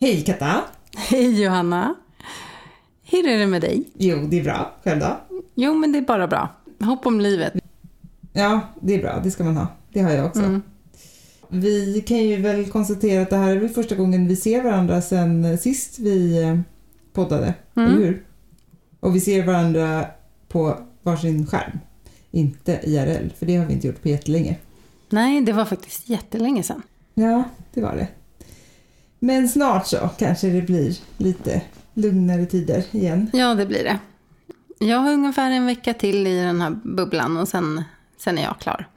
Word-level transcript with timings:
Hej 0.00 0.24
Katta! 0.24 0.64
Hej 0.96 1.42
Johanna! 1.42 1.94
Hur 3.04 3.28
är 3.28 3.38
det 3.38 3.46
med 3.46 3.60
dig? 3.60 3.84
Jo, 3.96 4.26
det 4.30 4.38
är 4.40 4.44
bra. 4.44 4.72
Själv 4.84 5.00
då? 5.00 5.16
Jo, 5.54 5.74
men 5.74 5.92
det 5.92 5.98
är 5.98 6.02
bara 6.02 6.26
bra. 6.28 6.48
Hopp 6.80 7.06
om 7.06 7.20
livet. 7.20 7.52
Ja, 8.32 8.60
det 8.80 8.94
är 8.94 8.98
bra. 9.02 9.20
Det 9.24 9.30
ska 9.30 9.44
man 9.44 9.56
ha. 9.56 9.66
Det 9.92 10.00
har 10.00 10.10
jag 10.10 10.26
också. 10.26 10.40
Mm. 10.42 10.62
Vi 11.48 12.00
kan 12.06 12.18
ju 12.18 12.36
väl 12.42 12.70
konstatera 12.70 13.22
att 13.22 13.30
det 13.30 13.36
här 13.36 13.50
är 13.56 13.60
väl 13.60 13.68
första 13.68 13.94
gången 13.94 14.28
vi 14.28 14.36
ser 14.36 14.62
varandra 14.62 15.02
sen 15.02 15.58
sist 15.58 15.98
vi 15.98 16.42
eh, 16.42 16.58
poddade, 17.12 17.54
Mm. 17.76 17.88
eller 17.92 18.06
hur? 18.06 18.24
Och 19.00 19.16
vi 19.16 19.20
ser 19.20 19.46
varandra 19.46 20.06
på 20.48 20.78
varsin 21.02 21.46
skärm. 21.46 21.78
Inte 22.30 22.80
IRL, 22.84 23.28
för 23.38 23.46
det 23.46 23.56
har 23.56 23.66
vi 23.66 23.72
inte 23.72 23.86
gjort 23.86 24.02
på 24.02 24.08
jättelänge. 24.08 24.56
Nej, 25.10 25.40
det 25.40 25.52
var 25.52 25.64
faktiskt 25.64 26.08
jättelänge 26.08 26.62
sedan. 26.62 26.82
Ja, 27.14 27.44
det 27.74 27.80
var 27.80 27.94
det. 27.96 28.08
Men 29.18 29.48
snart 29.48 29.86
så 29.86 30.10
kanske 30.18 30.48
det 30.48 30.62
blir 30.62 30.96
lite 31.16 31.62
lugnare 31.94 32.46
tider 32.46 32.84
igen. 32.90 33.30
Ja, 33.32 33.54
det 33.54 33.66
blir 33.66 33.84
det. 33.84 33.98
Jag 34.86 34.98
har 34.98 35.12
ungefär 35.12 35.50
en 35.50 35.66
vecka 35.66 35.94
till 35.94 36.26
i 36.26 36.36
den 36.40 36.60
här 36.60 36.70
bubblan 36.84 37.36
och 37.36 37.48
sen, 37.48 37.82
sen 38.18 38.38
är 38.38 38.42
jag 38.42 38.58
klar. 38.60 38.88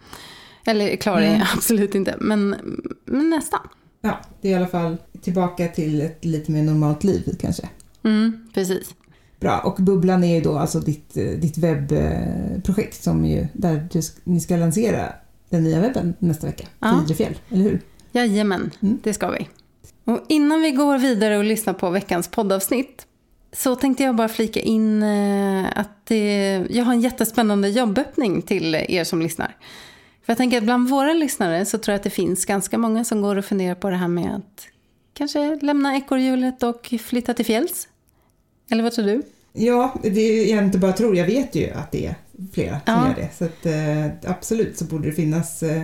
Eller 0.65 0.95
klar 0.95 1.17
är 1.17 1.21
jag 1.25 1.35
Mm. 1.35 1.47
absolut 1.55 1.95
inte, 1.95 2.15
men, 2.19 2.55
men 3.05 3.29
nästan. 3.29 3.59
Ja, 4.01 4.19
det 4.41 4.47
är 4.47 4.51
i 4.51 4.55
alla 4.55 4.67
fall 4.67 4.97
tillbaka 5.21 5.67
till 5.67 6.01
ett 6.01 6.25
lite 6.25 6.51
mer 6.51 6.63
normalt 6.63 7.03
liv 7.03 7.37
kanske. 7.41 7.69
Mm, 8.03 8.49
precis. 8.53 8.95
Bra, 9.39 9.59
och 9.59 9.75
Bubblan 9.83 10.23
är 10.23 10.35
ju 10.35 10.41
då 10.41 10.57
alltså 10.57 10.79
ditt, 10.79 11.17
eh, 11.17 11.23
ditt 11.25 11.57
webbprojekt 11.57 13.03
som 13.03 13.25
ju, 13.25 13.47
där 13.53 13.87
du, 13.91 14.01
ni 14.23 14.39
ska 14.39 14.55
lansera 14.55 15.13
den 15.49 15.63
nya 15.63 15.79
webben 15.81 16.13
nästa 16.19 16.47
vecka. 16.47 16.65
Ja. 16.79 16.91
Till 16.91 17.03
Idrefjäll, 17.03 17.35
eller 17.49 17.63
hur? 17.63 17.81
Jajamän, 18.11 18.71
Mm. 18.81 18.99
det 19.03 19.13
ska 19.13 19.31
vi. 19.31 19.47
Och 20.05 20.19
innan 20.29 20.61
vi 20.61 20.71
går 20.71 20.97
vidare 20.97 21.37
och 21.37 21.43
lyssnar 21.43 21.73
på 21.73 21.89
veckans 21.89 22.27
poddavsnitt 22.27 23.07
så 23.53 23.75
tänkte 23.75 24.03
jag 24.03 24.15
bara 24.15 24.29
flika 24.29 24.59
in 24.59 25.03
eh, 25.03 25.65
att 25.75 26.11
jag 26.69 26.85
har 26.85 26.93
en 26.93 27.01
jättespännande 27.01 27.69
jobböppning 27.69 28.41
till 28.41 28.75
er 28.75 29.03
som 29.03 29.21
lyssnar. 29.21 29.55
För 30.25 30.31
jag 30.33 30.37
tänker 30.37 30.57
att 30.57 30.63
bland 30.63 30.89
våra 30.89 31.13
lyssnare 31.13 31.65
så 31.65 31.77
tror 31.77 31.93
jag 31.93 31.97
att 31.97 32.03
det 32.03 32.09
finns 32.09 32.45
ganska 32.45 32.77
många 32.77 33.03
som 33.03 33.21
går 33.21 33.35
och 33.35 33.45
funderar 33.45 33.75
på 33.75 33.89
det 33.89 33.95
här 33.95 34.07
med 34.07 34.35
att 34.35 34.67
kanske 35.13 35.55
lämna 35.61 35.95
ekorrhjulet 35.97 36.63
och 36.63 36.93
flytta 37.03 37.33
till 37.33 37.45
fjälls. 37.45 37.87
Eller 38.71 38.83
vad 38.83 38.91
tror 38.93 39.05
du? 39.05 39.21
Ja, 39.53 39.93
det 40.03 40.19
är 40.21 40.55
jag 40.55 40.63
inte 40.65 40.77
bara 40.77 40.93
tror, 40.93 41.15
jag 41.15 41.25
vet 41.25 41.55
ju 41.55 41.69
att 41.69 41.91
det 41.91 42.05
är 42.05 42.15
flera 42.53 42.79
som 42.85 42.93
Ja. 42.93 43.07
gör 43.07 43.15
det. 43.15 43.29
Så 43.37 43.45
att, 43.45 43.65
eh, 43.65 44.31
absolut 44.31 44.77
så 44.77 44.85
borde 44.85 45.07
det 45.09 45.13
finnas 45.15 45.63
eh, 45.63 45.83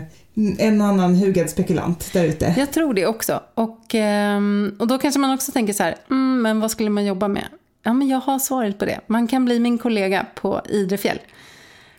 en 0.58 0.82
och 0.82 0.88
annan 0.88 1.16
hugad 1.16 1.50
spekulant 1.50 2.14
där 2.14 2.26
ute. 2.26 2.54
Jag 2.58 2.72
tror 2.72 2.94
det 2.94 3.06
också. 3.06 3.44
Och, 3.54 3.96
ehm, 3.96 4.76
och 4.80 4.88
då 4.88 4.98
kanske 4.98 5.20
man 5.20 5.34
också 5.34 5.52
tänker 5.52 5.74
så 5.74 5.84
här, 5.84 5.96
mm, 6.10 6.42
men 6.42 6.60
vad 6.60 6.72
skulle 6.72 6.90
man 6.90 7.06
jobba 7.06 7.28
med? 7.28 7.46
Ja, 7.84 7.94
men 7.94 8.08
jag 8.08 8.20
har 8.20 8.40
svaret 8.40 8.80
på 8.80 8.86
det. 8.86 9.00
Man 9.08 9.28
kan 9.28 9.46
bli 9.46 9.60
min 9.60 9.78
kollega 9.78 10.26
på 10.36 10.62
Idrefjäll. 10.70 11.20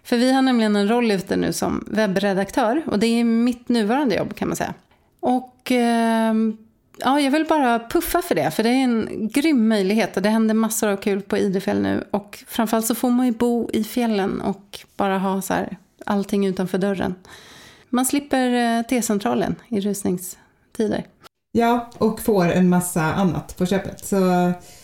För 0.05 0.17
vi 0.17 0.33
har 0.33 0.43
nämligen 0.43 0.77
en 0.77 0.89
roll 0.89 1.11
ute 1.11 1.37
nu 1.37 1.53
som 1.53 1.85
webbredaktör 1.87 2.83
och 2.87 2.99
det 2.99 3.07
är 3.07 3.25
mitt 3.25 3.69
nuvarande 3.69 4.15
jobb 4.15 4.35
kan 4.35 4.49
man 4.49 4.57
säga. 4.57 4.75
Och 5.21 5.71
ehm, 5.71 6.57
ja, 6.99 7.21
jag 7.21 7.31
vill 7.31 7.45
bara 7.45 7.79
puffa 7.79 8.23
för 8.23 8.35
det, 8.35 8.51
för 8.51 8.63
det 8.63 8.69
är 8.69 8.85
en 8.85 9.29
grym 9.33 9.69
möjlighet 9.69 10.17
och 10.17 10.23
det 10.23 10.29
händer 10.29 10.55
massor 10.55 10.89
av 10.89 10.97
kul 10.97 11.21
på 11.21 11.39
Idrefjäll 11.39 11.81
nu. 11.81 12.05
Och 12.11 12.45
framförallt 12.47 12.87
så 12.87 12.95
får 12.95 13.11
man 13.11 13.27
ju 13.27 13.33
bo 13.33 13.71
i 13.73 13.85
fjällen 13.85 14.41
och 14.41 14.79
bara 14.97 15.19
ha 15.19 15.43
så 15.43 15.55
här, 15.55 15.77
allting 16.07 16.47
utanför 16.47 16.79
dörren. 16.79 17.15
Man 17.91 18.07
slipper 18.07 18.53
eh, 18.79 18.83
T-centralen 18.83 19.55
i 19.69 19.81
rusningstider. 19.81 21.07
Ja, 21.53 21.91
och 21.99 22.21
får 22.21 22.45
en 22.45 22.69
massa 22.69 23.03
annat 23.03 23.57
på 23.59 23.67
köpet. 23.67 24.07
Så 24.07 24.17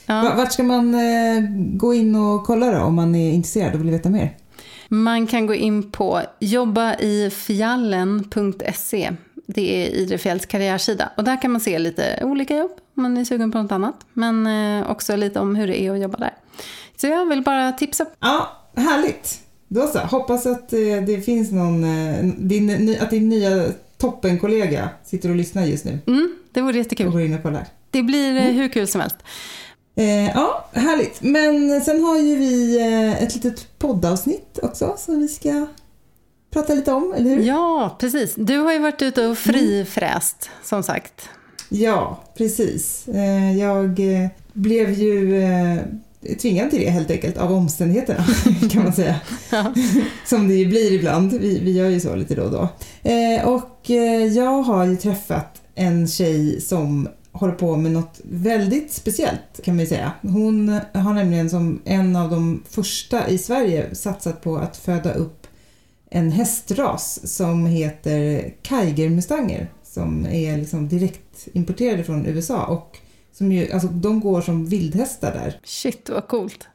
Ja. 0.06 0.22
va- 0.22 0.34
vart 0.36 0.52
ska 0.52 0.62
man 0.62 0.94
eh, 0.94 1.40
gå 1.76 1.94
in 1.94 2.16
och 2.16 2.44
kolla 2.44 2.70
då 2.70 2.78
om 2.78 2.94
man 2.94 3.14
är 3.14 3.32
intresserad 3.32 3.74
och 3.74 3.80
vill 3.80 3.90
veta 3.90 4.10
mer? 4.10 4.36
Man 4.88 5.26
kan 5.26 5.46
gå 5.46 5.54
in 5.54 5.90
på 5.90 6.20
jobbaifjallen.se. 7.84 9.10
Det 9.46 9.86
är 9.86 9.90
Idrefjälls 9.90 10.46
karriärsida. 10.46 11.10
Och 11.16 11.24
där 11.24 11.42
kan 11.42 11.50
man 11.52 11.60
se 11.60 11.78
lite 11.78 12.20
olika 12.22 12.56
jobb 12.56 12.70
om 12.96 13.02
man 13.02 13.16
är 13.16 13.24
sugen 13.24 13.52
på 13.52 13.62
något 13.62 13.72
annat. 13.72 13.94
Men 14.12 14.46
eh, 14.46 14.90
också 14.90 15.16
lite 15.16 15.40
om 15.40 15.56
hur 15.56 15.66
det 15.66 15.82
är 15.82 15.90
att 15.92 16.00
jobba 16.00 16.18
där. 16.18 16.34
Så 16.96 17.06
jag 17.06 17.26
vill 17.26 17.42
bara 17.42 17.72
tipsa. 17.72 18.06
Ja, 18.20 18.48
härligt. 18.76 19.40
Då 19.68 19.86
så. 19.86 19.98
Hoppas 19.98 20.46
att 20.46 20.72
eh, 20.72 20.78
det 21.06 21.20
finns 21.24 21.52
någon, 21.52 21.84
eh, 21.84 22.24
din, 22.38 22.96
att 23.00 23.10
din 23.10 23.28
nya 23.28 23.64
toppenkollega 23.98 24.88
sitter 25.04 25.28
och 25.30 25.36
lyssnar 25.36 25.64
just 25.64 25.84
nu 25.84 25.98
Mm, 26.06 26.34
det 26.52 26.60
vore 26.60 26.70
och 26.72 26.76
jättekul. 26.76 27.10
går 27.10 27.20
in 27.22 27.34
och 27.34 27.42
kollar. 27.42 27.66
Det 27.90 28.02
blir 28.02 28.36
eh, 28.36 28.42
hur 28.42 28.68
kul 28.68 28.86
som 28.86 29.00
helst. 29.00 29.16
Eh, 29.96 30.26
ja, 30.26 30.68
härligt. 30.72 31.22
Men 31.22 31.80
sen 31.80 32.04
har 32.04 32.18
ju 32.18 32.36
vi 32.36 32.78
ett 33.20 33.34
litet 33.34 33.78
poddavsnitt 33.78 34.58
också 34.62 34.94
som 34.98 35.18
vi 35.20 35.28
ska 35.28 35.66
prata 36.50 36.74
lite 36.74 36.92
om, 36.92 37.14
eller 37.16 37.30
hur? 37.30 37.42
Ja, 37.42 37.96
precis. 38.00 38.34
Du 38.36 38.58
har 38.58 38.72
ju 38.72 38.78
varit 38.78 39.02
ute 39.02 39.26
och 39.26 39.38
frifräst, 39.38 40.50
som 40.64 40.82
sagt. 40.82 41.28
Ja, 41.68 42.20
precis. 42.36 43.04
Jag 43.58 44.00
blev 44.52 44.90
ju 44.90 45.42
tvingad 46.42 46.70
till 46.70 46.80
det 46.80 46.90
helt 46.90 47.10
enkelt 47.10 47.38
av 47.38 47.52
omständigheterna 47.52 48.24
kan 48.70 48.82
man 48.82 48.92
säga. 48.92 49.20
Som 50.26 50.48
det 50.48 50.54
ju 50.54 50.66
blir 50.66 50.92
ibland. 50.92 51.32
Vi, 51.32 51.58
vi 51.58 51.72
gör 51.72 51.88
ju 51.88 52.00
så 52.00 52.14
lite 52.14 52.34
då 52.34 52.42
och 52.42 52.50
då. 52.50 52.68
Eh, 53.10 53.48
och 53.48 53.90
eh, 53.90 54.26
jag 54.26 54.62
har 54.62 54.86
ju 54.86 54.96
träffat 54.96 55.62
en 55.74 56.08
tjej 56.08 56.60
som 56.60 57.08
håller 57.32 57.54
på 57.54 57.76
med 57.76 57.92
något 57.92 58.20
väldigt 58.24 58.92
speciellt 58.92 59.60
kan 59.64 59.76
man 59.76 59.86
säga. 59.86 60.12
Hon 60.22 60.80
har 60.92 61.14
nämligen 61.14 61.50
som 61.50 61.82
en 61.84 62.16
av 62.16 62.30
de 62.30 62.62
första 62.70 63.28
i 63.28 63.38
Sverige 63.38 63.94
satsat 63.94 64.42
på 64.42 64.56
att 64.56 64.76
föda 64.76 65.12
upp 65.12 65.46
en 66.10 66.32
hästras 66.32 67.20
som 67.36 67.66
heter 67.66 68.50
Kiger 68.62 69.08
Mustanger 69.08 69.70
som 69.94 70.26
är 70.26 70.56
liksom 70.56 70.88
direkt 70.88 71.48
importerade 71.52 72.04
från 72.04 72.26
USA 72.26 72.64
och 72.64 72.98
som 73.34 73.52
ju, 73.52 73.72
alltså 73.72 73.88
de 73.88 74.20
går 74.20 74.40
som 74.40 74.66
vildhästar 74.66 75.32
där. 75.32 75.60
Shit, 75.64 76.10
vad 76.10 76.28
coolt. 76.28 76.68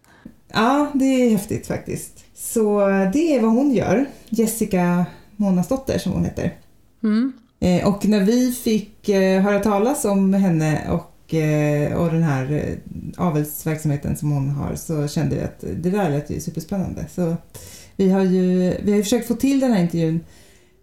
Ja, 0.54 0.92
det 0.94 1.06
är 1.06 1.30
häftigt 1.30 1.68
faktiskt. 1.68 2.26
Så 2.36 2.80
det 3.14 3.36
är 3.36 3.42
vad 3.42 3.52
hon 3.52 3.74
gör. 3.74 4.06
Jessica 4.30 5.06
Månadsdotter 5.36 5.98
som 5.98 6.12
hon 6.12 6.26
heter. 6.26 6.58
Mm. 7.04 7.34
Eh, 7.60 7.88
och 7.88 8.06
när 8.06 8.24
vi 8.24 8.52
fick 8.52 9.10
eh, 9.10 9.42
höra 9.42 9.60
talas 9.60 10.06
om 10.06 10.34
henne 10.34 10.92
och, 10.92 11.34
eh, 11.34 11.94
och 11.94 12.12
den 12.12 12.24
här 12.24 12.78
avelsverksamheten 13.18 14.18
som 14.18 14.32
hon 14.32 14.50
har 14.50 14.76
så 14.76 15.08
kände 15.08 15.36
vi 15.36 15.42
att 15.42 15.60
det 15.60 15.90
där 15.90 16.10
lät 16.10 16.30
ju 16.30 16.40
superspännande. 16.40 17.06
Så 17.16 17.36
vi 17.96 18.10
har 18.10 18.24
ju 18.24 18.76
vi 18.84 18.92
har 18.92 18.98
ju 18.98 19.04
försökt 19.04 19.28
få 19.28 19.36
till 19.36 19.60
den 19.60 19.72
här 19.72 19.82
intervjun 19.82 20.20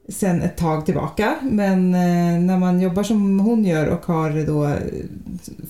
sen 0.09 0.43
ett 0.43 0.57
tag 0.57 0.87
tillbaka 0.87 1.37
men 1.43 1.95
eh, 1.95 2.41
när 2.41 2.59
man 2.59 2.81
jobbar 2.81 3.03
som 3.03 3.41
hon 3.41 3.65
gör 3.65 3.87
och 3.87 4.07
har 4.07 4.47
då 4.47 4.65
eh, 4.65 4.77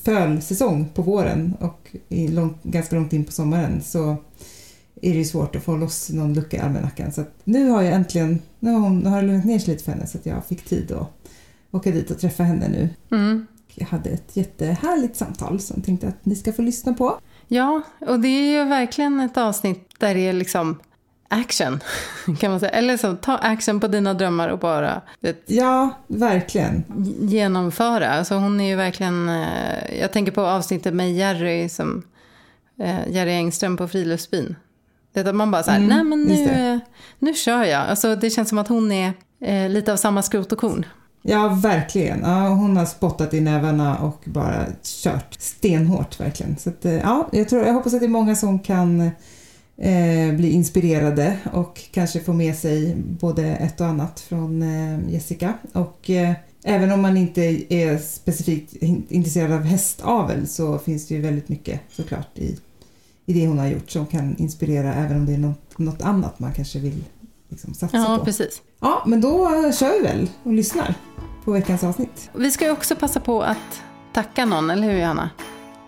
fölsäsong 0.02 0.88
på 0.94 1.02
våren 1.02 1.54
och 1.60 1.96
i 2.08 2.28
långt, 2.28 2.62
ganska 2.62 2.96
långt 2.96 3.12
in 3.12 3.24
på 3.24 3.32
sommaren 3.32 3.82
så 3.82 4.16
är 5.02 5.10
det 5.10 5.18
ju 5.18 5.24
svårt 5.24 5.56
att 5.56 5.62
få 5.62 5.76
loss 5.76 6.10
någon 6.10 6.34
lucka 6.34 6.56
i 6.56 6.60
almanackan. 6.60 7.12
Så 7.12 7.24
nu 7.44 7.68
har 7.68 7.82
jag 7.82 7.94
äntligen, 7.94 8.38
nu 8.60 8.70
har, 8.70 8.80
hon, 8.80 9.06
har 9.06 9.22
det 9.22 9.28
lugnat 9.28 9.44
ner 9.44 9.58
sig 9.58 9.74
lite 9.74 9.84
för 9.84 9.92
henne 9.92 10.06
så 10.06 10.18
att 10.18 10.26
jag 10.26 10.46
fick 10.46 10.64
tid 10.64 10.92
att 10.92 11.08
åka 11.70 11.90
dit 11.90 12.10
och 12.10 12.18
träffa 12.18 12.42
henne 12.42 12.68
nu. 12.68 12.88
Mm. 13.16 13.46
Jag 13.74 13.86
hade 13.86 14.10
ett 14.10 14.36
jättehärligt 14.36 15.16
samtal 15.16 15.60
som 15.60 15.74
jag 15.76 15.84
tänkte 15.84 16.08
att 16.08 16.24
ni 16.24 16.36
ska 16.36 16.52
få 16.52 16.62
lyssna 16.62 16.94
på. 16.94 17.18
Ja, 17.48 17.82
och 18.00 18.20
det 18.20 18.28
är 18.28 18.58
ju 18.58 18.64
verkligen 18.64 19.20
ett 19.20 19.36
avsnitt 19.36 19.90
där 19.98 20.14
det 20.14 20.20
är 20.20 20.32
liksom 20.32 20.78
action, 21.28 21.80
kan 22.40 22.50
man 22.50 22.60
säga. 22.60 22.70
Eller 22.72 22.96
så, 22.96 23.14
ta 23.16 23.36
action 23.36 23.80
på 23.80 23.88
dina 23.88 24.14
drömmar 24.14 24.48
och 24.48 24.58
bara 24.58 25.00
vet, 25.20 25.42
Ja, 25.46 25.90
verkligen. 26.06 26.84
genomföra. 27.20 28.08
Alltså 28.10 28.34
hon 28.34 28.60
är 28.60 28.68
ju 28.68 28.76
verkligen, 28.76 29.28
eh, 29.28 30.00
jag 30.00 30.12
tänker 30.12 30.32
på 30.32 30.40
avsnittet 30.46 30.94
med 30.94 31.12
Jerry, 31.14 31.68
som, 31.68 32.02
eh, 32.80 33.08
Jerry 33.08 33.32
Engström 33.32 33.76
på 33.76 33.88
Friluftsbyn. 33.88 34.56
Det 35.12 35.26
att 35.26 35.34
man 35.34 35.50
bara 35.50 35.62
så 35.62 35.70
här, 35.70 35.78
Mm, 35.78 35.88
nej 35.88 36.04
men 36.04 36.22
nu, 36.22 36.80
nu 37.18 37.34
kör 37.34 37.64
jag. 37.64 37.80
Alltså 37.88 38.16
det 38.16 38.30
känns 38.30 38.48
som 38.48 38.58
att 38.58 38.68
hon 38.68 38.92
är 38.92 39.12
eh, 39.40 39.68
lite 39.68 39.92
av 39.92 39.96
samma 39.96 40.22
skrot 40.22 40.52
och 40.52 40.58
korn. 40.58 40.86
Ja, 41.22 41.48
verkligen. 41.48 42.20
Ja, 42.20 42.48
hon 42.48 42.76
har 42.76 42.86
spottat 42.86 43.34
i 43.34 43.40
nävarna 43.40 43.96
och 43.98 44.22
bara 44.24 44.66
kört 44.82 45.34
stenhårt 45.38 46.20
verkligen. 46.20 46.56
Så 46.56 46.68
att, 46.70 46.84
eh, 46.84 46.92
ja, 46.94 47.28
jag, 47.32 47.48
tror, 47.48 47.66
jag 47.66 47.72
hoppas 47.74 47.94
att 47.94 48.00
det 48.00 48.06
är 48.06 48.08
många 48.08 48.36
som 48.36 48.58
kan 48.58 49.10
bli 50.36 50.50
inspirerade 50.50 51.38
och 51.52 51.80
kanske 51.90 52.20
få 52.20 52.32
med 52.32 52.56
sig 52.56 52.94
både 52.96 53.44
ett 53.46 53.80
och 53.80 53.86
annat 53.86 54.20
från 54.20 54.62
eh, 54.62 55.10
Jessica. 55.12 55.54
Och 55.72 56.10
eh, 56.10 56.32
även 56.64 56.92
om 56.92 57.02
man 57.02 57.16
inte 57.16 57.74
är 57.74 57.98
specifikt 57.98 58.72
in- 58.74 59.06
intresserad 59.08 59.52
av 59.52 59.62
hästavel 59.62 60.46
så 60.48 60.78
finns 60.78 61.08
det 61.08 61.14
ju 61.14 61.20
väldigt 61.20 61.48
mycket 61.48 61.80
såklart 61.90 62.38
i, 62.38 62.58
i 63.26 63.32
det 63.32 63.46
hon 63.46 63.58
har 63.58 63.66
gjort 63.66 63.90
som 63.90 64.06
kan 64.06 64.36
inspirera 64.36 64.94
även 64.94 65.16
om 65.16 65.26
det 65.26 65.32
är 65.34 65.38
något, 65.38 65.78
något 65.78 66.02
annat 66.02 66.38
man 66.38 66.52
kanske 66.52 66.78
vill 66.78 67.04
liksom, 67.48 67.74
satsa 67.74 67.96
Ja, 67.96 68.16
på. 68.18 68.24
precis. 68.24 68.62
Ja, 68.80 69.02
men 69.06 69.20
då 69.20 69.44
eh, 69.64 69.72
kör 69.72 69.92
vi 70.00 70.06
väl 70.06 70.28
och 70.42 70.52
lyssnar 70.52 70.94
på 71.44 71.52
veckans 71.52 71.84
avsnitt. 71.84 72.30
Vi 72.34 72.50
ska 72.50 72.64
ju 72.64 72.70
också 72.70 72.96
passa 72.96 73.20
på 73.20 73.42
att 73.42 73.82
tacka 74.14 74.44
någon, 74.44 74.70
eller 74.70 74.90
hur 74.92 74.98
Johanna? 75.00 75.30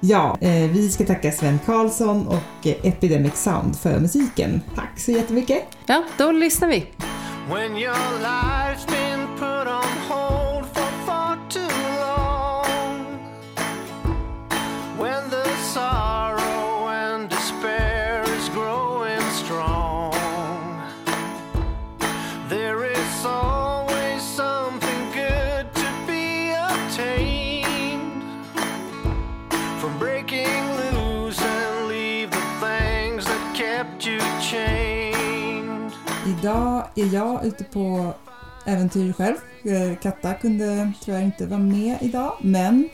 Ja, 0.01 0.39
eh, 0.41 0.71
vi 0.71 0.89
ska 0.89 1.05
tacka 1.05 1.33
Sven 1.33 1.59
Karlsson 1.67 2.27
och 2.29 2.67
eh, 2.67 2.77
Epidemic 2.83 3.37
Sound 3.37 3.79
för 3.79 4.01
musiken. 4.01 4.61
Tack 4.75 4.99
så 5.01 5.11
jättemycket! 5.11 5.63
Ja, 5.87 6.05
då 6.19 6.33
lyssnar 6.33 6.69
vi. 6.69 6.87
Är 36.95 37.15
jag 37.15 37.47
ute 37.47 37.65
på 37.65 38.13
äventyr 38.67 39.13
själv. 39.13 39.37
Eh, 39.65 39.99
Katta 40.03 40.35
kunde 40.35 40.93
tyvärr 41.05 41.23
inte 41.23 41.47
vara 41.47 41.61
med 41.61 41.99
idag, 42.01 42.33
men 42.41 42.89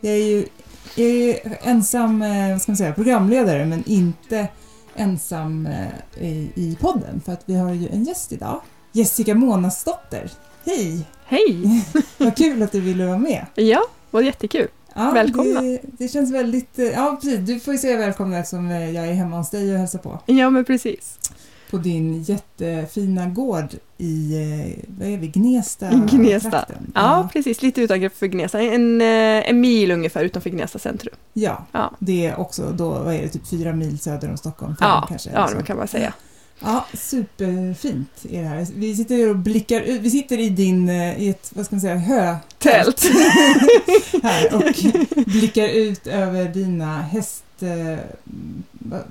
jag 0.00 0.12
är 0.12 0.24
ju 0.24 0.46
jag 0.94 1.08
är 1.08 1.58
ensam 1.62 2.22
eh, 2.22 2.58
ska 2.58 2.72
man 2.72 2.76
säga, 2.76 2.94
programledare, 2.94 3.64
men 3.66 3.84
inte 3.86 4.48
ensam 4.96 5.66
eh, 5.66 6.24
i, 6.26 6.50
i 6.54 6.76
podden, 6.80 7.20
för 7.24 7.32
att 7.32 7.42
vi 7.46 7.54
har 7.54 7.74
ju 7.74 7.88
en 7.88 8.04
gäst 8.04 8.32
idag. 8.32 8.60
Jessica 8.92 9.34
Månasdotter. 9.34 10.30
Hej! 10.64 11.06
Hej! 11.24 11.84
Vad 12.18 12.36
kul 12.36 12.62
att 12.62 12.72
du 12.72 12.80
ville 12.80 13.06
vara 13.06 13.18
med. 13.18 13.46
Ja, 13.54 13.80
vad 14.10 14.24
jättekul. 14.24 14.68
Ja, 14.94 15.10
Välkomna. 15.10 15.60
Det, 15.60 15.80
det 15.82 16.08
känns 16.08 16.32
väldigt... 16.32 16.78
Ja, 16.94 17.18
precis. 17.22 17.40
Du 17.40 17.60
får 17.60 17.74
ju 17.74 17.78
säga 17.78 17.96
välkommen 17.96 18.40
eftersom 18.40 18.70
jag 18.70 19.08
är 19.08 19.12
hemma 19.12 19.36
hos 19.36 19.50
dig 19.50 19.72
och 19.72 19.78
hälsar 19.78 19.98
på. 19.98 20.18
Ja, 20.26 20.50
men 20.50 20.64
precis. 20.64 21.18
På 21.70 21.78
din 21.78 22.22
jättefina 22.22 23.26
gård 23.26 23.74
i, 23.98 24.34
eh, 24.34 24.84
vad 24.98 25.08
är 25.08 25.18
vi, 25.18 25.26
Gnesta? 25.26 25.90
Gnesta. 25.90 26.50
trakten. 26.50 26.92
Ja, 26.94 27.28
precis. 27.32 27.62
Lite 27.62 27.80
utanför 27.80 28.26
Gnesta. 28.26 28.60
En, 28.60 29.00
eh, 29.00 29.50
en 29.50 29.60
mil 29.60 29.90
ungefär 29.90 30.24
utanför 30.24 30.50
Gnesta 30.50 30.78
centrum. 30.78 31.14
Ja, 31.32 31.66
Ja, 31.72 31.92
det 31.98 32.26
är 32.26 32.40
också 32.40 32.70
då, 32.72 32.88
vad 32.88 33.14
är 33.14 33.22
det, 33.22 33.28
typ 33.28 33.48
fyra 33.48 33.72
mil 33.72 33.98
söder 33.98 34.30
om 34.30 34.36
Stockholm? 34.36 34.74
Ja, 34.80 35.06
kanske, 35.08 35.30
ja 35.30 35.50
det 35.56 35.62
kan 35.62 35.76
man 35.76 35.88
säga. 35.88 36.12
Ja, 36.62 36.86
superfint 36.94 38.24
är 38.30 38.42
det 38.42 38.48
här. 38.48 38.66
Vi 38.74 38.96
sitter 38.96 39.28
och 39.30 39.36
blickar 39.36 39.80
ut, 39.80 40.00
vi 40.00 40.10
sitter 40.10 40.38
i 40.38 40.48
din, 40.48 40.88
eh, 40.88 41.22
i 41.22 41.28
ett, 41.28 41.50
vad 41.54 41.66
ska 41.66 41.74
man 41.74 41.80
säga, 41.80 41.96
hö 41.96 42.36
Tält. 42.58 43.02
här 44.22 44.54
och 44.54 44.74
blickar 45.26 45.68
ut 45.68 46.06
över 46.06 46.48
dina 46.48 47.02
häst, 47.02 47.44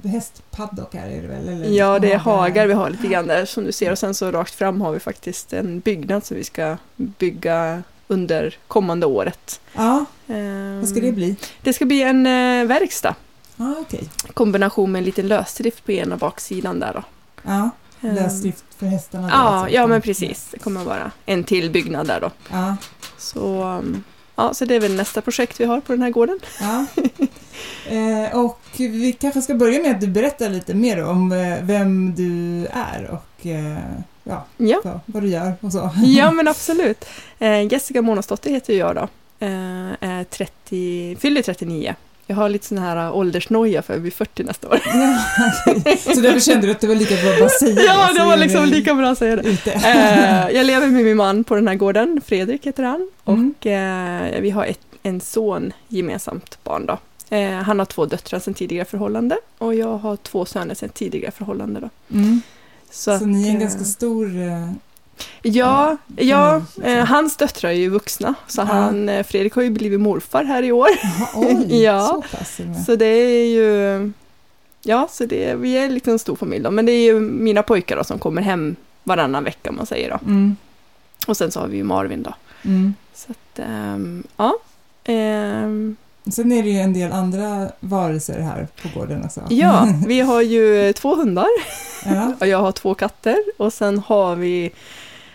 hästpaddockar 0.04 1.08
är 1.08 1.22
det 1.22 1.28
väl? 1.28 1.48
Eller 1.48 1.68
Ja, 1.70 2.00
det 2.00 2.14
är 2.14 2.18
hagar 2.18 2.68
vi 2.68 2.74
har 2.74 2.90
lite 2.90 3.08
grann 3.08 3.28
där 3.28 3.46
som 3.46 3.64
du 3.64 3.72
ser. 3.72 3.92
Och 3.92 4.00
sen 4.00 4.14
så 4.14 4.32
rakt 4.32 4.56
fram 4.56 4.82
har 4.82 4.92
vi 4.92 5.00
faktiskt 5.00 5.54
en 5.54 5.80
byggnad 5.80 6.26
som 6.26 6.38
vi 6.38 6.44
ska 6.44 6.78
bygga 6.96 7.84
under 8.08 8.58
kommande 8.68 9.06
året. 9.06 9.62
Ja, 9.76 10.06
Ehm, 10.28 10.80
vad 10.80 10.90
ska 10.90 11.00
det 11.00 11.12
bli? 11.12 11.36
Det 11.62 11.74
ska 11.74 11.86
bli 11.86 12.02
en 12.04 12.26
eh, 12.26 12.66
verkstad. 12.68 13.16
Ja, 13.56 13.76
okej. 13.80 14.10
Kombination 14.34 14.92
med 14.92 15.00
en 15.00 15.06
liten 15.06 15.28
lösdrift 15.28 15.86
på 15.86 15.92
ena 15.92 16.18
baksidan 16.18 16.80
där 16.80 16.94
då. 16.94 17.04
Ja, 17.44 17.70
Ehm, 18.02 18.16
lösdrift 18.16 18.64
för 18.78 18.86
hästarna. 18.86 19.30
Ja, 19.32 19.36
alltså. 19.36 19.76
ja 19.76 19.88
men 19.88 20.02
precis. 20.02 20.48
Det 20.52 20.60
kommer 20.60 20.84
vara 20.84 21.12
en 21.26 21.44
till 21.44 21.70
byggnad 21.72 22.08
där 22.08 22.20
då. 22.22 22.32
Ja, 22.52 22.76
Så, 23.18 23.64
um, 23.64 24.04
ja, 24.36 24.54
så 24.54 24.66
det 24.66 24.76
är 24.76 24.80
väl 24.80 24.96
nästa 24.96 25.22
projekt 25.22 25.60
vi 25.60 25.66
har 25.66 25.80
på 25.82 25.92
den 25.94 26.02
här 26.02 26.10
gården. 26.10 26.40
ja. 26.60 26.86
Eh, 27.90 28.38
och 28.40 28.60
vi 28.78 29.14
kanske 29.20 29.42
ska 29.42 29.54
börja 29.54 29.82
med 29.82 29.92
att 29.92 30.02
du 30.02 30.08
berättar 30.08 30.50
lite 30.50 30.74
mer 30.74 31.04
om 31.06 31.32
eh, 31.32 31.58
vem 31.62 32.16
du 32.16 32.66
är 32.72 33.10
och 33.12 33.46
eh, 33.48 33.78
ja, 34.24 34.46
Ja, 34.58 34.82
vad, 34.84 35.00
vad 35.06 35.24
du 35.24 35.30
gör 35.30 35.54
och 35.62 35.72
så. 35.72 35.90
ja 36.04 36.32
men 36.36 36.48
absolut. 36.48 37.06
Jessica 37.72 38.02
Månadsdotter 38.02 38.50
heter 38.50 38.74
jag 38.74 38.96
då. 38.96 39.08
Är 40.00 40.24
30, 40.24 41.16
fyller 41.20 41.42
39. 41.42 41.96
Jag 42.28 42.36
har 42.36 42.50
lite 42.50 42.66
sån 42.66 42.78
här 42.78 43.12
åldersnoja 43.12 43.82
för 43.82 43.94
jag 43.94 44.02
blir 44.02 44.12
40 44.12 44.44
nästa 44.44 44.68
år. 44.70 44.80
Ja. 44.86 45.18
Så 46.16 46.22
därför 46.22 46.40
kände 46.40 46.68
du 46.68 46.72
att 46.72 46.80
det 46.82 46.88
var 46.88 46.96
lika 46.96 47.16
bra 47.16 47.34
att 47.34 47.40
bara 47.40 47.50
säga 47.50 47.82
Ja, 47.82 48.08
så 48.08 48.14
det 48.14 48.26
var 48.26 48.38
liksom 48.38 48.66
lika 48.66 48.94
bra 48.96 49.10
att 49.10 49.18
säga 49.18 49.36
det. 49.36 49.68
Eh, 49.68 50.56
jag 50.56 50.66
lever 50.66 50.88
med 50.88 51.04
min 51.06 51.18
man 51.18 51.44
på 51.44 51.56
den 51.56 51.68
här 51.68 51.76
gården, 51.76 52.22
Fredrik 52.26 52.68
heter 52.68 52.84
han. 52.84 53.10
Mm. 53.26 53.54
Och 53.60 53.68
eh, 53.68 54.42
vi 54.42 54.50
har 54.50 54.66
ett, 54.66 54.80
en 55.04 55.22
son 55.22 55.74
gemensamt 55.88 56.64
barn 56.64 56.86
då. 56.86 56.98
Eh, 57.30 57.52
han 57.52 57.80
har 57.80 57.86
två 57.86 58.06
döttrar 58.06 58.40
sedan 58.40 58.54
tidigare 58.54 58.86
förhållande 58.86 59.38
och 59.58 59.76
jag 59.76 59.98
har 59.98 60.16
två 60.16 60.46
söner 60.46 60.76
sedan 60.76 60.90
tidigare 60.90 61.32
förhållande 61.32 61.80
då. 61.80 61.90
Mm. 62.16 62.42
Så, 62.92 63.20
Så, 63.20 63.26
ni 63.26 63.44
är 63.46 63.50
en 63.50 63.56
eh, 63.56 63.62
ganska 63.62 63.84
stor... 63.84 64.38
eh, 64.42 64.72
Ja, 65.42 65.98
Ja, 66.18 66.62
eh, 66.84 67.06
hans 67.06 67.38
döttrar 67.38 67.70
är 67.70 67.74
ju 67.76 67.90
vuxna. 67.90 68.34
Så 68.48 68.62
han, 68.62 69.10
eh, 69.10 69.24
Fredrik 69.24 69.54
har 69.56 69.62
ju 69.62 69.70
blivit 69.70 70.00
morfar 70.00 70.44
här 70.44 70.64
i 70.64 70.72
år. 70.72 70.88
Jaha, 71.04 71.28
oj, 71.36 71.84
Ja. 71.84 72.22
så. 72.46 72.64
Så 72.86 72.96
det 72.96 73.06
är 73.06 73.46
ju... 73.48 74.12
Ja, 74.84 75.08
så 75.12 75.26
det, 75.26 75.56
vi 75.56 75.78
är 75.78 75.90
liksom 75.90 76.14
en 76.14 76.20
stor 76.20 76.36
familj 76.36 76.64
då. 76.64 76.72
Men 76.72 76.86
det 76.86 76.92
är 76.92 77.04
ju 77.04 77.20
mina 77.20 77.64
pojkar 77.64 77.96
då 77.98 78.04
som 78.04 78.20
kommer 78.20 78.42
hem 78.42 78.76
varannan 79.04 79.44
vecka 79.44 79.70
om 79.70 79.76
man 79.76 79.86
säger 79.86 80.10
då. 80.10 80.20
Mm. 80.26 80.56
Och 81.28 81.38
sen 81.38 81.52
så 81.52 81.60
har 81.60 81.68
vi 81.68 81.78
ju 81.78 81.84
Marvin 81.84 82.24
då. 82.24 82.34
Mm. 82.66 82.94
Så 83.14 83.32
att, 83.32 83.60
ehm, 83.60 84.24
ja. 84.38 84.54
Ehm, 85.04 85.96
Sen 86.32 86.52
är 86.52 86.64
det 86.64 86.70
ju 86.70 86.80
en 86.80 86.94
del 86.94 87.12
andra 87.12 87.72
varelser 87.80 88.40
här 88.40 88.68
på 88.82 89.00
gården 89.00 89.24
också. 89.26 89.42
ja, 89.50 89.88
vi 90.08 90.20
har 90.20 90.42
ju 90.42 90.94
två 90.94 91.16
hundar 91.16 91.48
ja. 92.06 92.34
och 92.40 92.48
jag 92.48 92.58
har 92.58 92.72
två 92.72 92.94
katter. 92.94 93.38
Och 93.58 93.74
sen 93.74 94.00
har 94.00 94.36
vi 94.36 94.72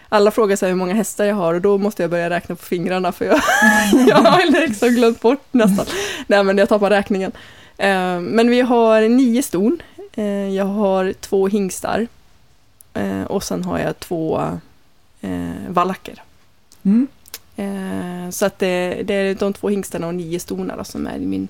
alla 0.09 0.31
frågar 0.31 0.57
sig 0.57 0.69
hur 0.69 0.77
många 0.77 0.95
hästar 0.95 1.25
jag 1.25 1.35
har 1.35 1.55
och 1.55 1.61
då 1.61 1.79
måste 1.79 2.03
jag 2.03 2.11
börja 2.11 2.31
räkna 2.31 2.55
på 2.55 2.65
fingrarna 2.65 3.13
för 3.13 3.25
jag, 3.25 3.37
jag 4.09 4.17
har 4.17 4.61
liksom 4.61 4.89
glömt 4.89 5.21
bort 5.21 5.45
nästan. 5.51 5.87
Nej 6.27 6.45
men 6.45 6.59
jag 6.59 6.69
tappar 6.69 6.91
räkningen. 6.91 7.33
Eh, 7.77 8.21
men 8.21 8.51
vi 8.51 8.61
har 8.61 9.09
nio 9.09 9.43
ston. 9.43 9.83
Eh, 10.15 10.25
jag 10.49 10.65
har 10.65 11.13
två 11.13 11.49
hingstar. 11.49 12.07
Eh, 12.95 13.23
och 13.23 13.43
sen 13.43 13.65
har 13.65 13.79
jag 13.79 14.01
två 14.01 14.59
valacker. 15.69 16.23
Mm. 16.83 17.07
Eh, 17.57 18.31
så 18.31 18.47
att 18.47 18.59
det, 18.59 19.03
det 19.05 19.15
är 19.15 19.35
de 19.35 19.53
två 19.53 19.69
hingstarna 19.69 20.07
och 20.07 20.15
nio 20.15 20.41
stona 20.41 20.77
då, 20.77 20.85
som 20.85 21.07
är 21.07 21.17
i 21.17 21.27
min 21.27 21.49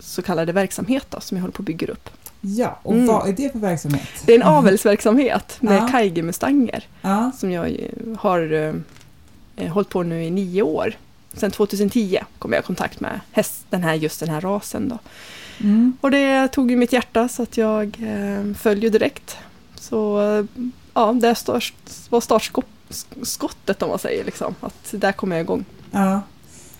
så 0.00 0.22
kallade 0.22 0.52
verksamhet 0.52 1.06
då, 1.10 1.20
som 1.20 1.36
jag 1.36 1.42
håller 1.42 1.52
på 1.52 1.62
att 1.62 1.66
bygga 1.66 1.86
upp. 1.86 2.10
ja, 2.40 2.78
och 2.82 2.94
Mm. 2.94 3.06
vad 3.06 3.28
är 3.28 3.32
det 3.32 3.52
för 3.52 3.58
verksamhet? 3.58 4.08
Det 4.26 4.32
är 4.32 4.36
en 4.36 4.42
avelsverksamhet 4.42 5.56
med 5.60 5.76
Ja. 5.82 5.88
Kaigemustanger. 5.88 6.86
Ja, 7.02 7.32
som 7.38 7.50
jag 7.50 7.70
ju 7.70 7.88
har 8.18 8.52
eh, 8.52 8.74
eh, 9.56 9.72
hållit 9.72 9.88
på 9.88 10.02
nu 10.02 10.24
i 10.24 10.30
nio 10.30 10.62
år. 10.62 10.92
Sen 11.32 11.50
2010 11.50 12.18
kom 12.38 12.52
jag 12.52 12.60
i 12.62 12.66
kontakt 12.66 13.00
med 13.00 13.20
häst, 13.32 13.64
den 13.70 13.82
här, 13.82 13.94
just 13.94 14.20
den 14.20 14.28
här 14.28 14.40
rasen. 14.40 14.88
Då. 14.88 14.98
mm. 15.60 15.96
Och 16.00 16.10
det 16.10 16.48
tog 16.48 16.70
ju 16.70 16.76
mitt 16.76 16.92
hjärta 16.92 17.28
så 17.28 17.42
att 17.42 17.56
jag 17.56 17.96
eh, 18.02 18.54
föll 18.54 18.82
ju 18.82 18.88
direkt. 18.90 19.36
Så 19.74 20.20
eh, 20.38 20.44
ja, 20.94 21.12
det 21.12 21.34
start, 21.34 21.72
var 22.08 22.20
startskottet 22.20 22.70
om 23.82 23.88
man 23.88 23.98
säger. 23.98 24.24
Liksom. 24.24 24.54
Att 24.60 24.90
där 24.90 25.12
kom 25.12 25.32
jag 25.32 25.40
igång. 25.40 25.64
ja. 25.90 26.20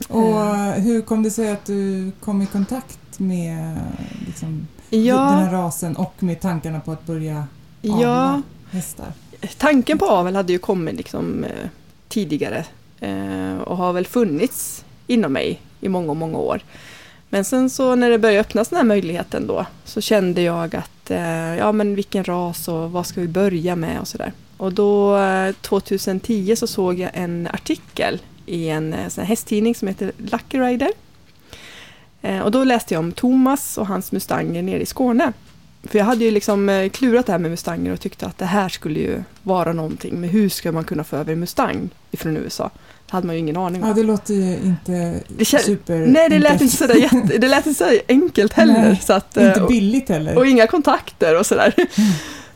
Och 0.08 0.32
Eh. 0.32 0.72
hur 0.72 1.02
kom 1.02 1.22
det 1.22 1.30
sig 1.30 1.50
att 1.50 1.64
du 1.64 2.12
kom 2.20 2.42
i 2.42 2.46
kontakt 2.46 3.18
med 3.18 3.78
liksom, 4.26 4.66
den 4.90 5.04
Ja, 5.04 5.16
här 5.28 5.52
rasen 5.52 5.96
och 5.96 6.14
med 6.22 6.40
tankarna 6.40 6.80
på 6.80 6.92
att 6.92 7.06
börja 7.06 7.44
ja, 7.82 7.92
avla 7.94 8.42
hästar? 8.70 9.12
tanken 9.58 9.98
på 9.98 10.06
avel 10.06 10.36
hade 10.36 10.52
ju 10.52 10.58
kommit 10.58 10.94
liksom, 10.96 11.44
eh, 11.44 11.68
tidigare 12.08 12.64
eh, 13.00 13.58
och 13.58 13.76
har 13.76 13.92
väl 13.92 14.06
funnits 14.06 14.84
inom 15.06 15.32
mig 15.32 15.60
i 15.80 15.88
många, 15.88 16.14
många 16.14 16.38
år. 16.38 16.60
Men 17.28 17.44
sen 17.44 17.70
så 17.70 17.94
när 17.94 18.10
det 18.10 18.18
började 18.18 18.40
öppnas 18.40 18.68
den 18.68 18.76
här 18.76 18.84
möjligheten 18.84 19.46
då 19.46 19.66
så 19.84 20.00
kände 20.00 20.42
jag 20.42 20.76
att 20.76 21.10
ja 21.58 21.72
men 21.72 21.94
vilken 21.94 22.24
ras 22.24 22.68
och 22.68 22.92
vad 22.92 23.06
ska 23.06 23.20
vi 23.20 23.28
börja 23.28 23.76
med 23.76 24.00
och 24.00 24.08
sådär. 24.08 24.32
Och 24.58 24.72
då 24.72 25.18
eh, 25.18 25.52
2010 25.52 26.56
så 26.56 26.66
såg 26.66 26.98
jag 26.98 27.10
en 27.14 27.48
artikel 27.52 28.20
i 28.46 28.68
en 28.68 28.92
eh, 28.92 29.08
sån 29.08 29.24
hästtidning 29.24 29.74
som 29.74 29.88
heter 29.88 30.12
Lucky 30.16 30.58
Rider. 30.58 30.90
Eh, 32.22 32.40
och 32.40 32.50
då 32.50 32.64
läste 32.64 32.94
jag 32.94 33.00
om 33.00 33.12
Thomas 33.12 33.78
och 33.78 33.86
hans 33.86 34.12
mustanger 34.12 34.62
nere 34.62 34.80
i 34.80 34.86
Skåne. 34.86 35.32
För 35.82 35.98
jag 35.98 36.06
hade 36.06 36.24
ju 36.24 36.30
liksom 36.30 36.68
eh, 36.68 36.88
klurat 36.88 37.26
det 37.26 37.32
här 37.32 37.38
med 37.38 37.50
mustanger 37.50 37.92
och 37.92 38.00
tyckte 38.00 38.26
att 38.26 38.38
det 38.38 38.44
här 38.44 38.68
skulle 38.68 39.00
ju 39.00 39.22
vara 39.42 39.72
någonting. 39.72 40.20
Men 40.20 40.30
hur 40.30 40.48
ska 40.48 40.72
man 40.72 40.84
kunna 40.84 41.04
få 41.04 41.16
över 41.16 41.32
en 41.32 41.40
mustang 41.40 41.90
ifrån 42.10 42.36
USA? 42.36 42.70
Det 43.06 43.12
hade 43.12 43.26
man 43.26 43.36
ju 43.36 43.40
ingen 43.40 43.56
aning 43.56 43.82
om. 43.82 43.88
Ja, 43.88 43.94
det 43.94 44.02
låter 44.02 44.34
ju 44.34 44.56
inte 44.56 45.20
Det 45.28 45.44
super... 45.44 46.06
Nej, 46.06 46.28
det 46.28 46.38
lät 46.38 46.60
inte, 46.60 46.76
sådär, 46.76 46.94
jätte, 46.94 47.38
det 47.38 47.48
lät 47.48 47.66
inte 47.66 47.78
så 47.78 47.98
enkelt 48.08 48.52
heller. 48.52 48.82
Nej, 48.82 49.02
att, 49.08 49.36
eh, 49.36 49.46
inte 49.46 49.60
och, 49.60 49.68
billigt 49.68 50.08
heller. 50.08 50.36
och 50.36 50.46
inga 50.46 50.66
kontakter 50.66 51.38
och 51.38 51.46
sådär. 51.46 51.74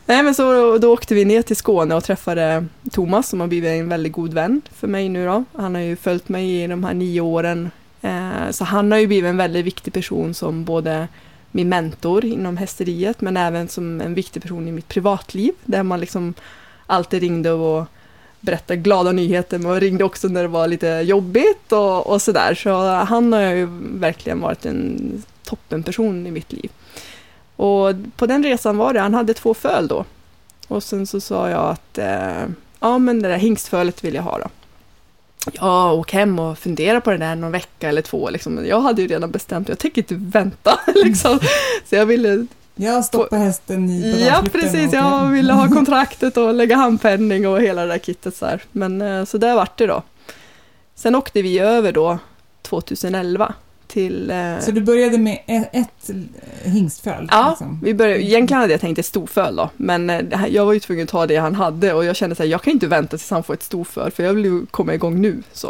Nej, 0.05 0.23
men 0.23 0.35
så 0.35 0.77
då 0.77 0.93
åkte 0.93 1.15
vi 1.15 1.25
ner 1.25 1.41
till 1.41 1.55
Skåne 1.55 1.95
och 1.95 2.03
träffade 2.03 2.65
Thomas 2.91 3.29
som 3.29 3.39
har 3.39 3.47
blivit 3.47 3.69
en 3.69 3.89
väldigt 3.89 4.13
god 4.13 4.33
vän 4.33 4.61
för 4.75 4.87
mig 4.87 5.09
nu 5.09 5.25
då. 5.25 5.43
Han 5.53 5.75
har 5.75 5.81
ju 5.81 5.95
följt 5.95 6.29
mig 6.29 6.63
i 6.63 6.67
de 6.67 6.83
här 6.83 6.93
nio 6.93 7.21
åren 7.21 7.71
eh, 8.01 8.51
så 8.51 8.63
han 8.63 8.91
har 8.91 8.99
ju 8.99 9.07
blivit 9.07 9.29
en 9.29 9.37
väldigt 9.37 9.65
viktig 9.65 9.93
person 9.93 10.33
som 10.33 10.63
både 10.65 11.07
min 11.51 11.69
mentor 11.69 12.25
inom 12.25 12.57
hästeriet 12.57 13.21
men 13.21 13.37
även 13.37 13.67
som 13.67 14.01
en 14.01 14.13
viktig 14.13 14.41
person 14.41 14.67
i 14.67 14.71
mitt 14.71 14.87
privatliv 14.87 15.53
där 15.65 15.83
man 15.83 15.99
liksom 15.99 16.33
alltid 16.87 17.21
ringde 17.21 17.51
och 17.51 17.85
berättade 18.39 18.77
glada 18.77 19.11
nyheter 19.11 19.59
men 19.59 19.79
ringde 19.79 20.03
också 20.03 20.27
när 20.27 20.41
det 20.41 20.47
var 20.47 20.67
lite 20.67 20.87
jobbigt 20.87 21.71
och, 21.71 22.07
och 22.07 22.21
sådär. 22.21 22.55
Så 22.55 22.85
han 22.87 23.33
har 23.33 23.41
ju 23.41 23.67
verkligen 23.81 24.41
varit 24.41 24.65
en 24.65 25.23
toppenperson 25.43 26.27
i 26.27 26.31
mitt 26.31 26.53
liv. 26.53 26.69
Och 27.63 27.95
på 28.17 28.25
den 28.25 28.43
resan 28.43 28.77
var 28.77 28.93
det, 28.93 28.99
han 28.99 29.13
hade 29.13 29.33
två 29.33 29.53
föl 29.53 29.87
då. 29.87 30.05
Och 30.67 30.83
sen 30.83 31.07
så 31.07 31.21
sa 31.21 31.49
jag 31.49 31.69
att 31.69 31.97
eh, 31.97 32.45
ja 32.79 32.97
men 32.97 33.21
det 33.21 33.29
där 33.29 33.37
hingstfölet 33.37 34.03
vill 34.03 34.13
jag 34.15 34.23
ha 34.23 34.37
då. 34.37 34.47
Ja, 35.53 35.91
åk 35.91 36.11
hem 36.11 36.39
och 36.39 36.57
fundera 36.57 37.01
på 37.01 37.11
det 37.11 37.17
där 37.17 37.35
någon 37.35 37.51
vecka 37.51 37.89
eller 37.89 38.01
två. 38.01 38.29
Liksom. 38.29 38.65
Jag 38.65 38.81
hade 38.81 39.01
ju 39.01 39.07
redan 39.07 39.31
bestämt, 39.31 39.69
jag 39.69 39.79
tänker 39.79 40.01
inte 40.01 40.15
vänta. 40.15 40.79
Liksom. 40.95 41.39
Så 41.89 41.95
jag 41.95 42.05
ville 42.05 42.47
Jag 42.75 43.05
stoppar 43.05 43.37
hästen 43.37 43.89
i 43.89 44.25
Ja, 44.27 44.43
precis. 44.51 44.93
Jag 44.93 45.27
ville 45.27 45.53
ha 45.53 45.67
kontraktet 45.73 46.37
och 46.37 46.53
lägga 46.53 46.75
handpenning 46.75 47.47
och 47.47 47.61
hela 47.61 47.81
det 47.81 47.87
där 47.87 47.99
kittet 47.99 48.35
så 48.35 48.45
här. 48.45 48.63
Men 48.71 49.01
eh, 49.01 49.25
så 49.25 49.37
där 49.37 49.55
vart 49.55 49.77
det 49.77 49.87
då. 49.87 50.03
Sen 50.95 51.15
åkte 51.15 51.41
vi 51.41 51.59
över 51.59 51.91
då 51.91 52.17
2011 52.61 53.53
till... 53.93 54.31
eh, 54.31 54.59
Så 54.59 54.71
du 54.71 54.81
började 54.81 55.17
med 55.17 55.39
ett, 55.47 55.69
ett 55.71 56.09
hingstföl? 56.63 57.27
Ja, 57.31 57.49
liksom. 57.49 57.79
vi 57.83 57.93
började, 57.93 58.23
egentligen 58.23 58.61
hade 58.61 58.73
jag 58.73 58.81
tänkt 58.81 58.99
ett 58.99 59.05
storföl 59.05 59.55
då, 59.55 59.69
men 59.77 60.09
eh, 60.09 60.45
jag 60.49 60.65
var 60.65 60.73
ju 60.73 60.79
tvungen 60.79 61.03
att 61.03 61.09
ta 61.09 61.27
det 61.27 61.35
han 61.35 61.55
hade 61.55 61.93
och 61.93 62.05
jag 62.05 62.15
kände 62.15 62.35
så 62.35 62.43
här, 62.43 62.49
jag 62.49 62.61
kan 62.61 62.73
inte 62.73 62.87
vänta 62.87 63.17
tills 63.17 63.29
han 63.31 63.43
får 63.43 63.53
ett 63.53 63.63
storföl 63.63 64.11
för 64.11 64.23
jag 64.23 64.33
vill 64.33 64.45
ju 64.45 64.65
komma 64.65 64.93
igång 64.93 65.21
nu. 65.21 65.43
Så. 65.53 65.67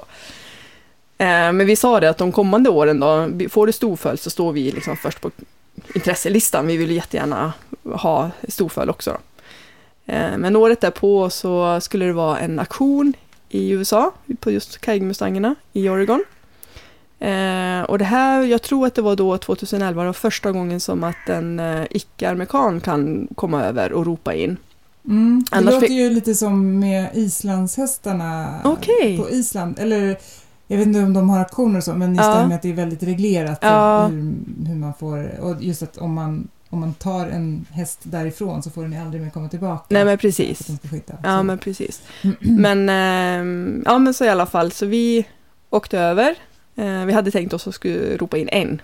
Eh, 1.18 1.26
men 1.28 1.66
vi 1.66 1.76
sa 1.76 2.00
det 2.00 2.10
att 2.10 2.18
de 2.18 2.32
kommande 2.32 2.70
åren 2.70 3.00
då, 3.00 3.30
får 3.50 3.68
du 3.68 3.74
storföl 3.74 4.18
så 4.18 4.30
står 4.30 4.52
vi 4.52 4.72
liksom 4.72 4.98
först 4.98 5.22
på 5.22 5.32
intresselistan. 5.96 6.68
Vi 6.68 6.78
vill 6.78 6.92
jättegärna 6.92 7.54
ha 7.84 8.32
storföl 8.48 8.90
också. 8.90 9.12
Då. 9.12 9.18
Eh, 10.14 10.38
men 10.38 10.56
året 10.56 10.82
därpå 10.82 11.30
så 11.30 11.82
skulle 11.82 12.06
det 12.06 12.14
vara 12.14 12.40
en 12.40 12.60
aktion 12.60 13.14
i 13.50 13.70
USA 13.72 14.12
på 14.40 14.52
just 14.52 14.82
Kajgmustangerna 14.82 15.56
i 15.74 15.90
Oregon. 15.90 16.24
Eh, 17.20 17.82
och 17.82 17.98
det 17.98 18.06
här, 18.06 18.42
jag 18.44 18.62
tror 18.62 18.88
att 18.88 18.96
det 18.96 19.02
var 19.02 19.16
då 19.16 19.38
2011, 19.38 20.02
det 20.02 20.06
var 20.08 20.14
första 20.14 20.52
gången 20.52 20.80
som 20.80 21.04
att 21.04 21.30
en 21.30 21.60
eh, 21.60 21.84
icke-amerikan 21.90 22.82
kan 22.82 23.28
komma 23.36 23.64
över 23.64 23.92
och 23.94 24.06
ropa 24.06 24.34
in. 24.34 24.58
Mm, 25.08 25.46
det 25.52 25.58
Annars 25.58 25.74
låter 25.74 25.88
ju 25.88 26.10
lite 26.10 26.36
som 26.36 26.80
med 26.80 27.10
islandshästarna 27.14 28.62
Okej. 28.64 29.18
på 29.18 29.30
Island. 29.30 29.80
Eller 29.80 30.18
jag 30.68 30.78
vet 30.78 30.88
inte 30.88 31.00
om 31.00 31.14
de 31.14 31.30
har 31.30 31.40
aktioner 31.40 31.78
och 31.78 31.84
så, 31.84 31.94
men 31.94 32.16
just 32.16 32.26
Ja. 32.28 32.34
det 32.34 32.40
här 32.40 32.48
med 32.48 32.56
att 32.56 32.62
det 32.62 32.70
är 32.70 32.74
väldigt 32.74 33.04
reglerat 33.04 33.60
Ja. 33.62 34.08
hur, 34.08 34.34
hur 34.68 34.76
man 34.76 34.94
får... 34.94 35.40
Och 35.40 35.64
just 35.64 35.84
att 35.84 35.98
om 35.98 36.14
man, 36.14 36.48
om 36.70 36.80
man 36.80 36.94
tar 36.94 37.28
en 37.28 37.66
häst 37.72 38.00
därifrån 38.04 38.64
så 38.64 38.70
får 38.70 38.84
den 38.84 39.02
aldrig 39.02 39.24
mer 39.24 39.30
komma 39.30 39.50
tillbaka. 39.50 39.86
Nej 39.90 40.06
men 40.06 40.18
precis. 40.18 40.68
skita. 40.92 41.14
Ja 41.24 41.44
men 41.44 41.58
precis. 41.58 42.02
Men, 42.40 42.90
ehm, 42.90 43.84
ja 43.86 43.98
men 43.98 44.14
så 44.14 44.26
i 44.26 44.30
alla 44.30 44.46
fall, 44.46 44.72
så 44.72 44.86
vi 44.86 45.26
åkte 45.70 46.00
över. 46.00 46.36
Eh, 46.76 47.06
vi 47.06 47.14
hade 47.14 47.32
tänkt 47.32 47.54
oss 47.54 47.68
att 47.68 47.76
skulle 47.76 48.18
ropa 48.18 48.38
in 48.38 48.50
en. 48.50 48.82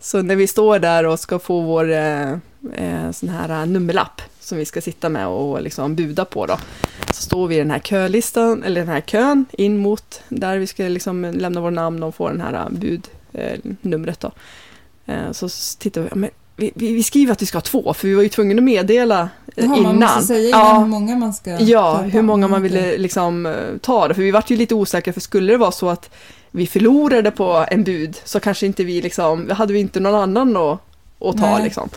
Så 0.00 0.22
när 0.22 0.36
vi 0.36 0.46
står 0.46 0.78
där 0.78 1.06
och 1.06 1.20
ska 1.20 1.38
få 1.38 1.60
vår 1.60 1.90
eh, 1.90 2.32
eh 2.74 3.10
sån 3.12 3.28
här 3.28 3.62
eh, 3.62 3.66
nummerlapp 3.66 4.20
som 4.40 4.58
vi 4.58 4.64
ska 4.64 4.80
sitta 4.80 5.08
med 5.08 5.26
och 5.26 5.62
liksom 5.62 5.96
buda 5.96 6.24
på 6.24 6.46
då. 6.46 6.58
Så 7.06 7.22
står 7.22 7.48
vi 7.48 7.54
i 7.54 7.58
den 7.58 7.70
här 7.70 7.78
kölistan, 7.78 8.62
eller 8.62 8.80
den 8.80 8.88
här 8.88 9.00
kön 9.00 9.46
in 9.52 9.78
mot 9.78 10.22
där 10.28 10.58
vi 10.58 10.66
ska 10.66 10.82
liksom 10.82 11.24
lämna 11.24 11.60
vår 11.60 11.70
namn 11.70 12.02
och 12.02 12.14
få 12.14 12.28
den 12.28 12.40
här 12.40 12.68
budnumret 12.70 14.24
eh, 14.24 14.30
då. 14.30 15.12
Eh, 15.12 15.32
så 15.32 15.48
tittar 15.78 16.00
vi, 16.00 16.08
men 16.12 16.30
vi, 16.56 16.72
vi, 16.74 17.02
skriver 17.02 17.32
att 17.32 17.42
vi 17.42 17.46
ska 17.46 17.56
ha 17.56 17.62
två 17.62 17.94
för 17.94 18.08
vi 18.08 18.14
var 18.14 18.22
ju 18.22 18.28
tvungna 18.28 18.58
att 18.58 18.62
meddela 18.64 19.20
eh, 19.56 19.64
Jaha, 19.64 19.76
innan. 19.76 19.82
man 19.82 19.96
måste 19.96 20.22
säga 20.22 20.48
innan 20.48 20.60
Ja. 20.60 20.78
hur 20.78 20.86
många 20.86 21.16
man 21.16 21.34
ska 21.34 21.60
Ja, 21.60 21.96
hur 21.96 22.22
många 22.22 22.48
man 22.48 22.62
ville 22.62 22.98
liksom 22.98 23.46
eh, 23.46 23.52
ta 23.82 24.08
det. 24.08 24.14
För 24.14 24.22
vi 24.22 24.30
vart 24.30 24.50
ju 24.50 24.56
lite 24.56 24.74
osäkra, 24.74 25.12
för 25.12 25.20
skulle 25.20 25.52
det 25.52 25.56
vara 25.58 25.72
så 25.72 25.88
att 25.88 26.10
vi 26.50 26.66
förlorade 26.66 27.30
på 27.30 27.64
en 27.70 27.84
bud 27.84 28.16
så 28.24 28.40
kanske 28.40 28.66
inte 28.66 28.84
vi 28.84 29.02
liksom, 29.02 29.50
hade 29.50 29.72
vi 29.72 29.78
inte 29.78 30.00
någon 30.00 30.14
annan 30.14 30.56
att, 30.56 30.80
att 31.20 31.36
ta 31.36 31.54
Nej. 31.54 31.64
liksom. 31.64 31.88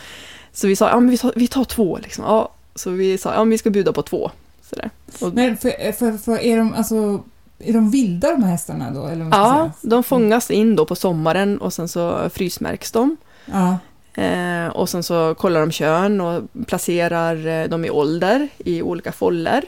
Så 0.53 0.67
vi 0.67 0.75
sa, 0.75 0.89
ja 0.89 0.99
men 0.99 1.09
vi 1.09 1.17
tar, 1.17 1.33
vi 1.35 1.47
tar 1.47 1.63
två 1.63 1.97
liksom. 2.03 2.23
Ja, 2.27 2.49
så 2.75 2.89
vi 2.89 3.17
sa, 3.17 3.33
ja 3.33 3.39
men 3.39 3.49
vi 3.49 3.57
ska 3.57 3.69
buda 3.69 3.93
på 3.93 4.01
två. 4.01 4.31
Sådär. 4.69 4.89
Och, 5.21 5.33
Men 5.33 5.57
för, 5.57 5.91
för, 5.91 6.17
för 6.17 6.39
är 6.39 6.57
de 6.57 6.73
alltså... 6.73 7.23
Är 7.63 7.73
de 7.73 7.91
vilda 7.91 8.31
de 8.31 8.43
här 8.43 8.51
hästarna 8.51 8.91
då? 8.91 9.05
Eller 9.07 9.25
ja, 9.25 9.71
säga? 9.81 9.91
de 9.91 10.03
fångas 10.03 10.51
in 10.51 10.75
då 10.75 10.85
på 10.85 10.95
sommaren 10.95 11.57
och 11.57 11.73
sen 11.73 11.87
så 11.87 12.29
frysmärks 12.29 12.91
de. 12.91 13.17
Ja. 13.45 13.77
Eh, 14.13 14.67
och 14.67 14.89
sen 14.89 15.03
så 15.03 15.35
kollar 15.35 15.59
de 15.59 15.71
kön 15.71 16.21
och 16.21 16.43
placerar 16.67 17.47
eh, 17.47 17.69
dem 17.69 17.85
i 17.85 17.89
ålder 17.89 18.47
i 18.57 18.81
olika 18.81 19.11
foller. 19.11 19.63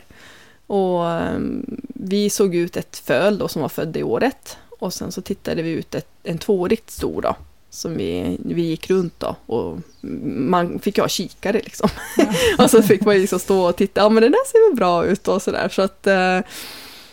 Och 0.67 1.09
eh, 1.09 1.39
vi 1.87 2.29
såg 2.29 2.55
ut 2.55 2.77
ett 2.77 2.97
föl 2.97 3.37
då 3.37 3.47
som 3.47 3.61
var 3.61 3.69
född 3.69 3.97
i 3.97 4.03
året. 4.03 4.57
Och 4.79 4.93
sen 4.93 5.11
så 5.11 5.21
tittade 5.21 5.61
vi 5.61 5.69
ut 5.69 5.95
ett, 5.95 6.07
en 6.23 6.37
tvåårigt 6.37 6.91
sto 6.91 7.21
då. 7.21 7.35
Som 7.69 7.97
vi, 7.97 8.37
vi 8.45 8.61
gick 8.61 8.89
runt 8.89 9.19
då 9.19 9.35
och 9.45 9.77
man 10.23 10.79
fick 10.79 10.97
ju 10.97 11.03
ha 11.03 11.07
kikare 11.07 11.61
liksom. 11.63 11.89
och 12.57 12.69
så 12.69 12.81
fick 12.81 13.01
man 13.01 13.15
liksom 13.15 13.39
stå 13.39 13.69
och 13.69 13.75
titta, 13.75 14.01
ja 14.01 14.09
men 14.09 14.23
den 14.23 14.31
där 14.31 14.47
ser 14.47 14.69
väl 14.69 14.77
bra 14.77 15.05
ut 15.05 15.27
och 15.27 15.41
sådär. 15.41 15.69
Så 15.69 15.81
att 15.81 16.07
eh, 16.07 16.39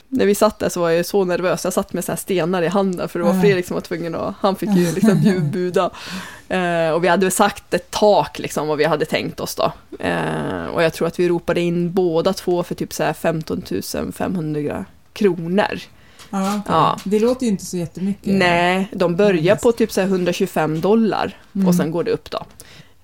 när 0.09 0.27
vi 0.27 0.35
satt 0.35 0.59
där 0.59 0.69
så 0.69 0.81
var 0.81 0.91
jag 0.91 1.07
så 1.07 1.25
nervös, 1.25 1.65
jag 1.65 1.73
satt 1.73 1.93
med 1.93 2.05
så 2.05 2.13
här 2.13 2.17
stenar 2.17 2.63
i 2.63 2.67
handen 2.69 3.09
för 3.09 3.19
det 3.19 3.25
var. 3.25 3.41
Fredrik 3.41 3.67
som 3.67 3.75
var 3.75 3.81
tvungen 3.81 4.15
att, 4.15 4.35
han 4.41 4.57
fick 4.57 4.71
ju 4.71 4.93
liksom 4.93 5.21
bjudbuda. 5.23 5.91
Eh, 6.49 6.91
och 6.91 7.05
vi 7.05 7.09
hade 7.09 7.31
sagt 7.31 7.75
ett 7.75 7.91
tak 7.91 8.39
liksom 8.39 8.69
vad 8.69 8.79
vi 8.79 8.85
hade 8.85 9.05
tänkt 9.05 9.41
oss 9.41 9.55
då. 9.55 9.73
Eh, 9.99 10.67
och 10.75 10.83
jag 10.83 10.93
tror 10.93 11.09
att 11.09 11.19
vi 11.19 11.29
ropade 11.29 11.61
in 11.61 11.93
båda 11.93 12.33
två 12.33 12.63
för 12.63 12.75
typ 12.75 12.93
så 12.93 13.03
här 13.03 13.13
15 13.13 13.63
500 14.13 14.85
kronor. 15.13 15.79
Ja, 16.31 16.49
okej. 16.49 16.63
Ja. 16.69 16.99
Det 17.05 17.19
låter 17.19 17.47
ju 17.47 17.53
inte 17.53 17.65
så 17.65 17.77
jättemycket. 17.77 18.35
Nej, 18.35 18.89
de 18.93 19.17
börjar 19.17 19.57
på 19.57 19.73
typ 19.73 19.93
så 19.93 20.01
här 20.01 20.09
125 20.09 20.81
dollar 20.81 21.37
Mm. 21.55 21.69
och 21.69 21.75
sen 21.75 21.91
går 21.91 22.05
det 22.05 22.11
upp 22.11 22.31
då. 22.31 22.43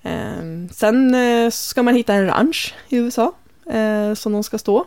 Eh, 0.01 0.69
sen 0.71 1.15
eh, 1.15 1.49
ska 1.51 1.83
man 1.83 1.95
hitta 1.95 2.13
en 2.13 2.25
ranch 2.27 2.73
i 2.89 2.95
USA 2.97 3.31
eh, 3.71 4.13
som 4.13 4.31
de 4.33 4.43
ska 4.43 4.57
stå. 4.57 4.85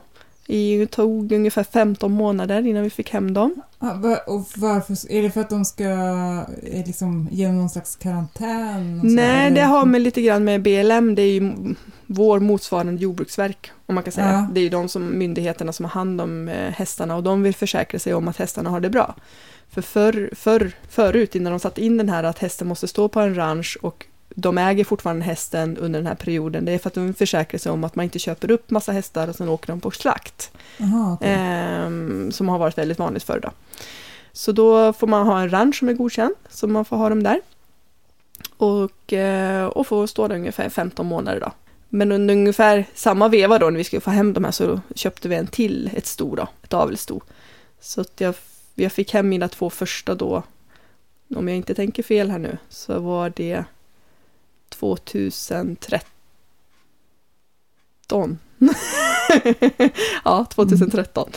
I, 0.50 0.78
det 0.78 0.86
tog 0.86 1.32
ungefär 1.32 1.64
15 1.64 2.12
månader 2.12 2.66
innan 2.66 2.82
vi 2.82 2.90
fick 2.90 3.10
hem 3.10 3.34
dem. 3.34 3.62
Och 4.26 4.46
varför? 4.56 5.12
Är 5.12 5.22
det 5.22 5.30
för 5.30 5.40
att 5.40 5.50
de 5.50 5.64
ska 5.64 5.84
eh, 5.84 6.86
liksom, 6.86 7.28
genom 7.30 7.58
någon 7.58 7.70
slags 7.70 7.96
karantän? 7.96 9.00
Nej, 9.04 9.50
det 9.50 9.60
har 9.60 9.86
med 9.86 10.00
lite 10.00 10.22
grann 10.22 10.44
med 10.44 10.62
BLM, 10.62 11.14
det 11.14 11.22
är 11.22 11.32
ju 11.32 11.74
vår 12.06 12.40
motsvarande 12.40 13.02
jordbruksverk, 13.02 13.72
om 13.86 13.94
man 13.94 14.04
kan 14.04 14.12
säga. 14.12 14.32
Ja. 14.32 14.48
Det 14.52 14.60
är 14.60 14.62
ju 14.62 14.68
de 14.68 14.88
som, 14.88 15.18
myndigheterna 15.18 15.72
som 15.72 15.84
har 15.84 15.90
hand 15.90 16.20
om 16.20 16.48
eh, 16.48 16.70
hästarna 16.70 17.16
och 17.16 17.22
de 17.22 17.42
vill 17.42 17.54
försäkra 17.54 17.98
sig 17.98 18.14
om 18.14 18.28
att 18.28 18.36
hästarna 18.36 18.70
har 18.70 18.80
det 18.80 18.90
bra. 18.90 19.14
För 19.70 19.82
förr, 19.82 20.30
förr, 20.32 20.72
förut, 20.88 21.34
innan 21.34 21.52
de 21.52 21.60
satte 21.60 21.84
in 21.84 21.96
den 21.96 22.08
här 22.08 22.24
att 22.24 22.38
hästen 22.38 22.68
måste 22.68 22.88
stå 22.88 23.08
på 23.08 23.20
en 23.20 23.34
ranch 23.34 23.78
och 23.82 24.06
de 24.40 24.58
äger 24.58 24.84
fortfarande 24.84 25.24
hästen 25.24 25.76
under 25.76 25.98
den 25.98 26.06
här 26.06 26.14
perioden, 26.14 26.64
det 26.64 26.72
är 26.72 26.78
för 26.78 26.88
att 26.88 26.94
de 26.94 27.06
vill 27.06 27.14
försäkra 27.14 27.58
sig 27.58 27.72
om 27.72 27.84
att 27.84 27.94
man 27.94 28.04
inte 28.04 28.18
köper 28.18 28.50
upp 28.50 28.70
massa 28.70 28.92
hästar 28.92 29.28
och 29.28 29.34
sen 29.34 29.48
åker 29.48 29.66
de 29.66 29.80
på 29.80 29.90
slakt. 29.90 30.50
Jaha, 30.76 31.12
okej. 31.12 31.32
Ehm, 31.32 32.32
som 32.32 32.48
har 32.48 32.58
varit 32.58 32.78
väldigt 32.78 32.98
vanligt 32.98 33.22
förr 33.22 33.40
då. 33.40 33.50
Så 34.32 34.52
då 34.52 34.92
får 34.92 35.06
man 35.06 35.26
ha 35.26 35.40
en 35.40 35.50
ranch 35.50 35.78
som 35.78 35.88
är 35.88 35.92
godkänd, 35.92 36.34
så 36.48 36.66
man 36.66 36.84
får 36.84 36.96
ha 36.96 37.08
dem 37.08 37.22
där. 37.22 37.40
Och, 38.56 39.12
eh, 39.12 39.66
och 39.66 39.86
får 39.86 40.06
stå 40.06 40.28
där 40.28 40.36
ungefär 40.36 40.68
15 40.68 41.06
månader 41.06 41.40
då. 41.40 41.52
Men 41.88 42.12
under 42.12 42.34
ungefär 42.34 42.84
samma 42.94 43.28
veva 43.28 43.58
då 43.58 43.70
när 43.70 43.78
vi 43.78 43.84
skulle 43.84 44.00
få 44.00 44.10
hem 44.10 44.32
de 44.32 44.44
här 44.44 44.52
så 44.52 44.80
köpte 44.94 45.28
vi 45.28 45.36
en 45.36 45.46
till, 45.46 45.90
ett 45.94 46.06
sto 46.06 46.34
då, 46.34 46.48
ett 46.62 46.74
avelssto. 46.74 47.20
Så 47.80 48.00
att 48.00 48.20
jag, 48.20 48.34
jag 48.74 48.92
fick 48.92 49.14
hem 49.14 49.28
mina 49.28 49.48
två 49.48 49.70
första 49.70 50.14
då, 50.14 50.42
om 51.34 51.48
jag 51.48 51.56
inte 51.56 51.74
tänker 51.74 52.02
fel 52.02 52.30
här 52.30 52.38
nu, 52.38 52.58
så 52.68 53.00
var 53.00 53.32
det 53.36 53.64
2013. 54.78 56.00
ja, 60.24 60.46
2013. 60.50 61.30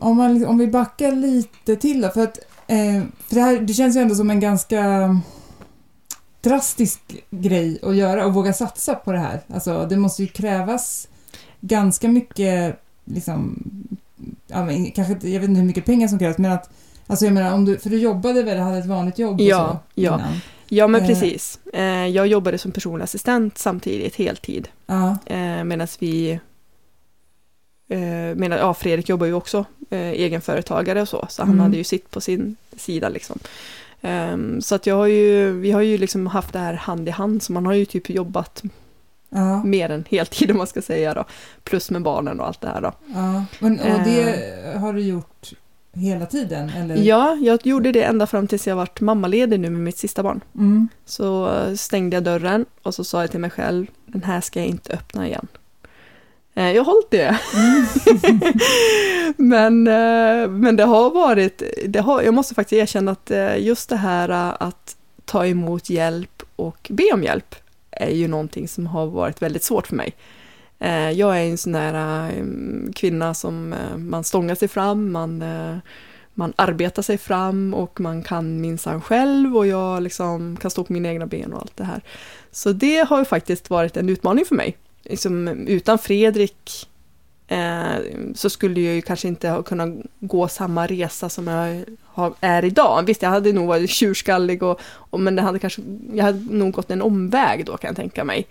Om, 0.00 0.16
man, 0.16 0.46
om 0.46 0.58
vi 0.58 0.66
backar 0.66 1.12
lite 1.12 1.76
till 1.76 2.00
då, 2.00 2.08
för 2.08 2.22
att 2.22 2.38
eh, 2.66 3.02
för 3.18 3.34
det, 3.34 3.40
här, 3.40 3.60
det 3.60 3.74
känns 3.74 3.96
ju 3.96 4.00
ändå 4.00 4.14
som 4.14 4.30
en 4.30 4.40
ganska 4.40 5.10
drastisk 6.40 7.00
grej 7.30 7.78
att 7.82 7.96
göra 7.96 8.26
och 8.26 8.34
våga 8.34 8.52
satsa 8.52 8.94
på 8.94 9.12
det 9.12 9.18
här. 9.18 9.40
Alltså, 9.54 9.86
det 9.86 9.96
måste 9.96 10.22
ju 10.22 10.28
krävas 10.28 11.08
ganska 11.60 12.08
mycket, 12.08 12.80
liksom, 13.04 13.62
ja, 14.46 14.64
men, 14.64 14.90
kanske 14.90 15.12
jag 15.28 15.40
vet 15.40 15.48
inte 15.48 15.60
hur 15.60 15.66
mycket 15.66 15.84
pengar 15.84 16.08
som 16.08 16.18
krävs, 16.18 16.38
men 16.38 16.52
att 16.52 16.70
Alltså 17.10 17.24
jag 17.24 17.34
menar, 17.34 17.54
om 17.54 17.64
du, 17.64 17.78
för 17.78 17.90
du 17.90 17.98
jobbade 17.98 18.42
väl, 18.42 18.58
hade 18.58 18.78
ett 18.78 18.86
vanligt 18.86 19.18
jobb 19.18 19.40
och 19.40 19.46
Ja, 19.46 19.80
så 19.94 20.00
ja. 20.00 20.14
innan? 20.14 20.40
Ja, 20.68 20.86
men 20.86 21.00
Eh. 21.00 21.06
precis. 21.06 21.58
Eh, 21.72 22.06
jag 22.06 22.26
jobbade 22.26 22.58
som 22.58 22.72
personlig 22.72 23.04
assistent 23.04 23.58
samtidigt, 23.58 24.16
heltid. 24.16 24.68
Ja, 24.86 25.16
Eh, 25.26 25.64
Medan 25.64 25.88
vi 25.98 26.40
medan, 28.36 28.58
ja, 28.58 28.74
Fredrik 28.74 29.08
jobbar 29.08 29.26
ju 29.26 29.32
också 29.34 29.64
egenföretagare 29.90 31.02
och 31.02 31.08
så, 31.08 31.26
så 31.30 31.42
han 31.42 31.48
Mm. 31.50 31.60
hade 31.60 31.76
ju 31.76 31.84
sitt 31.84 32.10
på 32.10 32.20
sin 32.20 32.56
sida 32.76 33.08
liksom. 33.08 33.38
Ehm, 34.00 34.60
så 34.62 34.74
att 34.74 34.86
jag 34.86 34.94
har 34.96 35.06
ju, 35.06 35.52
vi 35.52 35.70
har 35.70 35.80
ju 35.80 35.98
liksom 35.98 36.26
haft 36.26 36.52
det 36.52 36.58
här 36.58 36.74
hand 36.74 37.08
i 37.08 37.10
hand, 37.10 37.42
så 37.42 37.52
man 37.52 37.66
har 37.66 37.72
ju 37.72 37.84
typ 37.84 38.10
jobbat 38.10 38.62
Ja, 39.30 39.62
mer 39.64 39.90
än 39.90 40.04
heltid 40.10 40.50
om 40.50 40.56
man 40.56 40.66
ska 40.66 40.82
säga 40.82 41.14
då. 41.14 41.24
Plus 41.64 41.90
med 41.90 42.02
barnen 42.02 42.40
och 42.40 42.46
allt 42.46 42.60
det 42.60 42.68
här 42.68 42.80
då. 42.80 42.92
ja. 43.14 43.44
Men, 43.58 43.80
och 43.80 44.00
det 44.04 44.52
har 44.80 44.92
du 44.92 45.00
gjort 45.00 45.50
hela 45.92 46.26
tiden? 46.26 46.70
Eller? 46.70 46.96
Ja, 46.96 47.34
jag 47.40 47.66
gjorde 47.66 47.92
det 47.92 48.02
ända 48.02 48.26
fram 48.26 48.46
tills 48.46 48.66
jag 48.66 48.76
vart 48.76 49.00
mammaledig 49.00 49.60
nu 49.60 49.70
med 49.70 49.80
mitt 49.80 49.98
sista 49.98 50.22
barn. 50.22 50.40
Mm. 50.54 50.88
Så 51.04 51.50
stängde 51.76 52.16
jag 52.16 52.24
dörren 52.24 52.66
och 52.82 52.94
så 52.94 53.04
sa 53.04 53.20
jag 53.20 53.30
till 53.30 53.40
mig 53.40 53.50
själv, 53.50 53.86
den 54.06 54.22
här 54.22 54.40
ska 54.40 54.58
jag 54.60 54.68
inte 54.68 54.92
öppna 54.92 55.26
igen. 55.26 55.46
Eh, 56.54 56.70
Jag 56.72 56.84
har 56.84 56.92
hållit 56.92 57.10
det. 57.10 57.38
men, 59.36 59.86
eh, 59.86 60.48
men 60.48 60.76
det 60.76 60.84
har 60.84 61.10
varit, 61.10 61.62
det 61.86 62.00
har, 62.00 62.22
jag 62.22 62.34
måste 62.34 62.54
faktiskt 62.54 62.82
erkänna 62.82 63.12
att 63.12 63.30
eh, 63.30 63.58
just 63.58 63.88
det 63.88 63.96
här 63.96 64.28
att 64.62 64.96
ta 65.24 65.46
emot 65.46 65.90
hjälp 65.90 66.42
och 66.56 66.86
be 66.90 67.12
om 67.12 67.22
hjälp 67.22 67.54
är 67.90 68.10
ju 68.10 68.28
någonting 68.28 68.68
som 68.68 68.86
har 68.86 69.06
varit 69.06 69.42
väldigt 69.42 69.62
svårt 69.62 69.86
för 69.86 69.96
mig. 69.96 70.14
Eh, 70.78 71.10
Jag 71.10 71.40
är 71.40 71.44
en 71.44 71.58
sån 71.58 71.72
där 71.72 72.28
eh, 72.28 72.44
kvinna 72.94 73.34
som 73.34 73.72
eh, 73.72 73.96
man 73.96 74.24
stångar 74.24 74.54
sig 74.54 74.68
fram, 74.68 75.12
man, 75.12 75.42
eh, 75.42 75.76
man 76.34 76.52
arbetar 76.56 77.02
sig 77.02 77.18
fram 77.18 77.74
och 77.74 78.00
man 78.00 78.22
kan 78.22 78.60
minsann 78.60 79.00
själv 79.00 79.56
och 79.56 79.66
jag 79.66 80.02
liksom 80.02 80.56
kan 80.56 80.70
stå 80.70 80.84
på 80.84 80.92
mina 80.92 81.08
egna 81.08 81.26
ben 81.26 81.52
och 81.52 81.60
allt 81.60 81.76
det 81.76 81.84
här. 81.84 82.00
Så 82.50 82.72
det 82.72 83.08
har 83.08 83.18
ju 83.18 83.24
faktiskt 83.24 83.70
varit 83.70 83.96
en 83.96 84.08
utmaning 84.08 84.44
för 84.44 84.54
mig. 84.54 84.76
Liksom, 85.02 85.48
utan 85.48 85.98
Fredrik 85.98 86.88
eh, 87.48 87.96
så 88.34 88.50
skulle 88.50 88.80
jag 88.80 88.94
ju 88.94 89.02
kanske 89.02 89.28
inte 89.28 89.48
ha 89.48 89.62
kunnat 89.62 89.90
gå 90.20 90.48
samma 90.48 90.86
resa 90.86 91.28
som 91.28 91.46
jag 91.46 91.84
har, 92.04 92.34
är 92.40 92.64
idag. 92.64 93.02
Visst, 93.06 93.22
jag 93.22 93.30
hade 93.30 93.52
nog 93.52 93.68
varit 93.68 93.90
tjurskallig 93.90 94.62
och, 94.62 94.80
och 94.82 95.20
men 95.20 95.36
det 95.36 95.42
hade 95.42 95.58
kanske, 95.58 95.82
jag 96.12 96.24
hade 96.24 96.54
nog 96.54 96.72
gått 96.72 96.90
en 96.90 97.02
omväg 97.02 97.64
då 97.66 97.76
kan 97.76 97.88
jag 97.88 97.96
tänka 97.96 98.24
mig. 98.24 98.46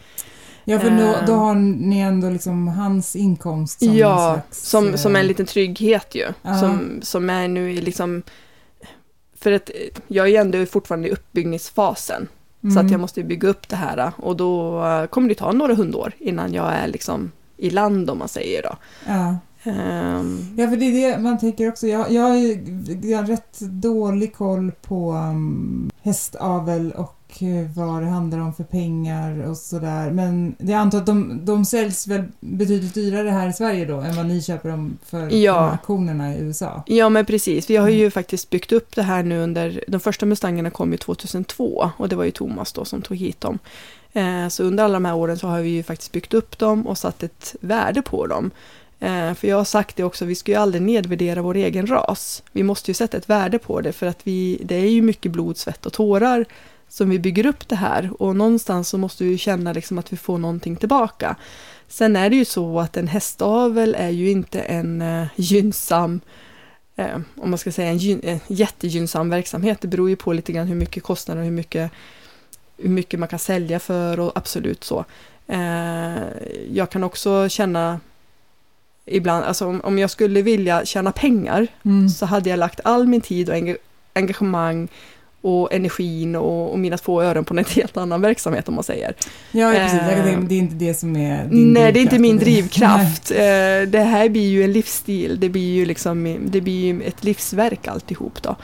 Ja, 0.70 0.80
för 0.80 0.90
då, 0.90 1.16
då 1.28 1.34
har 1.34 1.56
ni 1.56 2.00
ändå 2.00 2.30
liksom 2.30 2.68
hans 2.68 3.16
inkomst 3.16 3.80
som 3.80 3.90
en 3.90 3.98
ja, 3.98 4.34
slags... 4.34 4.70
som, 4.70 4.90
eh, 4.90 4.96
som 4.96 5.16
en 5.16 5.28
liten 5.28 5.46
trygghet 5.46 6.16
ju. 6.16 6.28
Som, 6.60 7.00
som 7.02 7.30
är 7.30 7.48
nu 7.48 7.72
i 7.72 7.82
liksom... 7.82 8.24
För 9.36 9.52
att 9.52 9.70
jag 10.08 10.26
är 10.26 10.30
ju 10.32 10.36
ändå 10.36 10.66
fortfarande 10.66 11.08
i 11.08 11.12
uppbyggnadsfasen. 11.12 12.28
Så 12.62 12.68
mm. 12.68 12.86
att 12.86 12.92
jag 12.92 13.00
måste 13.00 13.24
bygga 13.24 13.50
upp 13.50 13.70
det 13.70 13.76
här 13.76 14.12
och 14.18 14.38
då 14.38 14.84
eh, 14.86 15.06
kommer 15.06 15.30
det 15.30 15.36
ta 15.36 15.52
några 15.52 15.76
hundår 15.76 16.14
innan 16.18 16.54
jag 16.54 16.74
är 16.74 16.88
liksom 16.88 17.32
i 17.58 17.70
land 17.70 18.10
om 18.10 18.18
man 18.18 18.28
säger 18.28 18.64
då. 18.64 18.78
Ja. 19.08 19.38
Ehm, 19.64 20.56
ja, 20.58 20.70
för 20.70 20.78
det 20.78 20.86
är 20.86 21.12
det 21.12 21.22
man 21.22 21.38
tänker 21.40 21.70
också. 21.70 21.88
Jag, 21.88 22.12
jag, 22.12 22.22
har, 22.22 22.36
ju, 22.36 22.64
jag 23.04 23.18
har 23.18 23.26
rätt 23.26 23.60
dålig 23.60 24.36
koll 24.36 24.72
på 24.82 25.12
um, 25.12 25.90
hästavel 26.02 26.92
och 26.92 27.27
vad 27.76 28.02
det 28.02 28.08
handlar 28.10 28.40
om 28.40 28.54
för 28.54 28.64
pengar 28.64 29.48
och 29.50 29.58
sådär. 29.58 30.12
Men 30.12 30.56
jag 30.60 30.72
antar 30.74 30.98
att 30.98 31.06
de, 31.06 31.46
de 31.46 31.66
säljs 31.66 32.08
väl 32.08 32.24
betydligt 32.40 32.94
dyrare 32.94 33.30
här 33.30 33.50
i 33.50 33.54
Sverige 33.54 33.86
då 33.86 33.98
än 34.00 34.16
vad 34.16 34.26
ni 34.26 34.42
köper 34.42 34.70
dem 34.70 34.98
för 35.06 35.34
Ja. 35.44 35.70
auktionerna 35.72 36.36
i 36.36 36.40
USA. 36.40 36.84
Ja 36.88 37.10
men 37.10 37.26
precis, 37.26 37.70
vi 37.70 37.76
har 37.76 37.88
Mm. 37.88 38.00
ju 38.00 38.12
faktiskt 38.12 38.50
byggt 38.50 38.72
upp 38.72 38.96
det 38.96 39.02
här 39.04 39.24
nu 39.24 39.40
under, 39.40 39.84
de 39.88 40.00
första 40.00 40.26
Mustangerna 40.26 40.70
kom 40.70 40.92
ju 40.92 40.98
2002 40.98 41.92
och 41.98 42.10
det 42.10 42.16
var 42.16 42.24
ju 42.24 42.32
Thomas 42.32 42.74
då 42.74 42.86
som 42.86 43.02
tog 43.02 43.18
hit 43.18 43.42
dem. 43.42 43.60
Eh, 44.14 44.48
så 44.48 44.64
under 44.64 44.84
alla 44.84 44.94
de 44.94 45.06
här 45.06 45.16
åren 45.16 45.38
så 45.38 45.48
har 45.48 45.62
vi 45.62 45.70
ju 45.70 45.84
faktiskt 45.84 46.12
byggt 46.12 46.34
upp 46.34 46.58
dem 46.58 46.88
och 46.88 46.98
satt 46.98 47.24
ett 47.24 47.56
värde 47.62 48.02
på 48.02 48.28
dem. 48.28 48.52
Eh, 49.00 49.34
för 49.34 49.48
jag 49.48 49.58
har 49.58 49.64
sagt 49.64 49.96
det 49.96 50.04
också, 50.04 50.26
vi 50.26 50.36
ska 50.36 50.52
ju 50.52 50.58
aldrig 50.58 50.82
nedvärdera 50.82 51.42
vår 51.42 51.56
egen 51.56 51.88
ras. 51.88 52.44
Vi 52.52 52.64
måste 52.64 52.90
ju 52.92 52.96
sätta 52.96 53.18
ett 53.18 53.30
värde 53.30 53.60
på 53.60 53.82
det 53.82 53.92
för 53.92 54.06
att 54.08 54.20
vi, 54.24 54.62
det 54.66 54.76
är 54.76 54.90
ju 54.90 55.02
mycket 55.02 55.32
blod, 55.32 55.58
svett 55.58 55.86
och 55.86 55.94
tårar 55.94 56.46
som 56.90 57.10
vi 57.10 57.20
bygger 57.20 57.46
upp 57.46 57.68
det 57.68 57.76
här 57.76 58.12
och 58.22 58.36
någonstans 58.36 58.90
så 58.90 58.98
måste 58.98 59.24
vi 59.24 59.30
ju 59.30 59.38
känna 59.38 59.74
liksom 59.74 59.98
att 59.98 60.14
vi 60.14 60.18
får 60.18 60.38
någonting 60.38 60.76
tillbaka. 60.76 61.36
Sen 61.88 62.16
är 62.16 62.30
det 62.30 62.36
ju 62.36 62.46
så 62.46 62.80
att 62.80 62.98
en 62.98 63.08
hästavel 63.08 63.96
är 63.98 64.10
ju 64.10 64.30
inte 64.30 64.62
en 64.62 65.02
eh, 65.02 65.28
gynnsam 65.36 66.22
eh, 66.96 67.20
om 67.36 67.50
man 67.50 67.58
ska 67.58 67.72
säga 67.72 67.92
en, 67.92 68.20
en 68.24 68.40
jättegynnsam 68.48 69.30
verksamhet. 69.30 69.82
Det 69.82 69.88
beror 69.88 70.10
ju 70.10 70.16
på 70.16 70.34
lite 70.34 70.52
grann 70.52 70.68
hur 70.68 70.76
mycket 70.76 71.04
kostnader 71.04 71.42
och 71.42 71.46
hur 71.46 71.52
mycket, 71.52 71.92
hur 72.78 72.90
mycket 72.90 73.20
man 73.20 73.30
kan 73.30 73.40
sälja 73.40 73.80
för 73.80 74.20
och 74.20 74.32
absolut 74.36 74.84
så. 74.84 75.06
Eh, 75.48 76.24
jag 76.72 76.90
kan 76.90 77.04
också 77.04 77.50
känna 77.50 78.00
ibland, 79.06 79.46
alltså 79.46 79.66
om, 79.66 79.82
om 79.82 80.00
jag 80.00 80.10
skulle 80.10 80.42
vilja 80.42 80.86
tjäna 80.86 81.12
pengar 81.12 81.68
Mm. 81.86 82.10
så 82.10 82.26
hade 82.26 82.50
jag 82.50 82.60
lagt 82.60 82.80
all 82.84 83.08
min 83.08 83.22
tid 83.22 83.50
och 83.50 83.56
engagemang 84.14 84.88
och 85.48 85.74
energin 85.74 86.36
och, 86.36 86.72
och 86.72 86.80
mina 86.80 86.98
två 86.98 87.22
öron 87.22 87.46
på 87.46 87.54
en 87.58 87.66
helt 87.66 87.98
annan 87.98 88.22
verksamhet 88.22 88.68
om 88.68 88.76
man 88.76 88.84
säger. 88.84 89.14
Ja, 89.52 89.72
precis. 89.72 90.00
Eh, 90.00 90.40
det 90.40 90.56
är 90.56 90.60
inte 90.60 90.76
det 90.76 90.94
som 90.94 91.16
är 91.16 91.46
din 91.46 91.74
Nej, 91.74 91.92
det 91.94 92.00
är 92.00 92.02
inte 92.02 92.20
min 92.20 92.38
drivkraft. 92.38 93.32
Eh, 93.38 93.88
Det 93.88 94.00
här 94.10 94.30
blir 94.30 94.48
ju 94.50 94.64
en 94.64 94.72
livsstil, 94.72 95.40
det 95.40 95.50
blir 95.50 95.76
ju 95.76 95.86
liksom, 95.86 96.38
det 96.46 96.62
blir 96.62 97.02
ett 97.02 97.24
livsverk 97.24 97.88
alltihop 97.88 98.42
då. 98.42 98.56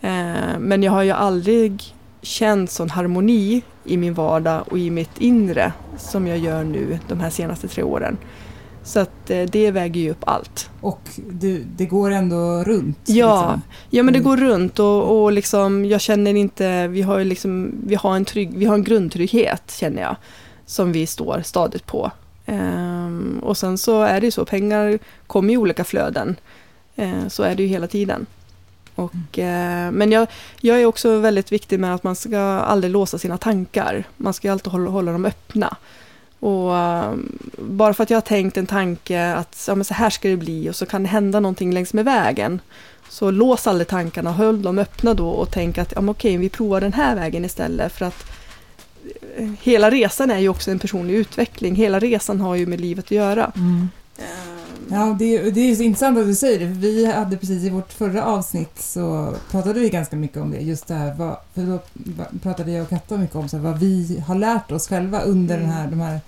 Eh, 0.00 0.58
Men 0.58 0.82
jag 0.82 0.92
har 0.92 1.02
ju 1.02 1.10
aldrig 1.10 1.82
känt 2.22 2.70
sån 2.70 2.90
harmoni 2.90 3.62
i 3.84 3.96
min 3.96 4.14
vardag 4.14 4.64
och 4.70 4.78
i 4.78 4.90
mitt 4.90 5.18
inre 5.18 5.72
som 5.98 6.26
jag 6.26 6.38
gör 6.38 6.64
nu 6.64 6.98
de 7.08 7.20
här 7.20 7.30
senaste 7.30 7.68
tre 7.68 7.82
åren. 7.82 8.16
Så 8.84 9.00
att 9.00 9.30
eh, 9.30 9.42
det 9.42 9.70
väger 9.70 10.00
ju 10.00 10.10
upp 10.10 10.22
allt. 10.26 10.70
Och 10.80 11.00
du, 11.30 11.64
det 11.76 11.84
går 11.86 12.10
ändå 12.10 12.64
runt. 12.64 12.98
Ja, 13.04 13.40
liksom. 13.40 13.62
ja 13.90 14.02
men 14.02 14.12
det 14.14 14.18
Mm. 14.18 14.30
går 14.30 14.36
runt 14.36 14.78
och, 14.78 15.22
och 15.22 15.32
liksom, 15.32 15.84
jag 15.84 16.00
känner 16.00 16.34
inte, 16.34 16.88
vi 16.88 17.02
har 17.02 17.24
liksom, 17.24 17.74
vi 17.86 17.94
har 17.94 18.16
en 18.16 18.24
trygg, 18.24 18.54
vi 18.58 18.64
har 18.64 18.74
en 18.74 18.84
grundtrygghet 18.84 19.74
känner 19.80 20.02
jag. 20.02 20.16
Som 20.66 20.92
vi 20.92 21.06
står 21.06 21.42
stadigt 21.44 21.86
på. 21.86 22.10
Ehm, 22.46 23.40
och 23.42 23.56
sen 23.56 23.78
så 23.78 24.02
är 24.02 24.20
det 24.20 24.26
ju 24.26 24.30
så, 24.30 24.44
pengar 24.44 24.98
kommer 25.26 25.52
i 25.54 25.56
olika 25.56 25.84
flöden. 25.84 26.36
Eh, 26.96 27.28
så 27.28 27.42
är 27.42 27.54
det 27.54 27.62
ju 27.62 27.68
hela 27.68 27.86
tiden. 27.86 28.26
Och, 28.94 29.38
eh, 29.38 29.90
men 29.90 30.12
jag, 30.12 30.26
jag 30.60 30.80
är 30.80 30.86
också 30.86 31.18
väldigt 31.18 31.52
viktig 31.52 31.80
med 31.80 31.94
att 31.94 32.02
man 32.04 32.16
ska 32.16 32.38
aldrig 32.40 32.92
låsa 32.92 33.18
sina 33.18 33.38
tankar. 33.38 34.04
Man 34.16 34.34
ska 34.34 34.48
ju 34.48 34.52
alltid 34.52 34.72
hålla, 34.72 34.90
hålla 34.90 35.12
dem 35.12 35.24
öppna. 35.24 35.76
Och 36.44 36.76
eh, 36.76 37.14
bara 37.58 37.94
för 37.94 38.02
att 38.02 38.10
jag 38.10 38.16
har 38.16 38.22
tänkt 38.22 38.56
en 38.56 38.66
tanke 38.66 39.34
att 39.34 39.64
ja, 39.68 39.84
så 39.84 39.94
här 39.94 40.10
ska 40.10 40.28
det 40.28 40.36
bli 40.36 40.70
och 40.70 40.76
så 40.76 40.86
kan 40.86 41.02
det 41.02 41.08
hända 41.08 41.40
någonting 41.40 41.72
längs 41.72 41.94
med 41.94 42.04
vägen. 42.04 42.60
Så 43.08 43.30
lås 43.30 43.66
aldrig 43.66 43.88
tankarna, 43.88 44.32
håll 44.32 44.62
dem 44.62 44.78
öppna 44.78 45.14
då 45.14 45.28
och 45.28 45.50
tänk 45.50 45.78
att 45.78 45.92
ja, 45.96 46.02
okej, 46.10 46.36
vi 46.36 46.48
provar 46.48 46.80
den 46.80 46.92
här 46.92 47.14
vägen 47.14 47.44
istället 47.44 47.92
för 47.92 48.04
att 48.04 48.24
eh, 49.36 49.50
hela 49.62 49.90
resan 49.90 50.30
är 50.30 50.38
ju 50.38 50.48
också 50.48 50.70
en 50.70 50.78
personlig 50.78 51.14
utveckling. 51.14 51.74
Hela 51.74 51.98
resan 51.98 52.40
har 52.40 52.54
ju 52.54 52.66
med 52.66 52.80
livet 52.80 53.04
att 53.04 53.10
göra. 53.10 53.52
Mm. 53.56 53.88
Ehm, 54.18 54.64
Ja, 54.90 55.16
det, 55.18 55.50
det 55.50 55.60
är 55.60 55.74
så 55.74 55.82
intressant 55.82 56.18
att 56.18 56.26
du 56.26 56.34
säger 56.34 56.58
det, 56.58 56.66
för 56.66 56.80
vi 56.80 57.06
hade 57.06 57.36
precis 57.36 57.64
i 57.64 57.70
vårt 57.70 57.92
förra 57.92 58.24
avsnitt 58.24 58.78
så 58.78 59.34
pratade 59.50 59.80
vi 59.80 59.90
ganska 59.90 60.16
mycket 60.16 60.36
om 60.36 60.50
det, 60.50 60.58
just 60.58 60.86
det 60.86 60.94
här, 60.94 61.14
vad, 61.14 61.36
för 61.54 61.62
då 61.62 61.78
pratade 62.42 62.72
jag 62.72 62.82
och 62.82 62.88
Katta 62.88 63.16
mycket 63.16 63.36
om 63.36 63.48
så 63.48 63.56
här, 63.56 63.64
vad 63.64 63.78
vi 63.78 64.22
har 64.26 64.34
lärt 64.34 64.72
oss 64.72 64.88
själva 64.88 65.20
under 65.20 65.58
den 65.58 65.70
här, 65.70 65.88
de 65.90 66.00
här, 66.00 66.20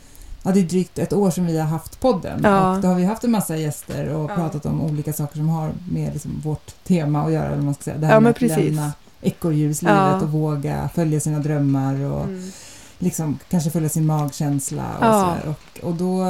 ja 0.47 0.53
det 0.53 0.61
är 0.61 0.65
drygt 0.65 0.99
ett 0.99 1.13
år 1.13 1.31
sedan 1.31 1.47
vi 1.47 1.59
har 1.59 1.67
haft 1.67 2.01
podden 2.01 2.41
Ja. 2.43 2.77
och 2.77 2.81
då 2.83 2.89
har 2.89 2.95
vi 2.95 3.05
haft 3.05 3.25
en 3.25 3.31
massa 3.31 3.57
gäster 3.57 4.09
och 4.09 4.31
Ja. 4.31 4.35
pratat 4.35 4.67
om 4.67 4.81
olika 4.83 5.13
saker 5.13 5.37
som 5.37 5.49
har 5.49 5.71
med 5.91 6.13
liksom 6.13 6.41
vårt 6.45 6.85
tema 6.85 7.23
att 7.25 7.33
göra, 7.33 7.47
eller 7.49 7.63
man 7.63 7.75
ska 7.75 7.83
säga, 7.83 7.97
det 7.99 8.07
här 8.07 8.15
Ja, 8.15 8.21
med 8.21 8.31
att 8.31 8.39
precis. 8.39 8.59
lämna 8.59 8.93
ekorrhjulslivet 9.23 10.23
och 10.23 10.29
våga 10.29 10.89
följa 10.95 11.21
sina 11.21 11.39
drömmar 11.39 11.95
och 12.05 12.25
mm. 12.25 12.51
liksom 12.99 13.39
kanske 13.51 13.71
följa 13.71 13.89
sin 13.89 14.07
magkänsla 14.07 14.85
och 14.99 15.05
Ja. 15.07 15.37
sådär. 15.41 15.55
Och, 15.55 15.89
och 15.89 15.95
då, 15.95 16.25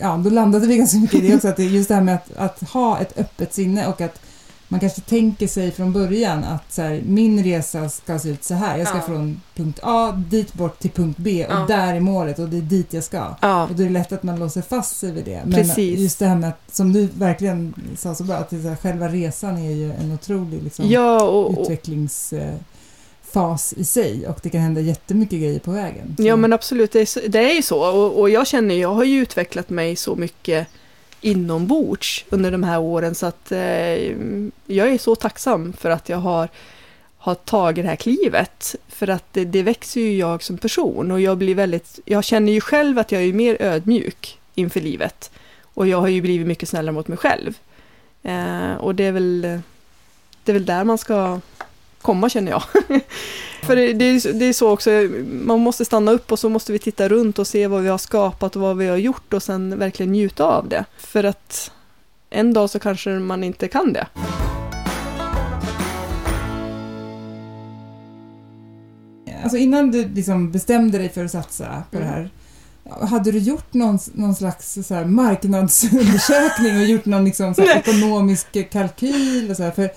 ja, 0.00 0.16
då 0.16 0.30
landade 0.30 0.66
vi 0.66 0.76
ganska 0.76 0.98
mycket 0.98 1.22
i 1.22 1.28
det 1.28 1.34
också, 1.34 1.48
att 1.48 1.56
det 1.56 1.62
är 1.62 1.68
just 1.68 1.88
det 1.88 1.94
här 1.94 2.02
med 2.02 2.14
att, 2.14 2.36
att 2.36 2.68
ha 2.70 2.98
ett 2.98 3.18
öppet 3.18 3.54
sinne 3.54 3.86
och 3.86 4.00
att 4.00 4.20
man 4.72 4.80
kanske 4.80 5.00
tänker 5.00 5.46
sig 5.46 5.70
från 5.70 5.92
början 5.92 6.44
att 6.44 6.72
så 6.72 6.82
här, 6.82 7.02
min 7.06 7.44
resa 7.44 7.88
ska 7.88 8.18
se 8.18 8.28
ut 8.28 8.44
så 8.44 8.54
här. 8.54 8.78
Jag 8.78 8.88
ska 8.88 8.96
Ja. 8.96 9.02
från 9.02 9.40
punkt 9.54 9.78
A 9.82 10.12
dit 10.30 10.54
bort 10.54 10.78
till 10.78 10.90
punkt 10.90 11.16
B 11.18 11.46
och 11.46 11.52
Ja. 11.52 11.64
där 11.68 11.94
är 11.94 12.00
målet 12.00 12.38
och 12.38 12.48
det 12.48 12.56
är 12.56 12.60
dit 12.62 12.92
jag 12.92 13.04
ska. 13.04 13.34
Ja, 13.40 13.62
Och 13.66 13.74
då 13.74 13.82
är 13.82 13.86
det 13.86 13.92
lätt 13.92 14.12
att 14.12 14.22
man 14.22 14.38
låser 14.38 14.62
fast 14.62 14.96
sig 14.96 15.12
vid 15.12 15.24
det. 15.24 15.40
Men 15.44 15.52
Precis. 15.52 15.98
just 16.00 16.18
det 16.18 16.26
här 16.26 16.36
med 16.36 16.48
att, 16.48 16.60
som 16.74 16.92
du 16.92 17.08
verkligen 17.14 17.74
sa 17.96 18.14
så 18.14 18.24
bra, 18.24 18.36
att 18.36 18.50
så 18.50 18.56
här, 18.56 18.76
själva 18.76 19.08
resan 19.08 19.56
är 19.58 19.70
ju 19.70 19.92
en 19.92 20.12
otrolig 20.12 20.62
liksom, 20.62 20.88
ja 20.90 21.22
och, 21.22 21.46
och, 21.50 21.60
utvecklingsfas 21.62 23.74
i 23.76 23.84
sig 23.84 24.26
och 24.28 24.38
det 24.42 24.50
kan 24.50 24.60
hända 24.60 24.80
jättemycket 24.80 25.38
grejer 25.40 25.58
på 25.60 25.70
vägen. 25.70 26.14
Så- 26.16 26.22
Ja 26.22 26.36
men 26.36 26.52
absolut, 26.52 26.92
det 26.92 27.00
är, 27.00 27.28
det 27.28 27.50
är 27.50 27.54
ju 27.54 27.62
så. 27.62 27.80
Och, 27.84 28.20
och 28.20 28.30
jag 28.30 28.46
känner, 28.46 28.74
jag 28.74 28.94
har 28.94 29.04
ju 29.04 29.18
utvecklat 29.22 29.70
mig 29.70 29.96
så 29.96 30.16
mycket 30.16 30.66
inombords 31.20 32.24
under 32.30 32.50
de 32.50 32.62
här 32.62 32.78
åren 32.78 33.14
så 33.14 33.26
att 33.26 33.52
eh, 33.52 33.58
jag 34.66 34.88
är 34.88 34.98
så 34.98 35.14
tacksam 35.14 35.72
för 35.72 35.90
att 35.90 36.08
jag 36.08 36.18
har, 36.18 36.48
har 37.18 37.34
tagit 37.34 37.84
det 37.84 37.88
här 37.88 37.96
klivet. 37.96 38.74
För 38.88 39.08
att 39.08 39.24
det, 39.32 39.44
det 39.44 39.62
växer 39.62 40.00
ju 40.00 40.16
jag 40.16 40.42
som 40.42 40.58
person 40.58 41.10
och 41.10 41.20
jag 41.20 41.38
blir 41.38 41.54
väldigt, 41.54 42.00
jag 42.04 42.24
känner 42.24 42.52
ju 42.52 42.60
själv 42.60 42.98
att 42.98 43.12
jag 43.12 43.22
är 43.22 43.32
mer 43.32 43.56
ödmjuk 43.60 44.38
inför 44.54 44.80
livet. 44.80 45.30
Och 45.74 45.88
jag 45.88 46.00
har 46.00 46.08
ju 46.08 46.20
blivit 46.20 46.46
mycket 46.46 46.68
snällare 46.68 46.92
mot 46.92 47.08
mig 47.08 47.18
själv. 47.18 47.58
Eh, 48.22 48.74
och 48.74 48.94
det 48.94 49.04
är 49.04 49.12
väl 49.12 49.60
det 50.44 50.52
är 50.52 50.54
väl 50.54 50.66
där 50.66 50.84
man 50.84 50.98
ska 50.98 51.40
komma 52.02 52.28
känner 52.28 52.50
jag. 52.52 52.62
För 53.62 53.76
det, 53.76 53.82
är, 54.04 54.32
det 54.32 54.44
är 54.44 54.52
så 54.52 54.70
också, 54.70 54.90
man 55.44 55.60
måste 55.60 55.84
stanna 55.84 56.10
upp 56.12 56.32
och 56.32 56.38
så 56.38 56.48
måste 56.48 56.72
vi 56.72 56.78
titta 56.78 57.08
runt 57.08 57.38
och 57.38 57.46
se 57.46 57.66
vad 57.66 57.82
vi 57.82 57.88
har 57.88 57.98
skapat 57.98 58.56
och 58.56 58.62
vad 58.62 58.76
vi 58.76 58.86
har 58.88 58.96
gjort 58.96 59.32
och 59.32 59.42
sen 59.42 59.78
verkligen 59.78 60.12
njuta 60.12 60.44
av 60.44 60.68
det. 60.68 60.84
För 60.98 61.24
att 61.24 61.70
en 62.30 62.52
dag 62.52 62.70
så 62.70 62.78
kanske 62.78 63.10
man 63.10 63.44
inte 63.44 63.68
kan 63.68 63.92
det. 63.92 64.06
Alltså 69.42 69.56
innan 69.58 69.90
du 69.90 70.08
liksom 70.08 70.50
bestämde 70.52 70.98
dig 70.98 71.08
för 71.08 71.24
att 71.24 71.30
satsa 71.30 71.82
på 71.90 71.96
Mm. 71.96 72.08
det 72.08 72.14
här, 72.14 72.30
hade 72.90 73.32
du 73.32 73.38
gjort 73.38 73.74
någon, 73.74 73.98
någon 74.14 74.34
slags 74.34 74.78
så 74.86 74.94
här 74.94 75.04
marknadsundersökning 75.04 76.76
och 76.76 76.84
gjort 76.86 77.04
någon 77.04 77.24
liksom 77.24 77.54
så 77.54 77.62
här 77.62 77.76
ekonomisk 77.78 78.70
kalkyl? 78.70 79.50
Och 79.50 79.56
så 79.56 79.62
här? 79.62 79.70
För, 79.70 79.90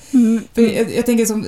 för 0.54 0.62
jag, 0.62 0.92
jag 0.96 1.06
tänker 1.06 1.26
som, 1.26 1.46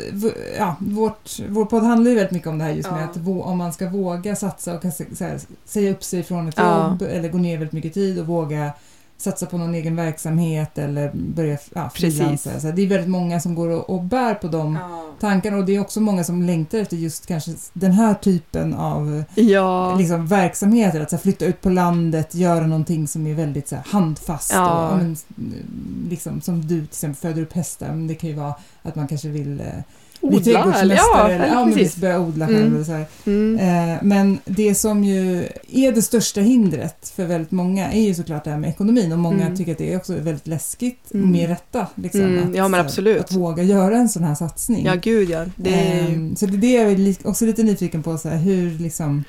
ja, 0.57 0.75
vårt, 0.79 1.39
vår 1.49 1.65
podd 1.65 1.83
handlar 1.83 2.11
ju 2.11 2.15
väldigt 2.15 2.31
mycket 2.31 2.47
om 2.47 2.57
det 2.57 2.63
här 2.63 2.71
just 2.71 2.91
med 2.91 3.01
Ja. 3.01 3.05
att 3.05 3.17
vå, 3.17 3.43
om 3.43 3.57
man 3.57 3.73
ska 3.73 3.89
våga 3.89 4.35
satsa 4.35 4.73
och 4.73 4.81
så 5.17 5.23
här, 5.23 5.39
säga 5.65 5.91
upp 5.91 6.03
sig 6.03 6.23
från 6.23 6.47
ett 6.49 6.55
Ja. 6.57 6.87
jobb 6.89 7.01
eller 7.01 7.29
gå 7.29 7.37
ner 7.37 7.57
väldigt 7.57 7.73
mycket 7.73 7.93
tid 7.93 8.19
och 8.19 8.27
våga 8.27 8.71
satsa 9.17 9.45
på 9.45 9.57
någon 9.57 9.73
egen 9.73 9.95
verksamhet 9.95 10.77
eller 10.77 11.11
börja 11.13 11.57
ja, 11.73 11.89
frilansa. 11.89 12.59
Så 12.59 12.71
det 12.71 12.81
är 12.81 12.87
väldigt 12.87 13.09
många 13.09 13.39
som 13.39 13.55
går 13.55 13.69
och, 13.69 13.89
och 13.89 14.03
bär 14.03 14.33
på 14.33 14.47
de 14.47 14.79
tankarna 15.19 15.57
och 15.57 15.65
det 15.65 15.75
är 15.75 15.79
också 15.79 16.01
många 16.01 16.23
som 16.23 16.43
längtar 16.43 16.77
efter 16.77 16.97
just 16.97 17.25
kanske 17.25 17.51
den 17.73 17.91
här 17.91 18.13
typen 18.13 18.73
av 18.73 19.23
Ja, 19.35 19.95
liksom, 19.95 20.27
verksamheter. 20.27 21.01
Att 21.01 21.09
så 21.09 21.15
här, 21.15 21.21
flytta 21.21 21.45
ut 21.45 21.61
på 21.61 21.69
landet, 21.69 22.35
göra 22.35 22.67
någonting 22.67 23.07
som 23.07 23.27
är 23.27 23.33
väldigt 23.33 23.67
så 23.67 23.75
här, 23.75 23.83
handfast. 23.87 24.51
Ja. 24.53 24.87
Och, 24.87 24.93
ja, 24.93 24.97
men, 24.97 25.17
liksom, 26.09 26.41
som 26.41 26.61
du 26.61 26.67
till 26.67 26.83
exempel 26.83 27.21
föder 27.21 27.41
upp 27.41 27.53
hästar, 27.53 27.87
men 27.87 28.07
det 28.07 28.15
kan 28.15 28.29
ju 28.29 28.35
vara 28.35 28.55
att 28.83 28.95
man 28.95 29.07
kanske 29.07 29.27
vill 29.27 29.61
eh, 30.25 30.29
bli 30.29 30.37
odla. 30.37 30.53
trädgårdsmästare 30.63 30.97
Ja, 31.13 31.29
eller 31.29 31.47
ja, 31.47 31.65
men 31.65 31.73
precis. 31.73 31.95
börja 31.97 32.19
odla 32.19 32.47
själv. 32.47 32.59
Mm. 32.59 32.75
Eller 32.75 32.83
så 32.83 32.91
här. 32.91 33.05
Mm. 33.25 33.59
Eh, 33.93 33.97
men 34.03 34.39
det 34.45 34.75
som 34.75 35.03
ju 35.03 35.43
är 35.71 35.91
det 35.91 36.01
största 36.01 36.41
hindret 36.41 37.13
för 37.15 37.25
väldigt 37.25 37.51
många 37.51 37.91
är 37.91 38.01
ju 38.01 38.13
såklart 38.15 38.43
det 38.43 38.49
här 38.49 38.57
med 38.57 38.69
ekonomin 38.69 39.11
och 39.11 39.19
många 39.19 39.45
Mm. 39.45 39.57
tycker 39.57 39.71
att 39.71 39.77
det 39.77 39.93
är 39.93 39.97
också 39.97 40.13
väldigt 40.13 40.47
läskigt 40.47 41.13
Mm. 41.13 41.31
med 41.31 41.49
rätta. 41.49 41.87
Liksom, 41.95 42.21
Mm, 42.21 42.49
att, 42.49 42.55
ja, 42.55 42.67
men 42.67 42.79
absolut. 42.79 43.19
att 43.19 43.31
våga 43.33 43.63
göra 43.63 43.97
en 43.97 44.09
sån 44.09 44.23
här 44.23 44.35
satsning. 44.35 44.85
Ja, 44.85 44.95
gud 44.95 45.29
ja. 45.29 45.45
Det 45.55 45.73
är, 45.73 46.09
Ehm, 46.09 46.35
så 46.35 46.45
det 46.45 46.53
är 46.57 46.57
det 46.57 46.71
jag 46.73 47.07
är 47.07 47.15
också 47.29 47.45
lite 47.45 47.63
nyfiken 47.63 48.03
på, 48.03 48.17
så 48.17 48.29
här, 48.29 48.37
hur 48.37 48.79
liksom... 48.79 49.23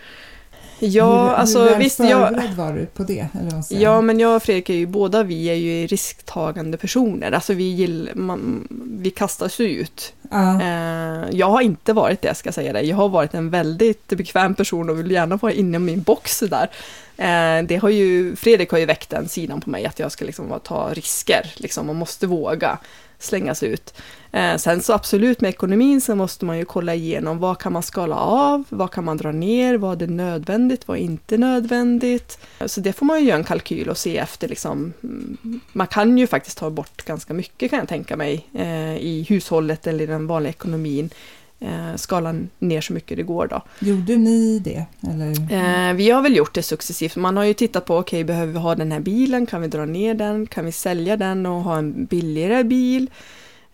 ja, 0.78 1.24
hur, 1.24 1.34
alltså 1.34 1.58
hur 1.62 1.70
väl 1.70 1.78
visst, 1.78 1.98
jag, 1.98 2.42
var 2.56 2.72
du 2.72 2.86
på 2.86 3.02
det? 3.02 3.28
Ja, 3.70 4.00
men 4.00 4.20
jag 4.20 4.36
och 4.36 4.42
Fredrik 4.42 4.70
är 4.70 4.74
ju 4.74 4.86
båda 4.86 5.22
vi 5.22 5.46
är 5.46 5.54
ju 5.54 5.86
risktagande 5.86 6.76
personer. 6.76 7.32
Alltså 7.32 7.52
vi, 7.52 7.64
gill, 7.64 8.10
man, 8.14 8.68
vi 9.00 9.10
kastas 9.10 9.58
ju 9.58 9.66
ut. 9.68 10.12
Eh, 10.32 11.30
jag 11.30 11.46
har 11.46 11.60
inte 11.60 11.92
varit 11.92 12.22
det, 12.22 12.34
ska 12.34 12.46
jag 12.46 12.54
säga 12.54 12.72
det. 12.72 12.80
Jag 12.80 12.96
har 12.96 13.08
varit 13.08 13.34
en 13.34 13.50
väldigt 13.50 14.08
bekväm 14.08 14.54
person 14.54 14.90
och 14.90 14.98
vill 14.98 15.10
gärna 15.10 15.36
vara 15.36 15.52
inne 15.52 15.76
i 15.76 15.80
min 15.80 16.02
box 16.02 16.40
där. 16.40 16.70
Eh, 17.16 17.64
det 17.64 17.76
har 17.76 17.88
ju, 17.88 18.36
Fredrik 18.36 18.70
har 18.70 18.78
ju 18.78 18.86
väckt 18.86 19.10
den 19.10 19.28
sidan 19.28 19.60
på 19.60 19.70
mig, 19.70 19.86
att 19.86 19.98
jag 19.98 20.12
ska 20.12 20.24
liksom 20.24 20.60
ta 20.62 20.90
risker. 20.92 21.52
Liksom, 21.56 21.86
man 21.86 21.96
måste 21.96 22.26
våga 22.26 22.78
slängas 23.18 23.62
ut. 23.62 23.94
Eh, 24.32 24.56
sen 24.56 24.82
så 24.82 24.92
absolut 24.92 25.40
med 25.40 25.48
ekonomin 25.48 26.00
så 26.00 26.14
måste 26.14 26.44
man 26.44 26.58
ju 26.58 26.64
kolla 26.64 26.94
igenom 26.94 27.38
vad 27.38 27.58
kan 27.58 27.72
man 27.72 27.82
skala 27.82 28.16
av, 28.16 28.64
vad 28.68 28.90
kan 28.90 29.04
man 29.04 29.16
dra 29.16 29.32
ner, 29.32 29.78
vad 29.78 30.02
är 30.02 30.06
nödvändigt, 30.06 30.88
vad 30.88 30.98
är 30.98 31.02
inte 31.02 31.38
nödvändigt. 31.38 32.38
Eh, 32.58 32.66
så 32.66 32.80
det 32.80 32.92
får 32.92 33.06
man 33.06 33.20
ju 33.20 33.26
göra 33.26 33.38
en 33.38 33.44
kalkyl 33.44 33.88
och 33.88 33.98
se 33.98 34.18
efter 34.18 34.48
liksom, 34.48 34.92
mm, 35.02 35.60
man 35.72 35.86
kan 35.86 36.18
ju 36.18 36.26
faktiskt 36.26 36.58
ta 36.58 36.70
bort 36.70 37.04
ganska 37.04 37.34
mycket 37.34 37.70
kan 37.70 37.78
jag 37.78 37.88
tänka 37.88 38.16
mig 38.16 38.46
eh, 38.54 38.96
i 38.96 39.26
hushållet 39.28 39.86
eller 39.86 40.04
i 40.04 40.06
den 40.06 40.26
vanliga 40.26 40.50
ekonomin. 40.50 41.10
Eh, 41.60 41.96
skala 41.96 42.34
ner 42.58 42.80
så 42.80 42.92
mycket 42.92 43.16
det 43.16 43.22
går 43.22 43.46
då. 43.46 43.62
Gjorde 43.78 44.16
ni 44.16 44.58
det? 44.58 44.84
Eller? 45.00 45.30
Eh, 45.30 45.94
vi 45.94 46.10
har 46.10 46.22
väl 46.22 46.36
gjort 46.36 46.54
det 46.54 46.62
successivt. 46.62 47.16
Man 47.16 47.36
har 47.36 47.44
ju 47.44 47.54
tittat 47.54 47.84
på, 47.84 47.96
okej, 47.96 48.24
behöver 48.24 48.52
vi 48.52 48.58
ha 48.58 48.74
den 48.74 48.92
här 48.92 49.00
bilen? 49.00 49.46
Kan 49.46 49.62
vi 49.62 49.68
dra 49.68 49.84
ner 49.84 50.14
den? 50.14 50.46
Kan 50.46 50.64
vi 50.64 50.72
sälja 50.72 51.16
den 51.16 51.46
och 51.46 51.62
ha 51.62 51.78
en 51.78 52.04
billigare 52.04 52.64
bil? 52.64 53.10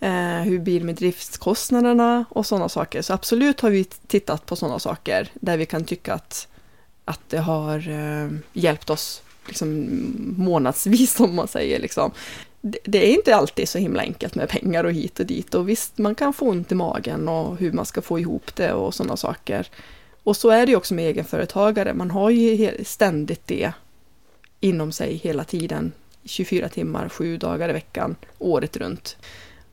Eh, 0.00 0.40
hur 0.40 0.58
blir 0.58 0.80
det 0.80 0.86
med 0.86 0.94
driftskostnaderna 0.94 2.24
och 2.28 2.46
sådana 2.46 2.68
saker? 2.68 3.02
Så 3.02 3.12
absolut 3.12 3.60
har 3.60 3.70
vi 3.70 3.84
tittat 3.84 4.46
på 4.46 4.56
sådana 4.56 4.78
saker 4.78 5.28
där 5.34 5.56
vi 5.56 5.66
kan 5.66 5.84
tycka 5.84 6.14
att, 6.14 6.48
att 7.04 7.20
det 7.28 7.38
har 7.38 7.82
hjälpt 8.52 8.90
oss 8.90 9.22
liksom, 9.46 9.88
månadsvis, 10.36 11.20
om 11.20 11.34
man 11.34 11.48
säger. 11.48 11.78
Liksom. 11.78 12.10
Det, 12.62 13.10
är 13.10 13.14
inte 13.14 13.36
alltid 13.36 13.68
så 13.68 13.78
himla 13.78 14.02
enkelt 14.02 14.34
med 14.34 14.48
pengar 14.48 14.84
och 14.84 14.92
hit 14.92 15.20
och 15.20 15.26
dit. 15.26 15.54
Och 15.54 15.68
visst, 15.68 15.98
man 15.98 16.14
kan 16.14 16.32
få 16.32 16.48
ont 16.48 16.72
i 16.72 16.74
magen 16.74 17.28
och 17.28 17.56
hur 17.56 17.72
man 17.72 17.86
ska 17.86 18.02
få 18.02 18.18
ihop 18.18 18.54
det 18.56 18.72
och 18.72 18.94
sådana 18.94 19.16
saker. 19.16 19.68
Och 20.22 20.36
så 20.36 20.50
är 20.50 20.66
det 20.66 20.72
ju 20.72 20.76
också 20.76 20.94
med 20.94 21.08
egenföretagare. 21.08 21.94
Man 21.94 22.10
har 22.10 22.30
ju 22.30 22.84
ständigt 22.84 23.46
det 23.46 23.72
inom 24.60 24.92
sig 24.92 25.16
hela 25.16 25.44
tiden. 25.44 25.92
24 26.24 26.68
timmar, 26.68 27.08
sju 27.08 27.36
dagar 27.36 27.68
i 27.68 27.72
veckan, 27.72 28.16
året 28.38 28.76
runt. 28.76 29.16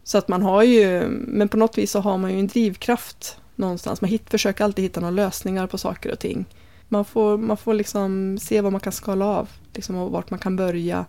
Så 0.04 0.17
att 0.17 0.28
man 0.28 0.41
har 0.41 0.63
ju, 0.63 1.08
men 1.10 1.49
på 1.49 1.58
något 1.58 1.78
vis 1.78 1.91
så 1.91 1.99
har 1.99 2.17
man 2.17 2.34
ju 2.34 2.39
en 2.39 2.47
drivkraft 2.47 3.38
någonstans. 3.56 4.02
Man 4.02 4.10
hit, 4.10 4.30
försöker 4.30 4.63
alltid 4.63 4.86
hitta 4.86 4.99
några 4.99 5.12
lösningar 5.12 5.67
på 5.67 5.78
saker 5.78 6.12
och 6.12 6.19
ting. 6.19 6.45
Man 6.88 7.06
får, 7.06 7.38
man 7.38 7.58
får 7.58 7.73
liksom 7.73 8.38
se 8.41 8.62
vad 8.62 8.71
man 8.71 8.82
kan 8.82 8.93
skala 8.93 9.25
av 9.25 9.49
liksom, 9.73 9.95
och 9.95 10.12
vart 10.12 10.30
man 10.30 10.39
kan 10.39 10.56
börja. 10.56 11.06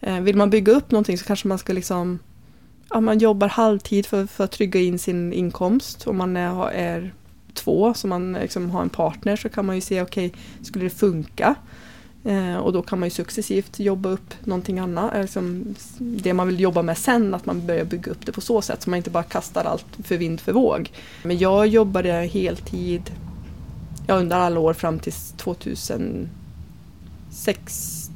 Eh, 0.00 0.20
vill 0.20 0.36
man 0.36 0.50
bygga 0.50 0.72
upp 0.72 0.90
någonting 0.90 1.18
så 1.18 1.24
kanske 1.24 1.48
man 1.48 1.58
ska 1.58 1.72
liksom 1.72 2.18
ja, 2.90 3.00
man 3.00 3.18
jobbar 3.18 3.48
halvtid 3.48 4.06
för, 4.06 4.26
för 4.26 4.44
att 4.44 4.52
trygga 4.52 4.80
in 4.80 4.98
sin 4.98 5.32
inkomst. 5.32 6.06
Om 6.06 6.16
man 6.16 6.36
är, 6.36 6.70
är 6.70 7.14
två, 7.54 7.94
så 7.94 8.06
man 8.06 8.32
liksom 8.32 8.70
har 8.70 8.82
en 8.82 8.88
partner, 8.88 9.36
så 9.36 9.48
kan 9.48 9.66
man 9.66 9.74
ju 9.74 9.80
se, 9.80 10.02
okej, 10.02 10.32
skulle 10.62 10.84
det 10.84 10.90
funka? 10.90 11.54
Eh, 12.24 12.56
och 12.56 12.72
då 12.72 12.82
kan 12.82 12.98
man 13.00 13.06
ju 13.06 13.10
successivt 13.10 13.80
jobba 13.80 14.08
upp 14.08 14.34
någonting 14.44 14.78
annat, 14.78 15.14
eh, 15.14 15.20
liksom 15.20 15.74
det 15.98 16.34
man 16.34 16.46
vill 16.46 16.60
jobba 16.60 16.82
med 16.82 16.98
sen, 16.98 17.34
att 17.34 17.46
man 17.46 17.66
börjar 17.66 17.84
bygga 17.84 18.12
upp 18.12 18.26
det 18.26 18.32
på 18.32 18.40
så 18.40 18.62
sätt, 18.62 18.82
så 18.82 18.90
man 18.90 18.96
inte 18.96 19.10
bara 19.10 19.22
kastar 19.22 19.64
allt 19.64 19.86
för 20.04 20.16
vind 20.16 20.40
för 20.40 20.52
våg. 20.52 20.90
Men 21.22 21.38
jag 21.38 21.66
jobbade 21.66 22.12
heltid 22.12 23.10
ja, 24.06 24.14
under 24.14 24.36
alla 24.36 24.60
år 24.60 24.74
fram 24.74 24.98
till 24.98 25.12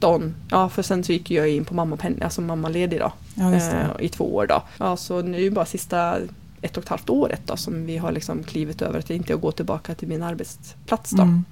2016. 0.04 0.34
Ja, 0.50 0.68
för 0.68 0.82
sen 0.82 1.04
så 1.04 1.12
gick 1.12 1.30
jag 1.30 1.48
in 1.48 1.64
på 1.64 1.74
mammapenning, 1.74 2.22
alltså 2.22 2.40
mammaledig 2.40 3.00
då 3.00 3.12
ja, 3.34 3.52
eh, 3.54 3.86
i 4.00 4.08
två 4.08 4.34
år. 4.34 4.46
Då. 4.46 4.62
Ja, 4.78 4.96
så 4.96 5.22
nu 5.22 5.50
bara 5.50 5.64
sista 5.66 6.18
ett 6.62 6.76
och 6.76 6.82
ett 6.82 6.88
halvt 6.88 7.10
året 7.10 7.40
då, 7.46 7.56
som 7.56 7.86
vi 7.86 7.96
har 7.96 8.12
liksom 8.12 8.42
klivit 8.42 8.82
över 8.82 8.98
att 8.98 9.10
inte 9.10 9.34
gå 9.34 9.52
tillbaka 9.52 9.94
till 9.94 10.08
min 10.08 10.22
arbetsplats. 10.22 11.10
Då. 11.10 11.22
Mm. 11.22 11.44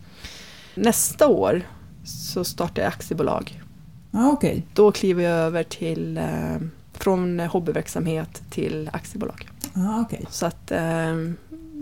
Nästa 0.75 1.29
år 1.29 1.63
så 2.05 2.45
startar 2.45 2.83
jag 2.83 2.89
aktiebolag. 2.89 3.63
Ja, 4.11 4.31
okej. 4.33 4.67
Då 4.75 4.93
kliver 4.93 5.23
jag 5.25 5.33
över 5.39 5.63
till 5.63 6.19
eh, 6.19 6.57
från 6.93 7.41
hobbyverksamhet 7.41 8.43
till 8.51 8.91
aktiebolag. 8.93 9.49
Ja, 9.75 10.01
okej. 10.01 10.25
Så 10.31 10.47
att 10.47 10.71
eh, 10.71 11.17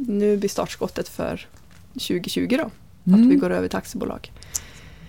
nu 0.06 0.36
blir 0.36 0.48
startskottet 0.48 1.08
för 1.08 1.46
2020 1.92 2.48
då, 2.58 2.64
att 2.64 2.70
Mm. 3.06 3.28
vi 3.28 3.34
går 3.36 3.50
över 3.50 3.68
till 3.68 3.78
aktiebolag. 3.78 4.32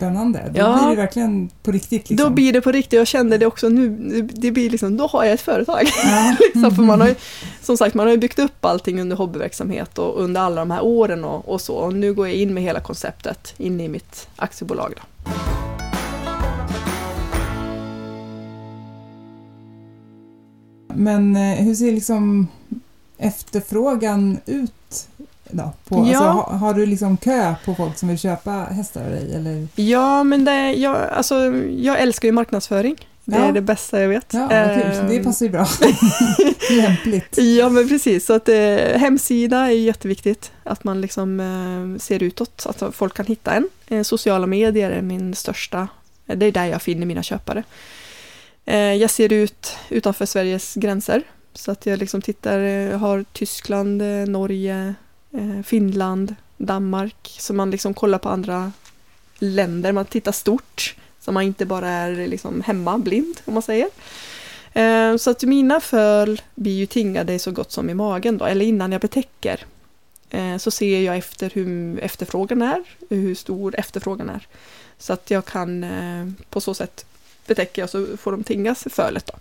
Spännande. 0.05 0.51
Då 0.53 0.59
Ja. 0.59 0.77
blir 0.79 0.89
det 0.89 0.95
verkligen 0.95 1.49
på 1.63 1.71
riktigt. 1.71 2.09
Liksom. 2.09 2.15
Då 2.29 2.33
blir 2.35 2.53
det 2.53 2.61
på 2.61 2.71
riktigt, 2.71 2.93
jag 2.97 3.07
kände 3.07 3.37
det 3.37 3.45
också 3.45 3.69
nu, 3.69 3.89
det 4.33 4.51
blir 4.51 4.69
liksom, 4.69 4.97
då 4.97 5.07
har 5.07 5.23
jag 5.23 5.33
ett 5.33 5.41
företag. 5.41 5.81
Ja. 6.03 6.35
liksom, 6.53 6.75
för 6.75 6.83
man 6.83 7.01
har 7.01 7.07
ju, 7.07 7.15
som 7.61 7.77
sagt, 7.77 7.95
man 7.95 8.05
har 8.05 8.11
ju 8.11 8.17
byggt 8.17 8.39
upp 8.39 8.65
allting 8.65 9.01
under 9.01 9.15
hobbyverksamhet 9.15 9.97
och 9.97 10.21
under 10.23 10.41
alla 10.41 10.61
de 10.61 10.71
här 10.71 10.83
åren 10.83 11.25
och, 11.25 11.49
och 11.49 11.61
så. 11.61 11.73
Och 11.75 11.93
nu 11.93 12.13
går 12.13 12.27
jag 12.27 12.35
in 12.35 12.53
med 12.53 12.63
hela 12.63 12.79
konceptet 12.79 13.53
in 13.57 13.81
i 13.81 13.87
mitt 13.87 14.27
aktiebolag. 14.35 14.93
Då. 14.95 15.31
Men 20.93 21.35
eh, 21.35 21.55
hur 21.65 21.75
ser 21.75 21.91
liksom 21.91 22.47
efterfrågan 23.17 24.37
ut? 24.45 25.07
Då, 25.51 25.71
på, 25.87 25.95
Ja. 25.95 26.01
alltså, 26.01 26.23
ha, 26.23 26.51
har 26.57 26.73
du 26.73 26.85
liksom 26.85 27.17
kö 27.17 27.55
på 27.65 27.75
folk 27.75 27.97
som 27.97 28.09
vill 28.09 28.19
köpa 28.19 28.51
hästar 28.51 29.03
av 29.05 29.09
dig? 29.11 29.35
Eller? 29.35 29.67
Ja, 29.75 30.23
men 30.23 30.45
det, 30.45 30.73
jag, 30.73 30.97
alltså, 31.11 31.35
jag 31.77 31.99
älskar 32.01 32.27
ju 32.27 32.31
marknadsföring. 32.31 33.07
Det 33.25 33.35
Ja. 33.37 33.43
är 33.43 33.51
det 33.51 33.61
bästa 33.61 34.01
jag 34.01 34.09
vet. 34.09 34.33
Ja, 34.33 34.47
kul. 34.49 34.57
Ehm, 34.57 35.07
Det 35.09 35.23
passar 35.23 35.45
ju 35.45 35.51
bra. 35.51 35.67
Lämpligt. 36.71 37.37
Ja, 37.37 37.69
men 37.69 37.87
precis. 37.89 38.25
Så 38.25 38.33
att, 38.33 38.49
eh, 38.49 38.55
hemsida 38.95 39.57
är 39.57 39.69
jätteviktigt. 39.71 40.51
Att 40.63 40.83
man 40.83 41.01
liksom 41.01 41.39
eh, 41.39 41.99
ser 41.99 42.23
utåt, 42.23 42.65
att 42.69 42.95
folk 42.95 43.13
kan 43.13 43.25
hitta 43.25 43.51
en. 43.53 43.69
Eh, 43.87 44.03
sociala 44.03 44.47
medier 44.47 44.91
är 44.91 45.01
min 45.01 45.35
största, 45.35 45.87
det 46.25 46.45
är 46.45 46.51
där 46.51 46.65
jag 46.65 46.81
finner 46.81 47.05
mina 47.05 47.23
köpare. 47.23 47.63
Eh, 48.65 48.77
jag 48.77 49.09
ser 49.09 49.33
ut 49.33 49.75
utanför 49.89 50.25
Sveriges 50.25 50.73
gränser. 50.75 51.23
Så 51.53 51.71
att 51.71 51.85
jag 51.85 51.99
liksom 51.99 52.21
tittar, 52.21 52.59
eh, 52.59 52.97
har 52.99 53.25
Tyskland, 53.33 54.01
eh, 54.01 54.07
Norge, 54.27 54.93
Eh, 55.33 55.61
Finland, 55.63 56.35
Danmark. 56.57 57.35
Så 57.39 57.53
man 57.53 57.71
liksom 57.71 57.93
kollar 57.93 58.17
på 58.17 58.29
andra 58.29 58.71
länder, 59.39 59.91
man 59.91 60.05
tittar 60.05 60.31
stort. 60.31 60.95
Så 61.19 61.31
man 61.31 61.43
inte 61.43 61.65
bara 61.65 61.89
är 61.89 62.27
liksom 62.27 62.61
hemma 62.61 62.97
blind, 62.97 63.41
om 63.45 63.53
man 63.53 63.63
säger. 63.63 63.89
Eh, 64.73 65.17
så 65.17 65.29
att 65.29 65.43
mina 65.43 65.79
föl 65.79 66.41
blir 66.55 66.73
ju 66.73 66.85
tingade 66.85 67.39
så 67.39 67.51
gott 67.51 67.71
som 67.71 67.89
i 67.89 67.93
magen 67.93 68.37
då, 68.37 68.45
eller 68.45 68.65
innan 68.65 68.91
jag 68.91 69.01
betäcker. 69.01 69.65
Eh, 70.29 70.57
så 70.57 70.71
ser 70.71 71.01
jag 71.01 71.17
efter 71.17 71.49
hur 71.49 71.99
efterfrågan 71.99 72.61
är, 72.61 72.83
hur 73.09 73.35
stor 73.35 73.75
efterfrågan 73.79 74.29
är. 74.29 74.47
Så 74.97 75.13
att 75.13 75.31
jag 75.31 75.45
kan 75.45 75.85
på 76.49 76.61
så 76.61 76.73
sätt 76.73 77.05
betäcka 77.47 77.83
och 77.83 77.89
så 77.89 78.17
får 78.17 78.31
de 78.31 78.43
tingas 78.43 78.87
fölet 78.89 79.25
då. 79.27 79.33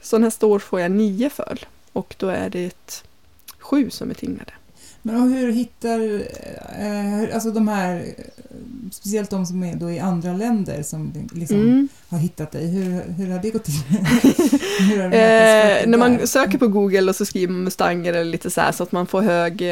Så 0.00 0.18
nästa 0.18 0.46
år 0.46 0.58
får 0.58 0.80
jag 0.80 0.90
nio 0.90 1.30
föl 1.30 1.66
och 1.92 2.14
då 2.18 2.28
är 2.28 2.50
det 2.50 3.04
sju 3.58 3.90
som 3.90 4.10
är 4.10 4.14
tingade. 4.14 4.52
Men 5.12 5.32
hur 5.32 5.52
hittar, 5.52 6.00
eh, 6.80 7.34
alltså 7.34 7.50
de 7.50 7.68
här, 7.68 8.04
speciellt 8.92 9.30
de 9.30 9.46
som 9.46 9.62
är 9.64 9.74
då 9.76 9.90
i 9.90 9.98
andra 9.98 10.32
länder 10.32 10.82
som 10.82 11.12
liksom 11.32 11.56
Mm. 11.60 11.88
har 12.08 12.18
hittat 12.18 12.52
dig, 12.52 12.66
hur, 12.66 13.02
hur 13.12 13.30
har 13.32 13.38
det 13.42 13.50
gått 13.50 13.64
till? 13.64 13.74
hur 14.90 14.98
har 15.02 15.04
Eh, 15.04 15.86
när 15.86 15.98
man 15.98 16.26
söker 16.26 16.58
på 16.58 16.68
Google 16.68 17.02
och 17.10 17.16
så 17.16 17.24
skriver 17.24 17.52
man 17.52 17.64
Mustanger 17.64 18.12
eller 18.12 18.24
lite 18.32 18.50
så 18.50 18.60
här 18.60 18.72
så 18.72 18.82
att 18.82 18.92
man 18.92 19.06
får 19.06 19.22
hög, 19.22 19.62
eh, 19.62 19.68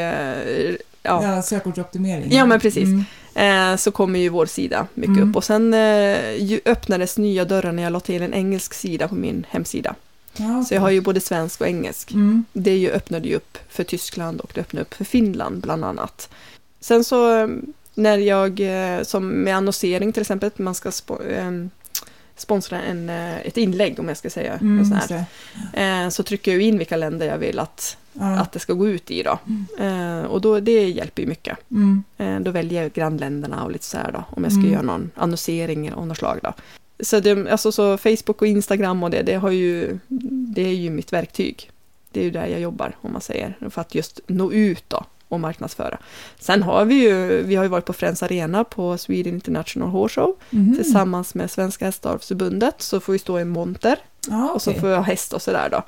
ja, 1.02 1.22
Ja, 1.22 1.42
sökordsoptimering. 1.42 2.32
Ja, 2.32 2.46
men 2.46 2.60
precis. 2.60 2.88
Mm. 3.34 3.72
eh, 3.72 3.76
så 3.76 3.90
kommer 3.90 4.18
ju 4.18 4.28
vår 4.28 4.46
sida 4.46 4.86
mycket 4.94 5.16
Mm. 5.16 5.30
upp. 5.30 5.36
Och 5.36 5.44
sen 5.44 5.74
eh, 5.74 6.58
öppnades 6.64 7.18
nya 7.18 7.44
dörrar 7.44 7.72
när 7.72 7.82
jag 7.82 7.92
la 7.92 8.00
till 8.00 8.22
en 8.22 8.34
engelsk 8.34 8.74
sida 8.74 9.08
på 9.08 9.14
min 9.14 9.46
hemsida. 9.50 9.94
Ja, 10.38 10.64
Så 10.64 10.74
jag 10.74 10.80
har 10.80 10.90
ju 10.90 11.00
både 11.00 11.20
svensk 11.20 11.60
och 11.60 11.66
engelsk. 11.66 12.12
Mm. 12.12 12.44
Det 12.52 12.76
ju 12.76 12.90
öppnade 12.90 13.28
ju 13.28 13.34
upp 13.36 13.58
för 13.68 13.84
Tyskland 13.84 14.40
och 14.40 14.50
det 14.54 14.60
öppnade 14.60 14.82
upp 14.82 14.94
för 14.94 15.04
Finland 15.04 15.60
bland 15.62 15.84
annat. 15.84 16.28
Sen 16.80 17.04
så 17.04 17.38
eh, 17.38 17.48
när 17.94 18.18
jag, 18.18 18.60
eh, 18.60 19.02
som 19.02 19.28
med 19.28 19.56
annonsering 19.56 20.12
till 20.12 20.20
exempel, 20.20 20.50
man 20.56 20.74
ska 20.74 20.90
spo- 20.90 21.28
eh, 21.38 21.68
sponsra 22.36 22.82
en, 22.82 23.08
eh, 23.10 23.36
ett 23.46 23.56
inlägg 23.56 24.00
om 24.00 24.08
jag 24.08 24.16
ska 24.16 24.30
säga. 24.30 24.54
Mm, 24.54 24.84
sån 24.84 24.98
här. 25.72 26.04
Eh, 26.04 26.08
så 26.10 26.22
trycker 26.22 26.52
jag 26.52 26.60
in 26.60 26.78
vilka 26.78 26.96
länder 26.96 27.26
jag 27.26 27.38
vill 27.38 27.58
att, 27.58 27.96
Ja. 28.12 28.38
att 28.40 28.52
det 28.52 28.58
ska 28.58 28.72
gå 28.72 28.88
ut 28.88 29.10
i 29.10 29.22
då. 29.22 29.38
Eh, 29.84 30.20
och 30.22 30.40
då, 30.40 30.60
det 30.60 30.88
hjälper 30.88 31.22
ju 31.22 31.28
mycket. 31.28 31.58
Mm. 31.70 32.04
Då 32.44 32.50
väljer 32.50 32.82
jag 32.82 32.92
grannländerna 32.92 33.64
och 33.64 33.70
lite 33.70 33.84
så 33.84 33.96
här 33.98 34.12
då, 34.12 34.24
om 34.30 34.42
jag 34.44 34.52
ska 34.52 34.60
Mm. 34.60 34.72
göra 34.72 34.82
någon 34.82 35.10
annonsering 35.14 35.92
av 35.92 36.06
något 36.06 36.18
slag 36.18 36.38
då. 36.42 36.52
Så, 37.00 37.20
det, 37.20 37.50
alltså, 37.50 37.72
så 37.72 37.98
Facebook 37.98 38.42
och 38.42 38.46
Instagram 38.46 39.02
och 39.02 39.10
det, 39.10 39.22
det, 39.22 39.34
har 39.34 39.50
ju, 39.50 39.98
det 40.54 40.62
är 40.62 40.74
ju 40.74 40.90
mitt 40.90 41.12
verktyg. 41.12 41.70
Det 42.10 42.20
är 42.20 42.24
ju 42.24 42.30
där 42.30 42.46
jag 42.46 42.60
jobbar, 42.60 42.96
om 43.00 43.12
man 43.12 43.20
säger, 43.20 43.54
för 43.70 43.80
att 43.80 43.94
just 43.94 44.20
nå 44.26 44.52
ut 44.52 44.84
då 44.88 45.04
och 45.28 45.40
marknadsföra. 45.40 45.98
Sen 46.38 46.62
har 46.62 46.84
vi 46.84 46.94
ju, 46.94 47.42
vi 47.42 47.54
har 47.54 47.62
ju 47.64 47.68
varit 47.68 47.84
på 47.84 47.92
Friends 47.92 48.22
Arena 48.22 48.64
på 48.64 48.98
Sweden 48.98 49.34
International 49.34 49.88
Horse 49.88 50.20
Show 50.20 50.36
Mhm. 50.50 50.76
tillsammans 50.76 51.34
med 51.34 51.50
Svenska 51.50 51.84
Hästavelsförbundet, 51.84 52.74
så 52.82 53.00
får 53.00 53.12
vi 53.12 53.18
stå 53.18 53.40
i 53.40 53.44
monter 53.44 53.98
Ja, 54.28 54.50
och 54.52 54.62
så 54.62 54.72
får 54.72 54.88
jag 54.88 54.96
ha 54.96 55.04
häst 55.04 55.32
och 55.32 55.42
sådär 55.42 55.68
då. 55.70 55.82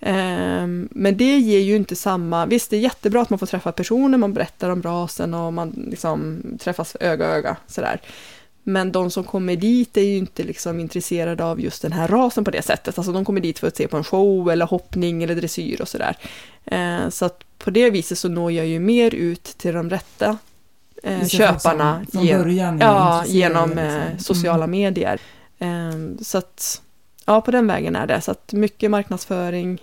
Ehm, 0.00 0.88
men 0.90 1.16
det 1.16 1.38
ger 1.38 1.58
ju 1.60 1.76
inte 1.76 1.96
samma, 1.96 2.46
visst 2.46 2.70
det 2.70 2.76
är 2.76 2.80
jättebra 2.80 3.22
att 3.22 3.30
man 3.30 3.38
får 3.38 3.46
träffa 3.46 3.72
personer, 3.72 4.18
man 4.18 4.32
berättar 4.32 4.70
om 4.70 4.82
rasen 4.82 5.34
och 5.34 5.52
man 5.52 5.84
liksom 5.90 6.42
träffas 6.60 6.96
öga 7.00 7.26
öga 7.26 7.56
sådär. 7.66 8.00
Men 8.62 8.92
de 8.92 9.10
som 9.10 9.24
kommer 9.24 9.56
dit 9.56 9.96
är 9.96 10.02
ju 10.02 10.16
inte 10.16 10.42
liksom 10.42 10.80
intresserade 10.80 11.44
av 11.44 11.60
just 11.60 11.82
den 11.82 11.92
här 11.92 12.08
rasen 12.08 12.44
på 12.44 12.50
det 12.50 12.62
sättet. 12.62 12.98
Alltså 12.98 13.12
de 13.12 13.24
kommer 13.24 13.40
dit 13.40 13.58
för 13.58 13.66
att 13.68 13.76
se 13.76 13.88
på 13.88 13.96
en 13.96 14.04
show 14.04 14.50
eller 14.50 14.66
hoppning 14.66 15.22
eller 15.22 15.34
dressyr 15.34 15.80
och 15.82 15.88
sådär. 15.88 16.16
Eh, 16.64 17.08
så 17.08 17.24
att 17.24 17.44
på 17.58 17.70
det 17.70 17.90
viset 17.90 18.18
så 18.18 18.28
når 18.28 18.52
jag 18.52 18.66
ju 18.66 18.78
mer 18.80 19.14
ut 19.14 19.44
till 19.44 19.74
de 19.74 19.90
rätta 19.90 20.38
eh, 21.02 21.26
köparna 21.26 22.04
som 22.12 22.26
Från 22.26 22.26
gen- 22.26 22.78
Ja, 22.80 23.24
genom 23.26 23.78
eh, 23.78 23.94
liksom. 24.10 24.34
sociala 24.34 24.64
Mm. 24.64 24.70
medier. 24.70 25.20
Ehm, 25.58 26.18
så 26.22 26.38
att, 26.38 26.82
ja, 27.26 27.40
på 27.40 27.50
den 27.50 27.66
vägen 27.66 27.96
är 27.96 28.06
det. 28.06 28.20
Så 28.20 28.30
att 28.30 28.52
mycket 28.52 28.90
marknadsföring 28.90 29.78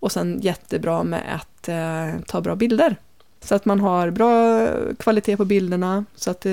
och 0.00 0.12
sen 0.12 0.40
jättebra 0.42 1.02
med 1.02 1.22
att 1.34 1.68
eh, 1.68 2.20
ta 2.26 2.40
bra 2.40 2.56
bilder. 2.56 2.96
Så 3.44 3.54
att 3.54 3.64
man 3.64 3.80
har 3.80 4.10
bra 4.10 4.66
kvalitet 4.98 5.36
på 5.36 5.44
bilderna 5.44 6.04
så 6.14 6.30
att 6.30 6.46
eh, 6.46 6.52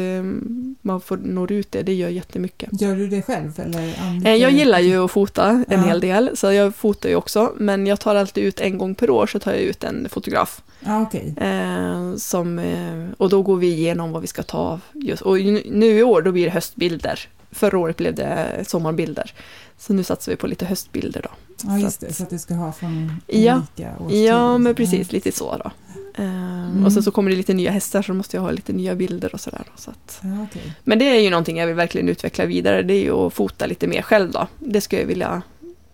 man 0.81 1.01
får 1.01 1.17
når 1.17 1.51
ut 1.51 1.71
det. 1.71 1.81
Det 1.83 1.93
gör 1.93 2.09
jättemycket. 2.09 2.81
Gör 2.81 2.95
du 2.95 3.07
det 3.07 3.21
själv 3.21 3.59
eller 3.59 3.95
anlitar 4.01 4.29
Eh, 4.31 4.35
jag 4.35 4.51
gillar 4.51 4.79
ju 4.79 5.05
att 5.05 5.11
fota 5.11 5.49
en 5.49 5.65
Ja. 5.69 5.77
hel 5.77 5.99
del, 5.99 6.29
så 6.37 6.51
jag 6.51 6.75
fotar 6.75 7.09
ju 7.09 7.15
också. 7.15 7.53
Men 7.57 7.87
jag 7.87 7.99
tar 7.99 8.15
alltid 8.15 8.43
ut 8.43 8.59
en 8.59 8.77
gång 8.77 8.95
per 8.95 9.09
år 9.09 9.27
så 9.27 9.39
tar 9.39 9.51
jag 9.51 9.61
ut 9.61 9.83
en 9.83 10.07
fotograf. 10.09 10.61
Ja, 10.79 11.01
okej. 11.01 11.33
Eh, 11.37 12.15
som, 12.15 12.59
eh, 12.59 13.05
och 13.17 13.29
då 13.29 13.41
går 13.41 13.55
vi 13.57 13.67
igenom 13.73 14.11
vad 14.11 14.21
vi 14.21 14.27
ska 14.27 14.43
ta. 14.43 14.79
Just, 14.93 15.21
och 15.21 15.37
nu, 15.65 15.97
i 15.99 16.03
år 16.03 16.21
då 16.21 16.31
blir 16.31 16.45
det 16.45 16.51
höstbilder. 16.51 17.19
Förra 17.51 17.77
året 17.77 17.97
blev 17.97 18.15
det 18.15 18.63
sommarbilder. 18.67 19.33
Så 19.77 19.93
nu 19.93 20.03
satsar 20.03 20.31
vi 20.31 20.35
på 20.35 20.47
lite 20.47 20.65
höstbilder 20.65 21.21
då. 21.21 21.29
Ja, 21.63 21.77
just 21.77 21.99
Så 21.99 22.05
det. 22.05 22.13
Så 22.13 22.23
att 22.23 22.29
du 22.29 22.39
ska 22.39 22.53
ha 22.53 22.71
från 22.71 23.11
Ja. 23.27 23.55
olika 23.55 23.91
årstider. 23.99 24.25
Ja, 24.27 24.57
men 24.57 24.75
precis, 24.75 25.11
lite 25.11 25.31
så 25.31 25.57
då. 25.63 25.71
Eh, 26.17 26.57
Mm. 26.67 26.85
Och 26.85 26.93
sen 26.93 27.03
så 27.03 27.11
kommer 27.11 27.31
det 27.31 27.37
lite 27.37 27.53
nya 27.53 27.71
hästar 27.71 28.01
så 28.01 28.11
då 28.11 28.17
måste 28.17 28.37
jag 28.37 28.41
ha 28.41 28.51
lite 28.51 28.73
nya 28.73 28.95
bilder 28.95 29.33
och 29.33 29.39
sådär. 29.39 29.61
Så 29.75 29.91
att, 29.91 30.19
Ja, 30.23 30.43
okej. 30.49 30.73
men 30.83 30.99
det 30.99 31.05
är 31.05 31.19
ju 31.21 31.29
någonting 31.29 31.57
jag 31.57 31.67
vill 31.67 31.75
verkligen 31.75 32.09
utveckla 32.09 32.45
vidare. 32.45 32.81
Det 32.83 32.93
är 32.93 33.03
ju 33.03 33.11
att 33.11 33.33
fota 33.33 33.65
lite 33.65 33.87
mer 33.87 34.01
själv 34.01 34.31
då. 34.31 34.47
Det 34.59 34.81
skulle 34.81 35.01
jag 35.01 35.07
vilja. 35.07 35.41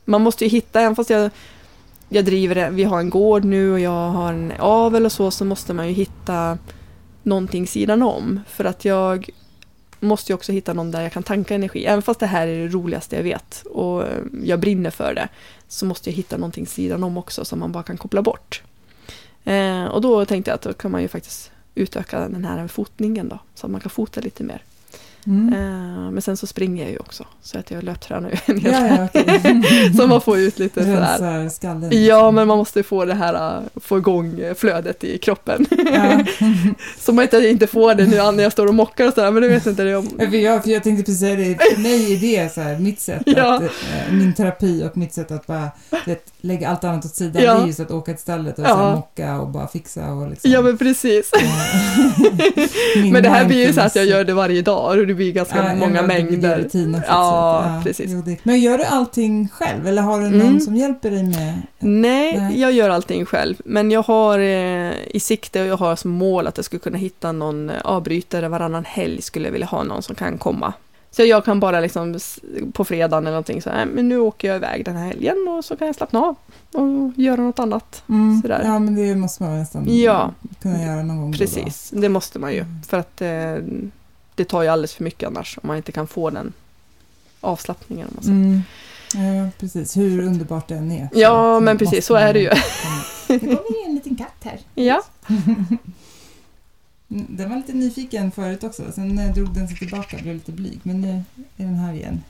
Man 0.06 0.22
måste 0.22 0.44
ju 0.46 0.50
hitta, 0.50 0.82
även 0.82 0.96
fast 0.96 1.10
jag, 1.10 1.30
jag 2.10 2.26
driver 2.26 2.56
det, 2.56 2.70
vi 2.70 2.84
har 2.84 3.00
en 3.00 3.10
gård 3.10 3.44
nu 3.46 3.72
och 3.72 3.80
jag 3.80 4.10
har 4.10 4.34
en 4.34 4.54
avel 4.60 5.06
och 5.06 5.12
så, 5.12 5.32
så 5.32 5.46
måste 5.46 5.74
man 5.74 5.88
ju 5.88 5.94
hitta 5.94 6.58
någonting 7.24 7.68
sidan 7.68 8.02
om. 8.02 8.40
För 8.50 8.66
att 8.66 8.86
jag 8.86 9.30
måste 10.00 10.32
ju 10.32 10.36
också 10.36 10.52
hitta 10.52 10.74
någon 10.74 10.92
där 10.92 11.02
jag 11.02 11.12
kan 11.12 11.24
tanka 11.24 11.56
energi. 11.56 11.86
Även 11.86 12.02
fast 12.02 12.20
det 12.20 12.26
här 12.28 12.48
är 12.48 12.60
det 12.60 12.68
roligaste 12.68 13.16
jag 13.16 13.24
vet 13.24 13.64
och 13.72 14.04
jag 14.44 14.60
brinner 14.60 14.90
för 14.90 15.14
det, 15.14 15.28
så 15.68 15.86
måste 15.86 16.10
jag 16.10 16.16
hitta 16.16 16.38
någonting 16.38 16.68
sidan 16.68 17.04
om 17.04 17.18
också 17.18 17.46
som 17.46 17.60
man 17.60 17.72
bara 17.72 17.84
kan 17.84 17.98
koppla 17.98 18.22
bort. 18.22 18.62
Eh, 19.44 19.86
och 19.86 20.02
då 20.02 20.26
tänkte 20.26 20.52
jag 20.52 20.56
att 20.56 20.62
då 20.62 20.74
kan 20.74 20.92
man 20.92 21.02
ju 21.02 21.08
faktiskt 21.08 21.52
utöka 21.76 22.20
den 22.20 22.46
här 22.46 22.68
fotningen 22.68 23.30
då, 23.30 23.40
så 23.56 23.68
att 23.68 23.72
man 23.72 23.82
kan 23.82 23.90
fota 23.90 24.22
lite 24.22 24.44
mer. 24.44 24.62
Mm. 25.28 25.54
Eh, 25.54 26.12
men 26.12 26.22
sen 26.22 26.38
så 26.38 26.48
springer 26.48 26.84
jag 26.84 26.92
ju 26.92 26.98
också, 26.98 27.26
så 27.42 27.60
att 27.60 27.72
jag 27.72 27.84
löptränar 27.84 28.30
ju 28.30 28.38
en 28.46 28.60
hel 28.62 28.72
Ja, 28.74 28.88
ja, 28.88 29.08
okej. 29.22 29.94
Så 29.98 30.08
man 30.08 30.22
får 30.22 30.38
ut 30.38 30.60
lite 30.60 30.84
sådär. 30.84 31.50
Skallen. 31.50 32.06
Ja, 32.06 32.32
men 32.32 32.48
man 32.48 32.58
måste 32.58 32.84
få 32.84 33.06
det 33.06 33.14
här, 33.14 33.58
äh, 33.58 33.62
få 33.76 33.98
igång 33.98 34.42
flödet 34.58 35.04
i 35.04 35.18
kroppen. 35.18 35.66
Ja. 35.94 36.20
Så 37.00 37.14
man 37.14 37.24
inte, 37.24 37.38
inte 37.38 37.68
får 37.68 37.96
det 37.96 38.06
nu 38.06 38.16
när 38.32 38.44
jag 38.44 38.52
står 38.52 38.68
och 38.68 38.74
mockar 38.74 39.08
och 39.08 39.14
sådär, 39.14 39.32
men 39.32 39.44
det 39.44 39.50
vet 39.50 39.66
inte 39.66 39.84
det 39.84 39.96
om. 39.96 40.08
Ja, 40.20 40.30
För 40.30 40.38
jag, 40.38 40.64
för 40.64 40.70
jag 40.70 40.84
tänkte 40.84 41.04
precis 41.04 41.20
säga 41.20 41.36
det, 41.36 41.58
för 41.76 41.82
mig 41.82 42.14
är 42.14 42.18
det 42.44 42.54
så 42.54 42.62
här, 42.62 42.80
mitt 42.80 43.00
sätt 43.00 43.22
Ja. 43.26 43.56
att, 43.56 43.62
eh, 43.64 44.14
min 44.14 44.34
terapi 44.34 44.84
och 44.84 44.98
mitt 44.98 45.14
sätt 45.14 45.32
att 45.32 45.48
bara 45.48 45.72
vet, 46.06 46.26
lägga 46.42 46.70
allt 46.70 46.84
annat 46.84 47.06
åt 47.06 47.16
sidan, 47.16 47.44
Ja. 47.44 47.54
det 47.56 47.62
är 47.64 47.68
just 47.68 47.80
att 47.80 47.92
åka 47.92 48.12
till 48.14 48.22
stallet 48.22 48.60
och 48.60 48.66
Ja. 48.66 48.70
så 48.70 48.76
här, 48.78 48.96
mocka 48.96 49.40
och 49.40 49.48
bara 49.50 49.68
fixa 49.68 50.12
och 50.12 50.30
liksom. 50.30 50.52
Ja, 50.52 50.62
men 50.62 50.78
precis. 50.78 51.32
Men 53.12 53.24
det 53.24 53.30
här 53.30 53.46
blir 53.46 53.68
ju 53.68 53.74
så 53.74 53.82
att 53.82 53.96
jag 53.96 54.06
gör 54.06 54.24
det 54.24 54.34
varje 54.34 54.62
dag 54.62 55.13
det 55.14 55.18
blir 55.18 55.32
ganska 55.34 55.58
Ja, 55.58 55.76
många 55.76 55.96
ja, 55.96 56.08
mängder. 56.08 56.58
rutin 56.58 56.96
också, 56.96 57.08
Ja, 57.12 57.60
att, 57.64 57.84
precis. 57.84 58.12
jo, 58.12 58.22
det- 58.22 58.38
Men 58.46 58.60
gör 58.62 58.78
du 58.78 58.84
allting 58.84 59.48
själv 59.54 59.88
eller 59.88 60.02
har 60.02 60.22
du 60.22 60.30
någon 60.30 60.42
Mm. 60.42 60.60
som 60.60 60.76
hjälper 60.76 61.12
dig 61.12 61.24
med? 61.24 61.62
Nej, 61.80 62.38
Nej. 62.38 62.62
jag 62.62 62.72
gör 62.72 62.90
allting 62.90 63.26
själv. 63.26 63.56
Men 63.66 63.92
jag 63.92 64.04
har 64.04 64.40
eh, 64.40 64.92
i 65.08 65.20
sikte 65.20 65.62
och 65.62 65.68
jag 65.68 65.78
har 65.78 65.96
som 65.96 66.12
mål 66.12 66.48
att 66.48 66.58
jag 66.58 66.66
skulle 66.66 66.80
kunna 66.80 66.98
hitta 66.98 67.32
någon 67.32 67.70
eh, 67.70 67.76
avbrytare 67.84 68.48
varannan 68.50 68.86
helg 68.86 69.22
skulle 69.22 69.46
jag 69.48 69.52
vilja 69.52 69.68
ha 69.68 69.84
någon 69.84 70.04
som 70.04 70.16
kan 70.16 70.38
komma. 70.38 70.74
Så 71.12 71.24
jag 71.24 71.46
kan 71.46 71.60
bara 71.60 71.80
liksom 71.80 72.20
på 72.74 72.86
fredagen 72.86 73.24
eller 73.24 73.32
någonting 73.32 73.62
så 73.62 73.70
här, 73.70 73.86
men 73.86 74.10
nu 74.10 74.18
åker 74.20 74.48
jag 74.48 74.58
iväg 74.58 74.86
den 74.86 74.96
här 74.96 75.08
helgen 75.08 75.48
och 75.58 75.66
så 75.66 75.76
kan 75.76 75.88
jag 75.88 75.96
slappna 75.96 76.20
av 76.20 76.36
och 76.74 77.12
göra 77.20 77.42
något 77.42 77.60
annat. 77.60 78.04
Mm. 78.10 78.42
Sådär. 78.42 78.62
Ja, 78.64 78.80
men 78.80 78.96
det 78.96 79.16
måste 79.16 79.44
man 79.44 79.60
nästan 79.60 79.98
Ja. 79.98 80.32
kunna 80.62 80.84
göra 80.84 81.04
någon 81.04 81.08
gång 81.08 81.18
då 81.18 81.26
och 81.26 81.32
då. 81.32 81.38
Precis, 81.38 81.90
det 81.96 82.10
måste 82.10 82.40
man 82.40 82.54
ju. 82.54 82.66
För 82.88 82.98
att 82.98 83.22
eh, 83.22 83.56
det 84.36 84.46
tar 84.46 84.62
ju 84.62 84.68
alldeles 84.68 84.94
för 84.94 85.04
mycket 85.04 85.28
annars 85.28 85.58
om 85.62 85.68
man 85.68 85.78
inte 85.78 85.92
kan 85.92 86.08
få 86.08 86.30
den 86.30 86.54
avslappningen. 87.42 88.08
Om 88.08 88.14
man 88.16 88.24
säger. 88.24 88.38
Mm. 88.38 88.64
Ja, 89.46 89.50
precis. 89.60 89.98
Hur 89.98 90.24
underbart 90.24 90.68
det 90.68 90.76
än 90.76 90.92
är. 90.92 91.10
Ja, 91.14 91.60
men 91.60 91.78
precis, 91.78 92.06
så 92.06 92.16
är 92.16 92.34
det 92.34 92.40
ju. 92.40 92.50
Det 93.28 93.40
kommer 93.40 93.52
ju 93.82 93.86
en 93.86 93.96
liten 93.96 94.16
katt 94.16 94.36
här. 94.44 94.60
Ja, 94.76 95.04
Mm, 97.12 97.26
Den 97.30 97.50
var 97.50 97.58
lite 97.58 97.74
nyfiken 97.74 98.32
förut 98.32 98.64
också. 98.64 98.84
Sen 98.96 99.20
eh, 99.20 99.34
drog 99.34 99.54
den 99.54 99.68
sig 99.68 99.78
tillbaka 99.78 100.18
och 100.18 100.22
blev 100.24 100.36
lite 100.36 100.52
blyg. 100.52 100.80
Men 100.84 101.02
nu 101.02 101.24
är 101.58 101.66
den 101.66 101.76
här 101.76 101.94
igen. 101.94 102.24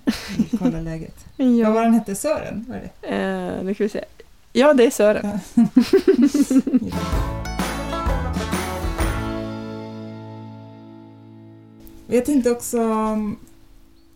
Vi 0.52 0.58
kollar 0.58 0.82
läget. 0.92 1.16
Vad 1.38 1.48
var 1.48 1.76
ja. 1.76 1.82
den 1.82 1.94
hette? 1.94 2.16
Sören? 2.16 2.66
Var 2.70 2.76
det? 3.02 3.08
Eh, 3.16 3.64
nu 3.64 3.74
ska 3.74 3.84
vi 3.84 3.90
se. 3.90 4.04
Ja, 4.54 4.74
det 4.74 4.86
är 4.86 4.90
Sören. 4.90 5.40
Jag 12.16 12.26
tänkte 12.26 12.52
också 12.52 12.78
um, 12.78 13.36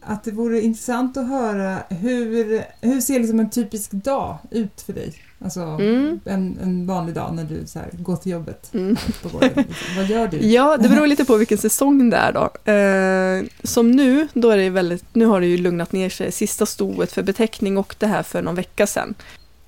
att 0.02 0.24
det 0.24 0.32
vore 0.32 0.62
intressant 0.62 1.18
att 1.18 1.28
höra 1.28 1.78
hur, 1.90 2.62
hur 2.82 3.02
ser 3.02 3.20
liksom 3.20 3.40
en 3.40 3.50
typisk 3.50 3.92
dag 3.92 4.38
ut 4.52 4.82
för 4.82 4.94
dig? 4.94 5.14
Alltså 5.44 5.60
Mm. 5.62 6.20
en, 6.26 6.58
en 6.64 6.88
vanlig 6.88 7.16
dag 7.16 7.34
när 7.36 7.44
du 7.44 7.68
så 7.68 7.80
här, 7.80 7.90
går 7.94 8.16
till 8.16 8.32
jobbet 8.32 8.70
Mm. 8.74 8.96
på 9.24 9.30
gården. 9.30 9.50
Liksom. 9.56 9.96
Vad 9.98 10.06
gör 10.06 10.28
du? 10.28 10.38
Ja, 10.38 10.78
det 10.78 10.90
beror 10.90 11.08
lite 11.08 11.26
på 11.26 11.36
vilken 11.36 11.58
säsong 11.58 12.10
det 12.10 12.18
är 12.18 12.34
då. 12.34 12.72
Eh, 12.72 13.50
som 13.64 13.92
nu, 13.92 14.28
då 14.34 14.50
är 14.50 14.58
det 14.58 14.70
väldigt, 14.70 15.06
nu 15.16 15.26
har 15.26 15.42
det 15.42 15.48
ju 15.48 15.58
lugnat 15.58 15.92
ner 15.92 16.10
sig. 16.10 16.32
Sista 16.32 16.66
stoet 16.66 17.12
för 17.12 17.24
beteckning 17.24 17.78
och 17.78 17.96
det 18.00 18.08
här 18.08 18.24
för 18.24 18.42
någon 18.42 18.56
vecka 18.56 18.88
sedan. 18.88 19.14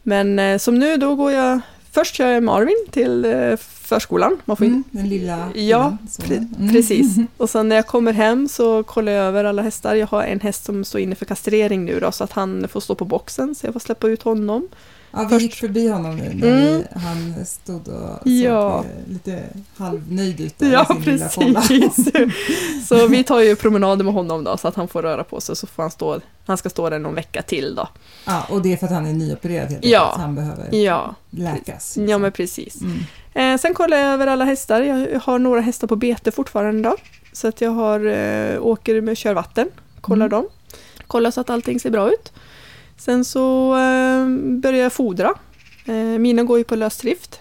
Men 0.04 0.40
eh, 0.40 0.58
som 0.58 0.80
nu, 0.80 0.98
då 0.98 1.16
går 1.16 1.32
jag, 1.32 1.60
först 1.92 2.16
kör 2.16 2.28
jag 2.32 2.44
Marvin 2.44 2.86
till 2.92 3.26
eh, 3.26 3.56
förskolan. 3.58 4.38
Man 4.46 4.58
får 4.58 4.66
Mm, 4.66 4.84
den 4.92 5.10
lilla 5.10 5.50
Ja, 5.56 5.98
pre- 6.20 6.72
precis. 6.74 7.16
Och 7.38 7.50
sen 7.50 7.70
när 7.70 7.76
jag 7.76 7.88
kommer 7.88 8.14
hem 8.14 8.48
så 8.48 8.84
kollar 8.84 9.12
jag 9.12 9.26
över 9.26 9.44
alla 9.44 9.62
hästar. 9.62 9.96
Jag 9.96 10.08
har 10.08 10.24
en 10.24 10.40
häst 10.40 10.66
som 10.66 10.84
står 10.84 11.02
inne 11.02 11.16
för 11.16 11.26
kastrering 11.26 11.86
nu 11.86 12.00
då, 12.00 12.12
så 12.12 12.24
att 12.24 12.32
han 12.32 12.68
får 12.68 12.80
stå 12.80 12.96
på 12.96 13.06
boxen, 13.06 13.56
så 13.56 13.68
jag 13.68 13.74
får 13.74 13.80
släppa 13.80 14.08
ut 14.08 14.24
honom. 14.24 14.68
Ja, 15.12 15.20
vi 15.24 15.30
Först- 15.30 15.42
gick 15.42 15.56
förbi 15.56 15.88
honom 15.88 16.16
nu 16.16 16.34
när 16.34 16.48
Mm. 16.48 16.64
vi, 16.78 16.86
han 17.00 17.46
stod 17.46 17.88
och 17.88 18.10
såg 18.24 18.32
Ja. 18.32 18.86
lite 19.08 19.44
halvnöjd 19.78 20.40
ut 20.42 20.56
Ja, 20.58 20.86
sin 20.86 21.02
lilla 21.02 21.62
precis. 21.62 22.10
så 22.88 23.08
vi 23.08 23.24
tar 23.24 23.40
ju 23.40 23.56
promenader 23.56 24.04
med 24.04 24.14
honom 24.14 24.44
då, 24.44 24.58
så 24.58 24.68
att 24.68 24.76
han 24.76 24.88
får 24.88 25.02
röra 25.02 25.24
på 25.24 25.42
sig, 25.42 25.56
så 25.56 25.68
får 25.68 25.84
han 25.84 25.92
stå, 25.92 26.20
han 26.46 26.58
ska 26.58 26.70
stå 26.70 26.90
där 26.90 27.00
någon 27.00 27.16
vecka 27.16 27.42
till 27.42 27.76
då. 27.76 27.88
Ja, 28.26 28.44
och 28.50 28.62
det 28.62 28.74
är 28.74 28.78
för 28.78 28.86
att 28.86 28.92
han 28.94 29.06
är 29.06 29.14
nyopererad 29.14 29.70
helt 29.70 29.86
Ja. 29.86 30.04
enkelt, 30.06 30.22
han 30.22 30.36
behöver 30.36 30.76
Ja, 30.76 31.16
läkas. 31.30 31.98
ja 31.98 32.18
men 32.18 32.32
precis. 32.32 32.82
Mm. 32.82 33.00
Eh, 33.34 33.60
sen 33.62 33.74
kollar 33.74 33.98
jag 33.98 34.14
över 34.14 34.28
alla 34.28 34.46
hästar. 34.46 34.82
Jag 34.82 35.20
har 35.20 35.40
några 35.40 35.62
hästar 35.62 35.88
på 35.88 35.96
bete 35.96 36.32
fortfarande 36.32 36.90
då. 36.90 36.96
Så 37.34 37.48
att 37.48 37.62
jag 37.62 37.72
har, 37.72 38.06
eh, 38.06 38.62
åker 38.66 39.02
med 39.02 39.18
kör 39.18 39.34
vatten, 39.34 39.70
kollar 40.02 40.26
Mm. 40.26 40.30
dem. 40.42 40.48
Kollar 41.08 41.32
så 41.32 41.42
att 41.42 41.50
allting 41.50 41.80
ser 41.80 41.90
bra 41.90 42.10
ut. 42.12 42.32
Sen 43.00 43.26
så 43.26 43.74
eh, 43.76 44.28
börjar 44.60 44.84
jag 44.84 44.94
fodra. 44.94 45.34
Eh, 45.86 45.94
mina 45.96 46.44
går 46.44 46.58
ju 46.58 46.64
på 46.64 46.76
lösdrift. 46.76 47.40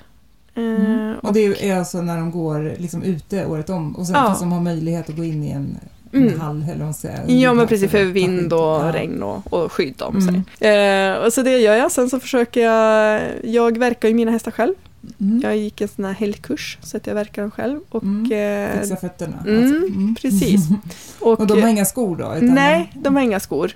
Eh, 0.55 0.63
Mm. 0.63 1.15
Och 1.23 1.33
det 1.33 1.71
är 1.71 1.77
alltså 1.79 2.03
när 2.03 2.17
de 2.17 2.31
går 2.31 2.75
liksom 2.79 3.03
ute 3.03 3.47
året 3.47 3.71
om 3.71 3.97
och 3.97 4.07
sen 4.07 4.15
Ja. 4.17 4.27
fast 4.27 4.41
de 4.41 4.53
har 4.53 4.61
möjlighet 4.61 5.09
att 5.09 5.17
gå 5.17 5.25
in 5.25 5.45
i 5.45 5.51
en, 5.51 5.79
en 6.13 6.23
Mm. 6.29 6.41
hall 6.41 6.67
eller 6.75 6.85
vad 6.85 6.97
säger. 6.97 7.25
Ja 7.27 7.51
men 7.55 7.61
Alltså, 7.61 7.67
precis, 7.75 7.91
för 7.91 8.05
vind 8.05 8.53
och 8.53 8.59
Ja. 8.61 8.91
regn 8.95 9.23
och, 9.23 9.53
och 9.53 9.73
skydd 9.73 10.03
om 10.03 10.17
Mm. 10.17 10.43
sig. 10.59 10.69
Eh, 10.71 11.15
och 11.15 11.33
så 11.33 11.43
det 11.43 11.59
gör 11.59 11.75
jag. 11.77 11.93
Sen 11.93 12.11
så 12.11 12.21
försöker 12.21 12.61
jag, 12.65 13.23
jag 13.45 13.79
verkar 13.79 14.09
ju 14.09 14.15
mina 14.15 14.31
hästar 14.31 14.51
själv. 14.51 14.75
Mm. 15.21 15.41
Jag 15.41 15.57
gick 15.57 15.81
en 15.81 15.89
sån 15.89 16.05
här 16.05 16.13
helgkurs 16.13 16.79
så 16.83 16.97
att 16.97 17.07
jag 17.07 17.15
verkar 17.15 17.43
dem 17.43 17.51
själv. 17.51 17.81
Och, 17.91 18.03
Mm. 18.03 18.33
eh, 18.73 18.81
Fixa 18.81 18.97
fötterna. 18.97 19.45
mm, 19.47 19.65
alltså. 19.65 20.23
precis. 20.23 20.61
Och 21.21 21.47
de 21.47 21.63
har 21.63 21.69
inga 21.69 21.85
skor 21.85 22.17
då? 22.17 22.35
Nej, 22.41 22.93
de 22.95 23.17
har 23.17 23.23
inga 23.23 23.41
skor. 23.41 23.73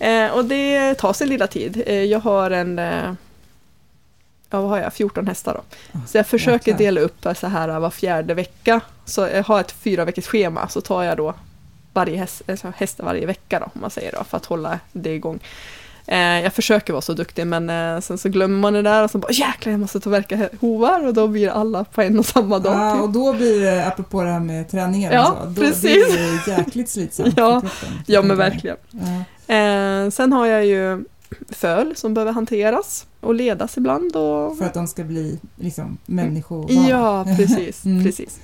Eh, 0.00 0.30
och 0.30 0.44
det 0.44 0.94
tar 0.94 1.12
sin 1.12 1.28
lilla 1.28 1.46
tid. 1.46 1.82
Eh, 1.86 2.04
jag 2.04 2.20
har 2.20 2.50
en, 2.50 2.78
eh, 2.78 3.12
ja 4.50 4.60
vad 4.60 4.70
har 4.70 4.78
jag, 4.78 4.92
14 4.92 5.26
hästar 5.26 5.54
då. 5.54 5.62
Så 6.06 6.16
jag 6.16 6.26
försöker 6.26 6.74
dela 6.74 7.00
upp 7.00 7.26
så 7.34 7.46
här 7.46 7.80
var 7.80 7.90
fjärde 7.90 8.34
vecka. 8.34 8.80
Så 9.04 9.20
jag 9.20 9.44
har 9.44 9.60
ett 9.60 9.72
fyra 9.72 10.04
veckors 10.04 10.26
schema 10.26 10.68
så 10.68 10.80
tar 10.80 11.02
jag 11.02 11.16
då 11.16 11.34
varje 11.92 12.16
häst, 12.16 12.42
alltså 12.48 12.72
hästar 12.76 13.04
varje 13.04 13.26
vecka 13.26 13.58
då, 13.58 13.64
om 13.74 13.80
man 13.80 13.90
säger 13.90 14.12
då, 14.12 14.24
för 14.24 14.36
att 14.36 14.46
hålla 14.46 14.80
det 14.92 15.14
igång. 15.14 15.38
Eh, 16.10 16.18
jag 16.18 16.52
försöker 16.52 16.92
vara 16.92 17.00
så 17.00 17.12
duktig 17.14 17.46
men 17.46 17.70
eh, 17.70 18.00
sen 18.00 18.18
så 18.18 18.28
glömmer 18.28 18.58
man 18.58 18.72
det 18.72 18.82
där 18.82 19.04
och 19.04 19.10
så 19.10 19.18
bara 19.18 19.32
jäklar 19.32 19.70
jag 19.70 19.80
måste 19.80 20.00
ta 20.00 20.10
verka 20.10 20.48
hovar 20.60 21.06
och 21.06 21.14
då 21.14 21.28
blir 21.28 21.48
alla 21.48 21.84
på 21.84 22.02
en 22.02 22.18
och 22.18 22.26
samma 22.26 22.58
dag. 22.58 22.74
Ja, 22.74 22.94
typ. 22.94 23.02
och 23.02 23.10
då 23.10 23.32
blir 23.32 23.60
det, 23.60 23.86
apropå 23.86 24.22
det 24.22 24.30
här 24.30 24.40
med 24.40 24.68
träningen, 24.70 25.12
Ja, 25.12 25.36
så, 25.42 25.48
då, 25.48 25.60
precis. 25.62 25.82
det 25.82 26.20
är 26.20 26.48
ju 26.48 26.52
jäkligt 26.56 26.88
slitsamt 26.88 27.34
Ja. 27.36 27.62
Ja 28.06 28.22
men 28.22 28.36
verkligen. 28.36 28.76
Ja. 28.90 29.54
Eh, 29.54 30.10
sen 30.10 30.32
har 30.32 30.46
jag 30.46 30.66
ju 30.66 31.04
föl 31.48 31.96
som 31.96 32.14
behöver 32.14 32.32
hanteras 32.32 33.06
och 33.20 33.34
ledas 33.34 33.76
ibland. 33.76 34.16
Och... 34.16 34.58
För 34.58 34.64
att 34.64 34.74
de 34.74 34.86
ska 34.86 35.04
bli 35.04 35.38
liksom 35.56 35.98
människovana. 36.06 36.88
Ja, 36.88 37.24
precis, 37.36 37.84
Mm. 37.84 38.04
precis. 38.04 38.38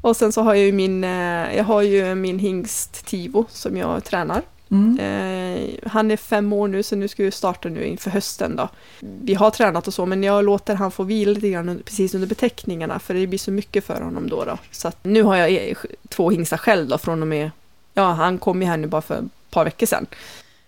Och 0.00 0.16
sen 0.16 0.32
så 0.32 0.42
har 0.42 0.54
jag 0.54 0.64
ju 0.66 0.72
min, 0.72 1.04
eh, 1.04 1.56
jag 1.56 1.64
har 1.64 1.82
ju 1.82 2.14
min 2.14 2.38
hingst 2.38 3.06
Tivo 3.06 3.44
som 3.50 3.76
jag 3.76 4.04
tränar. 4.04 4.42
Mm. 4.70 4.98
Eh, 4.98 5.90
han 5.90 6.10
är 6.10 6.16
fem 6.16 6.52
år 6.52 6.68
nu 6.68 6.82
så 6.82 6.96
nu 6.96 7.08
ska 7.08 7.22
vi 7.22 7.30
starta 7.30 7.68
nu 7.68 7.84
inför 7.84 8.10
hösten 8.10 8.56
då. 8.56 8.68
Vi 9.00 9.34
har 9.34 9.50
tränat 9.50 9.86
och 9.86 9.94
så 9.94 10.06
men 10.06 10.22
jag 10.22 10.44
låter 10.44 10.74
han 10.74 10.90
få 10.90 11.02
vila 11.02 11.32
lite 11.32 11.50
grann 11.50 11.82
precis 11.84 12.14
under 12.14 12.28
beteckningarna 12.28 12.98
för 12.98 13.14
det 13.14 13.26
blir 13.26 13.38
så 13.38 13.50
mycket 13.50 13.84
för 13.84 14.00
honom 14.00 14.28
då. 14.28 14.44
då. 14.44 14.58
Så 14.70 14.88
att 14.88 15.04
nu 15.04 15.22
har 15.22 15.36
jag 15.36 15.68
eh, 15.68 15.76
två 16.08 16.30
hingstar 16.30 16.56
själv 16.56 16.88
då 16.88 16.98
från 16.98 17.22
och 17.22 17.28
med, 17.28 17.50
ja 17.94 18.12
han 18.12 18.38
kom 18.38 18.62
ju 18.62 18.68
här 18.68 18.76
nu 18.76 18.86
bara 18.86 19.02
för 19.02 19.18
ett 19.18 19.50
par 19.50 19.64
veckor 19.64 19.86
sedan. 19.86 20.06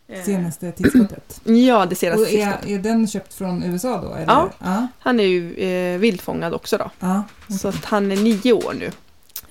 Eh, 0.09 0.23
Senaste 0.23 0.73
tillskottet. 0.73 1.41
Ja, 1.45 1.87
det 1.87 1.95
senaste 1.95 2.23
Och 2.23 2.33
är, 2.33 2.59
är 2.67 2.79
den 2.79 3.07
köpt 3.09 3.35
från 3.35 3.63
USA 3.63 4.01
då? 4.03 4.15
Eller? 4.15 4.27
Ja. 4.27 4.51
ja. 4.59 4.87
Han 4.99 5.21
är 5.21 5.25
ju 5.25 5.55
eh, 5.55 5.99
vildfångad 5.99 6.55
också 6.55 6.79
då. 6.79 6.91
ja. 7.01 7.23
Så 7.61 7.69
att 7.69 7.85
han 7.85 8.13
är 8.13 8.17
nio 8.17 8.53
år 8.53 8.75
nu. 8.79 8.91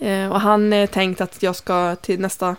Eh, 0.08 0.32
och 0.32 0.42
han 0.42 0.74
är 0.74 0.88
tänkt 0.88 1.22
att 1.22 1.44
jag 1.44 1.56
ska 1.56 1.96
till 1.96 2.20
nästa, 2.20 2.56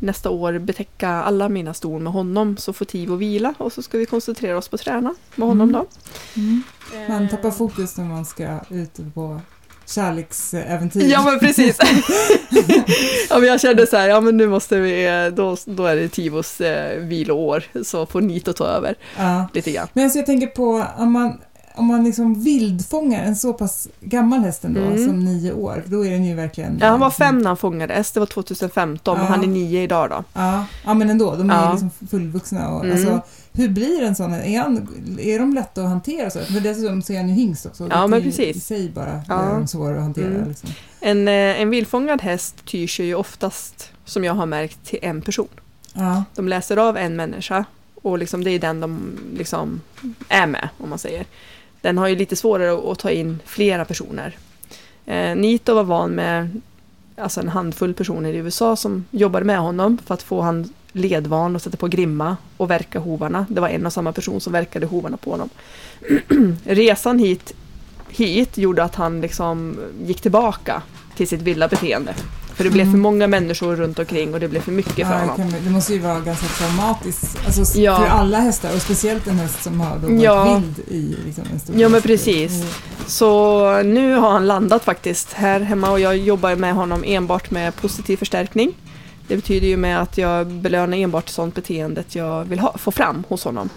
nästa 0.00 0.30
år 0.30 0.58
betäcka 0.58 1.08
alla 1.08 1.48
mina 1.48 1.74
ston 1.74 2.02
med 2.02 2.12
honom 2.12 2.56
så 2.56 2.72
får 2.72 2.84
Tivo 2.84 3.14
vila 3.16 3.54
och 3.58 3.72
så 3.72 3.82
ska 3.82 3.98
vi 3.98 4.06
koncentrera 4.06 4.58
oss 4.58 4.68
på 4.68 4.74
att 4.76 4.80
träna 4.82 5.14
med 5.34 5.48
honom 5.48 5.68
Mm. 5.68 5.72
då. 5.80 5.86
Mm. 6.40 6.62
Man 7.08 7.22
Eh, 7.24 7.30
tappar 7.30 7.50
fokus 7.50 7.96
när 7.96 8.04
man 8.04 8.24
ska 8.24 8.58
ut 8.70 9.14
på 9.14 9.40
kärleksäventyr. 9.86 11.06
Ja 11.10 11.22
men 11.24 11.38
precis. 11.38 11.78
ja 13.30 13.38
men 13.38 13.48
jag 13.48 13.60
kände 13.60 13.86
så 13.86 13.96
här, 13.96 14.08
ja 14.08 14.20
men 14.20 14.36
nu 14.36 14.48
måste 14.48 14.78
vi, 14.80 15.30
då, 15.36 15.56
då 15.64 15.84
är 15.86 15.96
det 15.96 16.08
Tivos 16.08 16.60
eh, 16.60 16.98
viloår 16.98 17.64
så 17.84 18.06
får 18.06 18.20
Nito 18.20 18.52
ta 18.52 18.64
över 18.66 18.94
Ja. 19.18 19.48
lite 19.54 19.70
grann. 19.70 19.88
Men 19.92 20.04
alltså 20.04 20.18
jag 20.18 20.26
tänker 20.26 20.46
på 20.46 20.86
om 20.98 21.12
man, 21.12 21.38
om 21.80 21.86
man 21.86 22.04
liksom 22.04 22.42
vildfångar 22.42 23.24
en 23.24 23.36
så 23.36 23.52
pass 23.52 23.88
gammal 24.00 24.40
häst 24.40 24.64
ändå, 24.64 24.80
Mm. 24.80 25.06
som 25.06 25.24
nio 25.24 25.52
år, 25.52 25.82
då 25.86 26.06
är 26.06 26.10
den 26.10 26.24
ju 26.24 26.34
verkligen... 26.34 26.78
Ja, 26.80 26.86
han 26.86 27.00
var 27.00 27.10
fem 27.10 27.38
när 27.38 27.46
han 27.46 27.56
fångades, 27.56 28.12
det 28.12 28.20
var 28.20 28.26
2015 28.26 29.16
Ja. 29.16 29.22
och 29.22 29.28
han 29.28 29.42
är 29.42 29.46
nio 29.46 29.82
idag 29.82 30.10
då. 30.10 30.24
Ja, 30.32 30.64
ja 30.84 30.94
men 30.94 31.10
ändå, 31.10 31.36
de 31.36 31.50
är 31.50 31.54
Ja. 31.54 31.70
liksom 31.72 31.90
fullvuxna. 32.10 32.68
Och, 32.68 32.84
Mm. 32.84 32.96
alltså, 32.96 33.20
hur 33.52 33.68
blir 33.68 34.02
en 34.02 34.14
sån? 34.16 34.32
Är, 34.34 34.58
han, 34.60 34.88
är 35.20 35.38
de 35.38 35.54
lätta 35.54 35.82
att 35.82 35.88
hantera? 35.88 36.30
Så? 36.30 36.38
För 36.38 36.60
dessutom 36.60 37.02
så 37.02 37.12
är 37.12 37.16
han 37.16 37.28
ju 37.28 37.34
hingst 37.34 37.66
också. 37.66 37.88
Ja, 37.90 38.06
men 38.06 38.22
precis. 38.22 38.56
i 38.56 38.60
sig 38.60 38.90
bara 38.90 39.22
Ja. 39.28 39.42
göra 39.44 39.52
dem 39.54 39.66
svåra 39.66 39.94
att 39.96 40.02
hantera. 40.02 40.26
Mm. 40.26 40.48
Liksom. 40.48 40.70
En, 41.00 41.28
eh, 41.28 41.34
en 41.60 41.70
vildfångad 41.70 42.22
häst 42.22 42.54
tyr 42.64 42.86
sig 42.86 43.06
ju 43.06 43.14
oftast, 43.14 43.90
som 44.04 44.24
jag 44.24 44.34
har 44.34 44.46
märkt, 44.46 44.84
till 44.84 44.98
en 45.02 45.22
person. 45.22 45.48
Ja. 45.94 46.24
De 46.34 46.48
läser 46.48 46.76
av 46.76 46.96
en 46.96 47.16
människa 47.16 47.64
och 48.02 48.18
liksom 48.18 48.44
det 48.44 48.50
är 48.50 48.58
den 48.58 48.80
de 48.80 49.00
liksom 49.36 49.80
är 50.28 50.46
med, 50.46 50.68
om 50.78 50.90
man 50.90 50.98
säger. 50.98 51.24
Den 51.80 51.98
har 51.98 52.08
ju 52.08 52.16
lite 52.16 52.36
svårare 52.36 52.92
att, 52.92 52.98
ta 52.98 53.10
in 53.10 53.38
flera 53.44 53.84
personer. 53.84 54.36
Eh, 55.06 55.36
Nito 55.36 55.74
var 55.74 55.84
van 55.84 56.10
med 56.10 56.60
alltså 57.16 57.40
en 57.40 57.48
handfull 57.48 57.94
personer 57.94 58.32
i 58.32 58.36
USA 58.36 58.76
som 58.76 59.04
jobbade 59.10 59.44
med 59.44 59.58
honom 59.58 59.98
för 60.06 60.14
att 60.14 60.22
få 60.22 60.40
han 60.40 60.72
ledvan 60.92 61.56
och 61.56 61.62
sätta 61.62 61.76
på 61.76 61.88
grimma 61.88 62.36
och 62.56 62.70
verka 62.70 62.98
hovarna. 62.98 63.46
Det 63.48 63.60
var 63.60 63.68
en 63.68 63.86
och 63.86 63.92
samma 63.92 64.12
person 64.12 64.40
som 64.40 64.52
verkade 64.52 64.86
hovarna 64.86 65.16
på 65.16 65.30
honom. 65.30 65.48
Resan 66.64 67.18
hit, 67.18 67.52
hit 68.08 68.58
gjorde 68.58 68.84
att 68.84 68.94
han 68.94 69.20
liksom 69.20 69.76
gick 70.04 70.20
tillbaka 70.20 70.82
till 71.16 71.28
sitt 71.28 71.42
vilda 71.42 71.68
beteende. 71.68 72.14
För 72.60 72.64
det 72.64 72.70
blev 72.70 72.82
Mm. 72.86 72.92
för 72.92 72.98
många 72.98 73.26
människor 73.26 73.76
runt 73.76 73.98
omkring 73.98 74.34
och 74.34 74.40
det 74.40 74.48
blev 74.48 74.60
för 74.60 74.72
mycket 74.72 74.94
för 74.94 75.02
Ja, 75.02 75.18
honom. 75.18 75.36
kan, 75.36 75.54
det 75.64 75.70
måste 75.70 75.92
ju 75.92 75.98
vara 75.98 76.20
ganska 76.20 76.46
traumatiskt 76.46 77.38
alltså, 77.46 77.78
Ja. 77.80 77.96
för 77.98 78.06
alla 78.06 78.38
hästar 78.40 78.74
och 78.74 78.82
speciellt 78.82 79.26
en 79.26 79.38
häst 79.38 79.62
som 79.62 79.80
har 79.80 79.96
varit 79.98 80.22
Ja. 80.22 80.54
vild 80.58 80.78
i 80.88 81.16
liksom, 81.24 81.44
en 81.52 81.60
stor 81.60 81.76
Ja, 81.76 81.88
men 81.88 82.02
precis. 82.02 82.52
Mm. 82.52 82.66
Så 83.06 83.82
nu 83.82 84.14
har 84.14 84.30
han 84.30 84.46
landat 84.46 84.84
faktiskt 84.84 85.32
här 85.32 85.60
hemma 85.60 85.90
och 85.90 86.00
jag 86.00 86.16
jobbar 86.16 86.56
med 86.56 86.74
honom 86.74 87.04
enbart 87.06 87.50
med 87.50 87.76
positiv 87.76 88.16
förstärkning. 88.16 88.72
Det 89.28 89.36
betyder 89.36 89.66
ju 89.66 89.76
med 89.76 90.00
att 90.02 90.18
jag 90.18 90.46
belönar 90.46 90.96
enbart 90.96 91.28
sånt 91.28 91.54
beteendet 91.54 92.14
jag 92.14 92.44
vill 92.44 92.58
ha, 92.58 92.78
få 92.78 92.90
fram 92.90 93.24
hos 93.28 93.44
honom. 93.44 93.68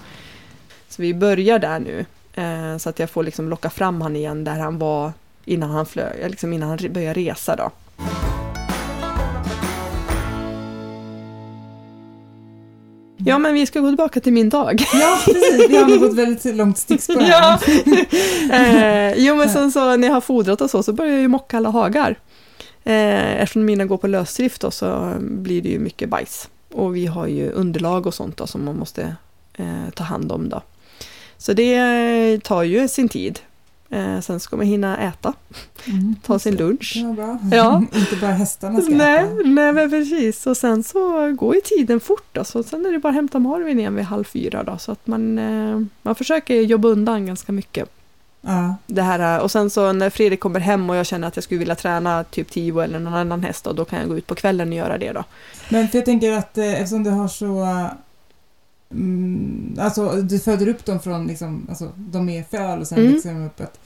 Så 0.89 1.02
vi 1.02 1.13
börjar 1.13 1.60
där 1.60 1.80
nu. 1.80 2.06
Eh, 2.34 2.78
så 2.78 2.89
att 2.89 3.00
jag 3.00 3.10
får 3.10 3.24
liksom 3.24 3.50
locka 3.50 3.69
fram 3.69 4.02
han 4.02 4.15
igen 4.15 4.43
där 4.43 4.60
han 4.60 4.80
var 4.80 5.12
innan 5.46 5.69
han, 5.69 5.86
flö, 5.86 6.28
liksom 6.28 6.54
innan 6.54 6.69
han 6.69 6.80
började 6.93 7.19
resa 7.19 7.56
då. 7.56 7.72
Ja 13.26 13.40
men 13.40 13.54
vi 13.54 13.66
ska 13.66 13.80
gå 13.80 13.88
tillbaka 13.88 14.20
till 14.20 14.34
min 14.34 14.50
dag. 14.50 14.82
Ja, 14.94 15.20
precis. 15.26 15.70
Vi 15.70 15.78
har 15.78 15.88
nog 15.88 16.00
gått 16.00 16.13
väldigt 16.13 16.56
långt 16.56 16.78
stickspår. 16.78 17.21
Ja. 17.21 17.60
eh, 18.52 19.13
jo 19.17 19.36
men 19.36 19.50
sen 19.50 19.71
så 19.71 19.98
när 19.98 20.08
jag 20.08 20.13
har 20.13 20.21
fodrat 20.21 20.62
och 20.62 20.69
så 20.69 20.84
så 20.84 20.94
börjar 20.94 21.12
jag 21.12 21.21
ju 21.21 21.28
mocka 21.28 21.58
alla 21.58 21.69
hagar. 21.69 22.19
Eh, 22.84 23.42
eftersom 23.42 23.65
mina 23.65 23.86
går 23.86 23.98
på 23.98 24.08
lösdrift 24.08 24.62
då 24.62 24.71
så 24.71 25.13
blir 25.19 25.62
det 25.62 25.69
ju 25.69 25.80
mycket 25.80 26.10
bajs. 26.10 26.50
Och 26.74 26.96
vi 26.96 27.06
har 27.06 27.28
ju 27.28 27.52
underlag 27.52 28.08
och 28.08 28.13
sånt 28.13 28.38
då 28.38 28.48
som 28.48 28.65
man 28.65 28.78
måste 28.78 29.15
eh, 29.54 29.90
ta 29.96 30.04
hand 30.04 30.32
om 30.32 30.50
då. 30.50 30.62
Så 31.38 31.54
det 31.54 32.44
tar 32.44 32.63
ju 32.63 32.88
sin 32.88 33.10
tid. 33.10 33.40
Eh, 33.94 34.19
sen 34.19 34.39
ska 34.39 34.58
man 34.58 34.65
hinna 34.65 34.98
äta, 34.98 35.33
Mm, 35.87 36.15
ta 36.25 36.39
sin 36.39 36.56
lunch. 36.56 36.94
Det 36.96 37.04
var 37.08 37.13
bra. 37.13 37.39
Ja. 37.52 37.83
Inte 37.94 38.15
bara 38.21 38.31
hästarna 38.31 38.81
ska 38.81 38.94
Nej, 38.96 39.17
äta. 39.19 39.33
nej 39.46 39.73
men 39.73 39.89
precis. 39.89 40.48
Och 40.48 40.58
sen 40.58 40.83
så 40.83 41.31
går 41.33 41.56
ju 41.56 41.62
tiden 41.62 42.00
fort 42.00 42.25
då. 42.31 42.44
Så 42.44 42.63
sen 42.63 42.85
är 42.85 42.91
det 42.91 43.00
bara 43.00 43.10
att 43.10 43.15
hämta 43.15 43.39
Marvin 43.39 43.79
igen 43.79 43.96
vid 43.96 44.06
halv 44.06 44.23
fyra 44.23 44.63
då. 44.63 44.77
Så 44.77 44.91
att 44.91 45.08
man, 45.08 45.37
eh, 45.39 45.81
man 46.02 46.15
försöker 46.15 46.56
jobba 46.62 46.87
undan 46.87 47.25
ganska 47.25 47.52
mycket. 47.52 47.89
Ja. 48.41 48.75
Det 48.87 49.02
här, 49.02 49.41
och 49.41 49.52
sen 49.52 49.69
så 49.69 49.94
när 49.94 50.10
Fredrik 50.10 50.39
kommer 50.39 50.60
hem 50.60 50.89
och 50.89 50.96
jag 50.96 51.06
känner 51.06 51.27
att 51.27 51.37
jag 51.37 51.44
skulle 51.44 51.60
vilja 51.60 51.75
träna 51.75 52.23
typ 52.23 52.52
Tio 52.52 52.81
eller 52.83 53.00
någon 53.00 53.13
annan 53.13 53.44
häst 53.44 53.63
då, 53.63 53.73
då 53.73 53.85
kan 53.85 54.00
jag 54.00 54.08
gå 54.10 54.17
ut 54.17 54.27
på 54.27 54.35
kvällen 54.35 54.67
och 54.69 54.73
göra 54.75 54.98
det 54.98 55.12
då. 55.12 55.23
Men 55.69 55.87
för 55.87 55.98
jag 55.98 56.06
tänker 56.06 56.31
att 56.31 56.58
eh, 56.58 56.73
eftersom 56.73 57.04
du 57.04 57.10
har 57.10 57.27
så... 57.27 57.67
Mm, 58.91 59.75
alltså 59.79 60.12
du 60.12 60.39
föder 60.39 60.67
upp 60.67 60.85
dem 60.85 61.00
från 61.00 61.27
liksom, 61.27 61.65
alltså 61.69 61.91
de 61.96 62.29
är 62.29 62.44
föl 62.44 62.79
och 62.79 62.87
sen 62.87 62.98
Mm. 62.98 63.13
växer 63.13 63.29
de 63.33 63.46
upp. 63.46 63.62
Att, 63.62 63.79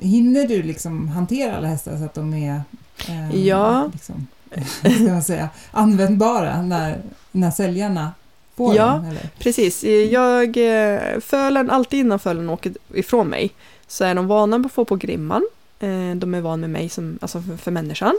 hinner 0.00 0.48
du 0.48 0.62
liksom 0.62 1.08
hantera 1.08 1.56
alla 1.56 1.66
hästar 1.68 1.96
så 1.96 2.04
att 2.04 2.14
de 2.14 2.34
är 2.34 2.62
eh, 3.08 3.36
Ja. 3.46 3.90
liksom, 3.92 4.26
ska 4.80 5.12
man 5.12 5.22
säga, 5.22 5.48
användbara 5.70 6.62
när, 6.62 7.00
när 7.32 7.50
säljarna 7.50 8.12
får 8.56 8.74
Ja. 8.76 8.86
dem? 8.86 9.04
Eller? 9.04 9.28
Precis, 9.38 9.84
jag, 10.10 10.56
eh, 10.56 11.20
fölen, 11.20 11.70
alltid 11.70 12.00
innan 12.00 12.18
fölen 12.18 12.50
åker 12.50 12.72
ifrån 12.94 13.28
mig 13.28 13.50
så 13.86 14.04
är 14.04 14.14
de 14.14 14.26
vana 14.26 14.58
på 14.60 14.66
att 14.66 14.72
få 14.72 14.84
på 14.84 14.96
grimman. 14.96 15.46
Eh, 15.80 16.14
De 16.16 16.34
är 16.34 16.40
vana 16.40 16.56
med 16.56 16.70
mig 16.70 16.88
som, 16.88 17.18
alltså 17.20 17.42
för, 17.62 17.70
människan. 17.70 18.14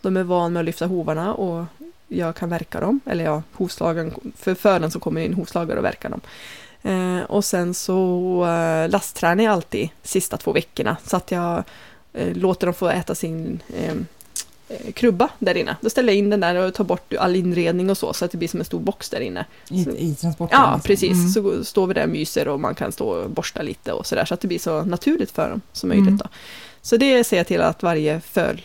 De 0.00 0.16
är 0.16 0.22
vana 0.22 0.48
med 0.48 0.60
att 0.60 0.66
lyfta 0.66 0.86
hovarna 0.86 1.34
och 1.34 1.64
jag 2.08 2.36
kan 2.36 2.48
verka 2.48 2.80
dem. 2.80 3.00
Eller 3.06 3.24
ja, 3.24 3.42
hovslagaren, 3.52 4.14
för 4.38 4.54
fölen 4.54 4.90
så 4.90 5.00
kommer 5.00 5.20
in 5.20 5.34
hovslagare 5.34 5.78
och 5.78 5.84
verkar 5.84 6.08
dem. 6.10 6.20
Eh, 6.84 7.20
och 7.28 7.44
sen 7.44 7.74
så 7.74 8.44
eh, 8.46 8.88
lasttränar 8.90 9.44
jag 9.44 9.52
alltid 9.52 9.88
sista 10.02 10.36
två 10.36 10.52
veckorna 10.52 10.96
så 11.06 11.16
att 11.16 11.30
jag 11.30 11.62
eh, 12.12 12.36
låter 12.36 12.66
dem 12.66 12.74
få 12.74 12.88
äta 12.88 13.14
sin 13.14 13.62
eh, 13.76 13.92
eh, 14.68 14.92
krubba 14.92 15.28
där 15.38 15.56
inne. 15.56 15.76
Då 15.80 15.90
ställer 15.90 16.12
jag 16.12 16.18
in 16.18 16.30
den 16.30 16.40
där 16.40 16.54
och 16.54 16.74
tar 16.74 16.84
bort 16.84 17.12
all 17.18 17.36
inredning 17.36 17.90
och 17.90 17.98
så 17.98 18.12
så 18.12 18.24
att 18.24 18.30
det 18.30 18.38
blir 18.38 18.48
som 18.48 18.60
en 18.60 18.64
stor 18.66 18.80
box 18.80 19.10
där 19.10 19.20
inne. 19.20 19.46
I, 19.70 19.84
Så- 19.84 19.90
I 19.90 20.14
transporten? 20.14 20.58
Ja, 20.60 20.74
liksom. 20.74 20.86
precis. 20.86 21.12
Mm. 21.12 21.28
Så 21.58 21.64
står 21.64 21.86
vi 21.86 21.94
där 21.94 22.02
och 22.02 22.08
myser 22.08 22.48
och 22.48 22.60
man 22.60 22.74
kan 22.74 22.92
stå 22.92 23.08
och 23.08 23.30
borsta 23.30 23.62
lite 23.62 23.92
och 23.92 24.06
sådär 24.06 24.24
så 24.24 24.34
att 24.34 24.40
det 24.40 24.48
blir 24.48 24.58
så 24.58 24.82
naturligt 24.84 25.30
för 25.30 25.50
dem 25.50 25.60
som 25.72 25.88
möjligt. 25.88 26.06
Mm. 26.08 26.18
Då. 26.18 26.26
Så 26.82 26.96
det 26.96 27.24
ser 27.24 27.36
jag 27.36 27.46
till 27.46 27.60
att 27.60 27.82
varje 27.82 28.20
föl, 28.20 28.62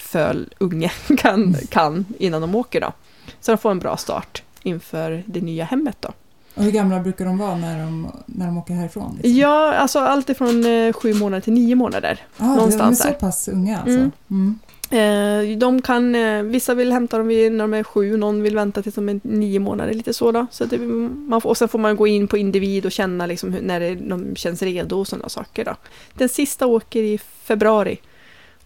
fölunge 0.00 0.92
kan, 1.18 1.42
Mm. 1.42 1.66
kan 1.68 2.04
innan 2.18 2.40
de 2.40 2.54
åker 2.54 2.80
då. 2.80 2.92
Så 3.40 3.52
de 3.52 3.58
får 3.58 3.70
en 3.70 3.78
bra 3.78 3.96
start 3.96 4.42
inför 4.62 5.22
det 5.26 5.40
nya 5.40 5.64
hemmet 5.64 5.96
då. 6.00 6.12
Och 6.54 6.62
hur 6.62 6.70
gamla 6.70 7.00
brukar 7.00 7.24
de 7.24 7.38
vara 7.38 7.56
när 7.56 7.78
de, 7.78 8.12
när 8.26 8.46
de 8.46 8.58
åker 8.58 8.74
härifrån? 8.74 9.14
Liksom? 9.14 9.40
Ja, 9.40 9.74
alltså 9.74 9.98
allt 9.98 10.28
ifrån 10.28 10.64
eh, 10.66 10.92
sju 10.92 11.14
månader 11.14 11.40
till 11.40 11.52
nio 11.52 11.74
månader. 11.74 12.20
ah, 12.38 12.54
någonstans 12.54 13.02
De 13.02 13.08
är 13.08 13.12
så 13.12 13.18
pass 13.18 13.48
unga 13.48 13.78
alltså? 13.78 13.98
Mm. 13.98 14.12
Mm. 14.30 14.58
Eh, 14.92 15.58
de 15.58 15.82
kan, 15.82 16.14
eh, 16.14 16.42
vissa 16.42 16.74
vill 16.74 16.92
hämta 16.92 17.18
dem 17.18 17.26
vid, 17.26 17.52
när 17.52 17.64
de 17.64 17.74
är 17.74 17.82
sju, 17.82 18.16
någon 18.16 18.42
vill 18.42 18.54
vänta 18.54 18.82
tills 18.82 18.94
de 18.94 19.08
är 19.08 19.20
nio 19.22 19.58
månader, 19.58 19.94
lite 19.94 20.12
så 20.12 20.32
då. 20.32 20.46
så 20.50 20.64
det, 20.64 20.78
man 20.78 21.40
får, 21.40 21.50
och 21.50 21.56
sen 21.56 21.68
får 21.68 21.78
man 21.78 21.96
gå 21.96 22.06
in 22.06 22.28
på 22.28 22.36
individ 22.36 22.86
och 22.86 22.92
känna 22.92 23.26
liksom 23.26 23.52
hur, 23.52 23.62
när 23.62 23.80
det, 23.80 23.94
de 23.94 24.36
känns 24.36 24.62
redo 24.62 25.00
och 25.00 25.08
sådana 25.08 25.28
saker. 25.28 25.64
Då. 25.64 25.76
Den 26.14 26.28
sista 26.28 26.66
åker 26.66 27.02
i 27.02 27.18
februari 27.18 27.98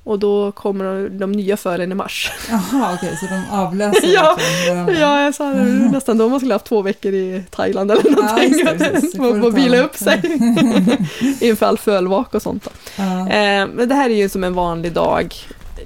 och 0.06 0.18
då 0.18 0.52
kommer 0.52 0.84
de, 0.84 1.18
de 1.18 1.32
nya 1.32 1.56
fölen 1.56 1.92
i 1.92 1.94
mars. 1.94 2.32
Jaha, 2.50 2.94
okej, 2.94 3.16
så 3.20 3.26
de 3.26 3.42
avlöser 3.56 4.08
Ja, 4.14 4.38
varandra. 4.68 4.92
ja, 4.98 5.20
jag 5.22 5.34
sa 5.34 5.44
det, 5.50 5.64
nästan 5.64 6.18
då 6.18 6.28
man 6.28 6.40
skulle 6.40 6.54
haft 6.54 6.64
två 6.66 6.82
veckor 6.82 7.12
i 7.14 7.44
Thailand 7.50 7.90
eller 7.90 8.10
någonting. 8.10 8.52
just 8.58 8.78
det, 8.78 9.00
du 9.02 9.10
får 9.10 9.42
ta. 9.42 9.48
vila 9.48 9.78
upp 9.78 9.96
sig 9.96 10.22
inför 11.40 11.66
all 11.66 11.78
fölvak 11.78 12.34
och 12.34 12.42
sånt. 12.42 12.68
Ja. 12.96 13.28
Eh, 13.28 13.66
men 13.74 13.88
det 13.88 13.94
här 13.94 14.10
är 14.10 14.14
ju 14.14 14.28
som 14.28 14.44
en 14.44 14.54
vanlig 14.54 14.92
dag 14.92 15.34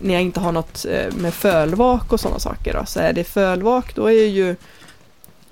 när 0.01 0.14
jag 0.14 0.23
inte 0.23 0.41
har 0.41 0.53
något 0.53 0.87
eh, 0.91 1.14
med 1.16 1.35
fölvak 1.35 2.12
och 2.12 2.21
sådana 2.21 2.39
saker. 2.39 2.75
Då. 2.75 2.87
Så 2.87 3.01
är 3.01 3.12
det 3.12 3.25
fölvak, 3.25 3.95
då 3.95 4.07
är 4.07 4.12
jag 4.12 4.29
ju 4.29 4.57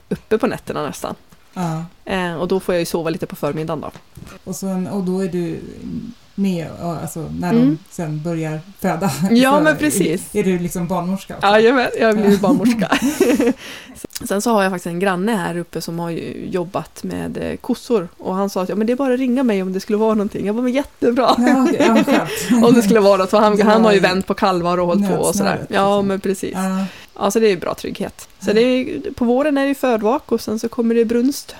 uppe 0.08 0.38
på 0.38 0.46
nätterna 0.46 0.86
nästan. 0.86 1.14
Ja. 1.54 1.84
Eh, 2.04 2.34
och 2.34 2.48
då 2.48 2.60
får 2.60 2.74
jag 2.74 2.80
ju 2.80 2.86
sova 2.86 3.10
lite 3.10 3.26
på 3.26 3.36
förmiddagen 3.36 3.80
då. 3.80 3.90
Och, 4.44 4.56
sen, 4.56 4.86
och 4.86 5.02
då 5.04 5.20
är 5.20 5.28
du 5.28 5.60
med 6.38 6.66
alltså, 6.80 7.20
när 7.38 7.50
Mm. 7.52 7.66
de 7.66 7.78
sen 7.90 8.22
börjar 8.22 8.60
föda. 8.80 9.10
Ja, 9.30 9.60
men 9.60 9.76
precis. 9.76 10.34
Är, 10.34 10.40
är 10.40 10.44
du 10.44 10.58
liksom 10.58 10.86
barnmorska? 10.86 11.36
också? 11.36 11.46
Jajamän, 11.46 11.88
jag 12.00 12.16
blir 12.16 12.38
barnmorska. 12.38 12.88
Sen 14.28 14.42
så 14.42 14.50
har 14.52 14.62
jag 14.62 14.72
faktiskt 14.72 14.86
en 14.86 14.98
granne 15.00 15.32
här 15.36 15.56
uppe 15.56 15.80
som 15.80 15.98
har 15.98 16.10
jobbat 16.10 17.02
med 17.04 17.38
eh, 17.38 17.56
kossor. 17.56 18.08
Och 18.18 18.34
han 18.34 18.50
sa 18.50 18.62
att 18.62 18.68
ja, 18.68 18.74
men 18.74 18.86
det 18.86 18.92
är 18.92 18.96
bara 18.96 19.14
att 19.14 19.20
ringa 19.20 19.42
mig 19.42 19.62
om 19.62 19.72
det 19.72 19.80
skulle 19.80 19.98
vara 19.98 20.14
någonting. 20.14 20.46
Jag 20.46 20.54
bara, 20.54 20.62
men 20.62 20.72
jättebra. 20.72 21.34
Ja, 21.38 21.64
okej, 21.68 22.04
ja, 22.50 22.66
om 22.66 22.74
det 22.74 22.82
skulle 22.82 23.00
vara 23.00 23.16
något, 23.16 23.30
för 23.30 23.38
han, 23.38 23.56
Det 23.56 23.64
han 23.64 23.84
har 23.84 23.92
ju 23.92 24.00
vänt 24.00 24.26
på 24.26 24.34
kalvar 24.34 24.78
och 24.78 24.86
hållit 24.86 25.08
på 25.08 25.14
och 25.14 25.34
sådär. 25.34 25.66
Ja, 25.68 25.96
liksom. 25.96 26.06
men 26.06 26.20
precis. 26.20 26.52
Ja, 26.54 26.84
Ja, 27.20 27.30
så 27.30 27.40
det 27.40 27.46
är 27.52 27.56
bra 27.56 27.74
trygghet. 27.74 28.28
Så 28.40 28.52
det 28.52 28.60
är, 28.60 29.10
på 29.10 29.24
våren 29.24 29.58
är 29.58 29.66
det 29.66 29.74
förvak 29.74 30.32
och 30.32 30.40
sen 30.40 30.58
så 30.58 30.68
kommer 30.68 30.94
det 30.94 31.04
brunst. 31.04 31.54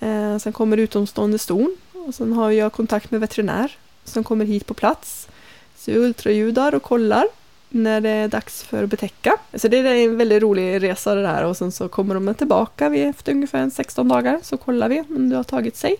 Eh, 0.00 0.38
sen 0.38 0.52
kommer 0.52 0.76
det 0.76 0.82
utomstående 0.82 1.38
ston 1.38 1.76
och 2.06 2.14
sen 2.14 2.32
har 2.32 2.50
jag 2.50 2.72
kontakt 2.72 3.10
med 3.10 3.20
veterinär 3.20 3.70
som 4.04 4.24
kommer 4.24 4.44
hit 4.44 4.66
på 4.66 4.74
plats. 4.74 5.28
Så 5.76 5.90
jag 5.90 5.98
ultraljudar 5.98 6.74
och 6.74 6.82
kollar 6.82 7.26
när 7.68 8.00
det 8.00 8.08
är 8.08 8.28
dags 8.28 8.62
för 8.62 8.84
att 8.84 8.90
betäcka. 8.90 9.36
Så 9.54 9.68
det 9.68 9.78
är 9.78 9.84
en 9.84 10.16
väldigt 10.16 10.42
rolig 10.42 10.82
resa 10.82 11.14
det 11.14 11.28
här 11.28 11.44
och 11.44 11.56
sen 11.56 11.72
så 11.72 11.88
kommer 11.88 12.14
de 12.14 12.34
tillbaka 12.34 12.88
vid 12.88 13.06
efter 13.06 13.32
ungefär 13.32 13.58
en 13.58 13.70
16 13.70 14.08
dagar 14.08 14.40
så 14.42 14.56
kollar 14.56 14.88
vi 14.88 15.00
om 15.00 15.28
det 15.28 15.36
har 15.36 15.44
tagit 15.44 15.76
sig. 15.76 15.96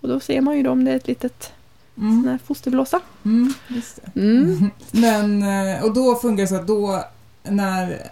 Och 0.00 0.08
då 0.08 0.20
ser 0.20 0.40
man 0.40 0.56
ju 0.56 0.62
då 0.62 0.70
om 0.70 0.84
det 0.84 0.90
är 0.90 0.96
ett 0.96 1.08
litet 1.08 1.52
sån 1.94 2.08
mm, 2.08 2.24
här 2.24 2.38
fosterblåsa. 2.46 3.00
mm, 3.24 3.52
just 3.68 4.00
det. 4.02 4.20
Mm. 4.20 4.70
Men, 4.90 5.42
eh, 5.42 5.84
och 5.84 5.94
då 5.94 6.14
funkar 6.14 6.42
det 6.42 6.48
så 6.48 6.56
att 6.56 6.66
då 6.66 7.04
när, 7.42 8.02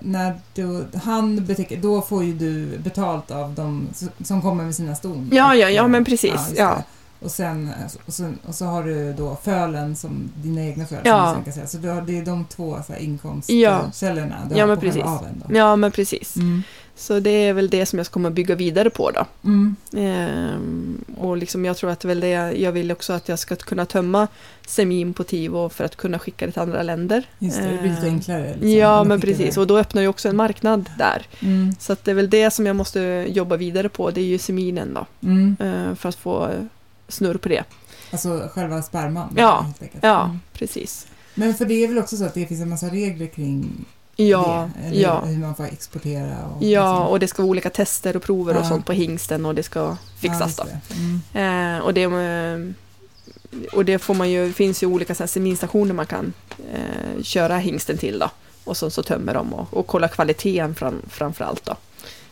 när 0.00 0.34
du, 0.54 0.84
han 1.04 1.46
betäcker, 1.46 1.76
då 1.76 2.02
får 2.02 2.24
ju 2.24 2.32
du 2.32 2.78
betalt 2.78 3.30
av 3.30 3.54
de 3.54 3.88
som 4.24 4.42
kommer 4.42 4.64
med 4.64 4.74
sina 4.74 4.94
ston. 4.94 5.30
Ja, 5.32 5.54
ja, 5.54 5.70
ja, 5.70 5.88
men 5.88 6.04
precis, 6.04 6.32
just 6.32 6.58
ja. 6.58 6.84
Och 7.20 7.30
sen, 7.30 7.70
och, 8.06 8.12
sen, 8.12 8.38
och 8.46 8.54
så 8.54 8.64
har 8.64 8.84
du 8.84 9.12
då 9.12 9.36
fölen 9.42 9.96
som 9.96 10.30
dina 10.34 10.62
egna 10.64 10.86
föl. 10.86 10.98
Ja. 11.04 11.32
som 11.34 11.44
du 11.44 11.52
säga. 11.52 11.66
Så 11.66 11.78
du 11.78 11.88
har, 11.88 12.02
det 12.02 12.18
är 12.18 12.24
de 12.24 12.44
två 12.44 12.78
så 12.86 12.92
här, 12.92 13.00
Ja. 13.00 13.04
inkomstkällorna 13.04 14.36
du 14.50 14.54
Ja, 14.56 14.60
har 14.62 14.66
men 14.66 14.76
på 14.76 14.80
själva 14.80 14.94
precis. 15.02 15.20
aveln. 15.20 15.42
Då. 15.48 15.56
Ja, 15.56 15.76
men 15.76 15.92
precis. 15.92 16.36
Mm. 16.36 16.62
Så 16.96 17.20
det 17.20 17.30
är 17.30 17.52
väl 17.52 17.68
det 17.70 17.86
som 17.86 17.98
jag 17.98 18.06
komma 18.06 18.30
bygga 18.30 18.54
vidare 18.54 18.90
på 18.90 19.10
då. 19.10 19.24
Mm. 19.44 19.76
Ehm, 19.96 21.04
och 21.18 21.36
liksom 21.36 21.64
jag 21.64 21.76
tror 21.76 21.90
att 21.90 22.04
väl 22.04 22.20
det 22.20 22.28
jag 22.52 22.72
vill 22.72 22.92
också 22.92 23.12
att 23.12 23.28
jag 23.28 23.38
ska 23.38 23.56
kunna 23.56 23.86
tömma 23.86 24.28
semin 24.66 25.14
på 25.14 25.24
Tivo 25.24 25.68
för 25.68 25.84
att 25.84 25.96
kunna 25.96 26.18
skicka 26.18 26.46
det 26.46 26.52
till 26.52 26.62
andra 26.62 26.82
länder. 26.82 27.22
Just 27.38 27.62
det, 27.62 27.68
det 27.70 27.78
blir 27.78 27.90
lite 27.90 28.06
Ehm, 28.06 28.14
enklare. 28.14 28.48
liksom, 28.52 28.70
ja, 28.70 29.04
men 29.04 29.20
precis. 29.20 29.54
det. 29.54 29.60
Och 29.60 29.66
då 29.66 29.78
öppnar 29.78 30.02
ju 30.02 30.08
också 30.08 30.28
en 30.28 30.36
marknad 30.36 30.90
där. 30.98 31.26
Mm. 31.40 31.74
Så 31.78 31.96
det 32.04 32.10
är 32.10 32.14
väl 32.14 32.30
det 32.30 32.50
som 32.50 32.66
jag 32.66 32.76
måste 32.76 33.26
jobba 33.28 33.56
vidare 33.56 33.88
på. 33.88 34.10
Det 34.10 34.20
är 34.20 34.24
ju 34.24 34.38
seminen 34.38 34.94
då. 34.94 35.06
Mm. 35.28 35.56
eh, 35.60 35.94
För 35.94 36.08
att 36.08 36.14
få 36.16 36.50
snurr 37.08 37.36
på 37.36 37.48
det. 37.48 37.64
Alltså 38.12 38.48
själva 38.54 38.82
sperman. 38.82 39.34
Ja. 39.36 39.72
Ja, 40.00 40.24
Mm. 40.24 40.40
precis. 40.52 41.06
Men 41.34 41.54
för 41.54 41.64
det 41.64 41.74
är 41.84 41.88
väl 41.88 41.98
också 41.98 42.16
så 42.16 42.24
att 42.24 42.34
det 42.34 42.46
finns 42.46 42.60
en 42.60 42.68
massa 42.68 42.86
regler 42.86 43.26
kring 43.26 43.84
Ja, 44.16 44.70
det? 44.80 44.86
Eller 44.86 45.02
ja. 45.02 45.20
hur 45.24 45.38
man 45.38 45.54
får 45.54 45.64
exportera 45.64 46.36
och 46.46 46.62
Ja, 46.62 46.92
liksom. 46.92 47.06
och 47.12 47.20
det 47.20 47.28
ska 47.28 47.42
vara 47.42 47.50
olika 47.50 47.70
tester 47.70 48.16
och 48.16 48.22
prover 48.22 48.56
och 48.56 48.64
Ja. 48.64 48.68
sånt 48.68 48.86
på 48.86 48.92
hingsten 48.92 49.46
och 49.46 49.54
det 49.54 49.62
ska 49.62 49.96
fixas 50.18 50.54
ja, 50.58 50.64
det. 50.64 50.80
Mm. 51.34 51.76
Eh, 51.76 51.84
och, 51.84 51.94
det, 51.94 52.02
eh, 52.02 52.58
och 53.72 53.84
det 53.84 53.98
får 53.98 54.14
man 54.14 54.30
ju, 54.30 54.52
finns 54.52 54.82
ju 54.82 54.86
olika 54.86 55.14
så 55.14 55.22
här 55.22 55.28
seminstationer 55.28 55.94
man 55.94 56.06
kan 56.06 56.32
eh, 56.74 57.22
köra 57.22 57.58
hingsten 57.58 57.98
till 57.98 58.18
då. 58.18 58.30
Och 58.64 58.76
så, 58.76 58.90
så 58.90 59.02
tömmer 59.02 59.34
de 59.34 59.54
och, 59.54 59.74
och 59.76 59.86
kolla 59.86 60.08
kvaliteten 60.08 60.74
fram, 60.74 61.02
framför 61.08 61.44
allt 61.44 61.64
då. 61.64 61.76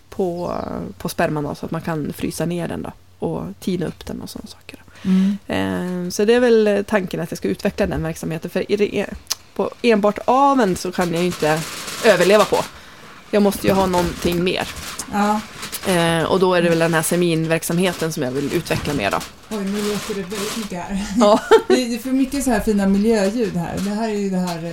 På, 0.09 0.55
på 0.99 1.09
sperman 1.09 1.45
då, 1.45 1.55
så 1.55 1.67
att 1.67 1.73
man 1.73 1.81
kan 1.81 2.13
frysa 2.13 2.47
ner 2.47 2.69
den 2.69 2.83
då. 2.83 2.93
Och 3.19 3.45
tina 3.61 3.87
upp 3.87 4.07
den 4.07 4.21
och 4.21 4.31
sådana 4.31 4.47
saker. 4.47 4.83
Mm. 5.03 5.39
Eh, 5.47 6.11
så 6.11 6.25
det 6.25 6.35
är 6.35 6.41
väl 6.41 6.85
tanken 6.89 7.21
att 7.21 7.31
jag 7.31 7.39
ska 7.39 7.49
utveckla 7.49 7.87
den 7.87 8.03
verksamheten. 8.03 8.51
För 8.51 8.65
det, 8.69 9.07
på 9.55 9.71
enbart 9.83 10.19
aveln 10.25 10.77
så 10.77 10.93
kan 10.93 11.13
jag 11.13 11.21
ju 11.21 11.27
inte 11.27 11.61
överleva 12.05 12.45
på. 12.45 12.65
Jag 13.31 13.43
måste 13.43 13.67
ju 13.67 13.73
ha 13.73 13.87
någonting 13.87 14.45
mer. 14.45 14.69
Ja. 15.13 15.41
Eh, 15.87 16.25
och 16.25 16.41
då 16.41 16.55
är 16.55 16.63
det 16.63 16.69
väl 16.69 16.79
den 16.79 16.95
här 16.95 17.03
seminverksamheten 17.03 18.13
som 18.13 18.23
jag 18.23 18.31
vill 18.31 18.55
utveckla 18.55 18.95
mer 18.95 19.11
då. 19.11 19.19
Oj, 19.51 19.65
nu 19.65 19.83
låter 19.83 20.15
det 20.15 20.23
väldigt 20.23 20.57
mycket 20.57 20.79
här. 20.79 21.07
Ja. 21.17 21.41
Det 21.69 21.95
är 21.95 21.99
för 21.99 22.11
mycket 22.11 22.45
så 22.45 22.51
här 22.51 22.61
fina 22.61 22.87
miljöljud 22.87 23.57
här. 23.57 23.79
Det 23.79 23.91
här 23.91 24.09
är 24.09 24.19
ju 24.19 24.31
det 24.31 24.39
här 24.39 24.65
eh, 24.65 24.73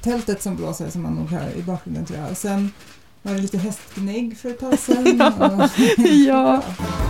tältet 0.00 0.42
som 0.42 0.56
blåser 0.56 0.90
som 0.90 1.02
man 1.02 1.14
nog 1.14 1.28
hör 1.28 1.56
i 1.56 1.62
bakgrunden 1.62 2.06
tror 2.06 2.18
jag. 2.18 2.30
Och 2.30 2.36
sen 2.36 2.72
var 3.22 3.32
det 3.32 3.40
lite 3.40 3.58
hästgnägg 3.58 4.38
för 4.38 4.50
ett 4.50 4.60
tag 4.60 4.78
sedan. 4.78 5.20
och... 5.40 5.70
Ja. 6.04 6.62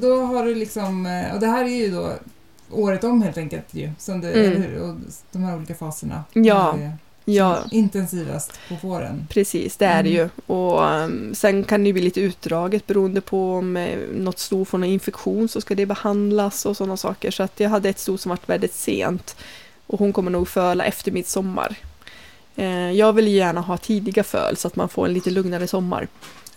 Då 0.00 0.20
har 0.24 0.44
du 0.44 0.54
liksom, 0.54 1.06
eh, 1.06 1.34
och 1.34 1.40
det 1.40 1.46
här 1.46 1.64
är 1.64 1.68
ju 1.76 1.90
då 1.90 2.12
året 2.70 3.04
om 3.04 3.22
helt 3.22 3.38
enkelt 3.38 3.74
ju. 3.74 3.90
Som 3.98 4.20
det, 4.20 4.32
Mm. 4.32 4.62
hur? 4.62 4.78
Och 4.82 4.94
de 5.32 5.42
här 5.44 5.56
olika 5.56 5.74
faserna. 5.74 6.24
Ja. 6.32 6.78
Ja, 7.24 7.58
intensivast 7.70 8.52
på 8.68 8.88
våren. 8.88 9.26
precis, 9.30 9.76
det 9.76 9.84
är 9.86 10.02
det 10.02 10.08
Mm. 10.10 10.22
ju. 10.22 10.54
Och 10.54 10.82
um, 10.92 11.34
sen 11.34 11.64
kan 11.64 11.84
det 11.84 11.92
bli 11.92 12.02
lite 12.02 12.20
utdraget 12.20 12.86
beroende 12.86 13.20
på 13.20 13.54
om 13.54 13.76
eh, 13.76 13.98
något 14.14 14.38
sto 14.38 14.64
får 14.64 14.78
någon 14.78 14.88
infektion 14.88 15.48
så 15.48 15.60
ska 15.60 15.74
det 15.74 15.86
behandlas 15.86 16.66
och 16.66 16.76
sådana 16.76 16.96
saker. 16.96 17.30
Så 17.30 17.42
att 17.42 17.60
jag 17.60 17.70
hade 17.70 17.88
ett 17.88 17.98
sto 17.98 18.18
som 18.18 18.30
varit 18.30 18.48
väldigt 18.48 18.74
sent 18.74 19.36
och 19.86 19.98
hon 19.98 20.12
kommer 20.12 20.30
nog 20.30 20.48
föla 20.48 20.84
efter 20.84 21.12
midsommar. 21.12 21.76
Eh, 22.56 22.90
jag 22.92 23.12
vill 23.12 23.28
gärna 23.28 23.60
ha 23.60 23.76
tidiga 23.76 24.24
föl 24.24 24.56
så 24.56 24.68
att 24.68 24.76
man 24.76 24.88
får 24.88 25.06
en 25.06 25.14
lite 25.14 25.30
lugnare 25.30 25.66
sommar. 25.66 26.08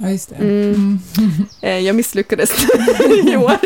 Ja, 0.04 0.10
just 0.12 0.30
det. 0.30 0.36
Mm. 0.36 0.74
Mm. 0.74 1.00
Eh, 1.62 1.80
jag 1.80 1.96
misslyckades 1.96 2.52
i 3.26 3.36
år. 3.38 3.58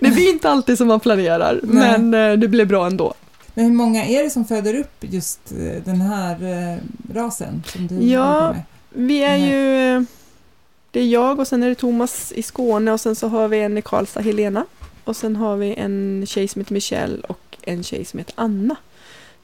Det 0.04 0.10
blir 0.10 0.30
inte 0.30 0.50
alltid 0.50 0.78
som 0.78 0.88
man 0.88 1.00
planerar, 1.00 1.60
Nej. 1.62 1.98
men 1.98 2.14
eh, 2.32 2.38
det 2.38 2.48
blev 2.48 2.66
bra 2.68 2.86
ändå. 2.86 3.14
Men 3.54 3.64
hur 3.64 3.72
många 3.72 4.04
är 4.06 4.22
det 4.24 4.30
som 4.30 4.44
föder 4.44 4.74
upp 4.80 4.96
just 5.00 5.52
eh, 5.52 5.82
den 5.84 6.00
här 6.00 6.36
rasen 7.14 7.62
som 7.66 7.86
du 7.86 7.94
Ja. 8.02 8.52
med? 8.52 8.62
Vi 9.08 9.22
är 9.22 9.36
ju... 9.36 10.04
Det 10.90 11.00
är 11.00 11.06
jag 11.06 11.40
och 11.40 11.48
sen 11.48 11.62
är 11.62 11.68
det 11.68 11.74
Thomas 11.74 12.32
i 12.32 12.42
Skåne 12.42 12.92
och 12.92 13.00
sen 13.00 13.16
så 13.16 13.28
har 13.28 13.48
vi 13.48 13.58
en 13.60 13.78
i 13.78 13.82
Karlstad, 13.82 14.20
Helena. 14.20 14.64
Och 15.04 15.16
sen 15.16 15.36
har 15.36 15.56
vi 15.56 15.74
en 15.74 16.24
tjej 16.26 16.48
som 16.48 16.60
heter 16.60 16.74
Michelle 16.74 17.18
och 17.28 17.56
en 17.62 17.82
tjej 17.82 18.04
som 18.04 18.18
heter 18.18 18.34
Anna. 18.36 18.76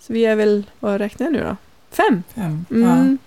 Så 0.01 0.13
vi 0.13 0.25
är 0.25 0.35
väl, 0.37 0.65
vad 0.81 0.99
räknar 1.01 1.27
jag 1.27 1.33
nu 1.33 1.41
då? 1.41 1.57
Fem! 1.91 2.23
Fem? 2.35 2.65
Mm. 2.71 3.19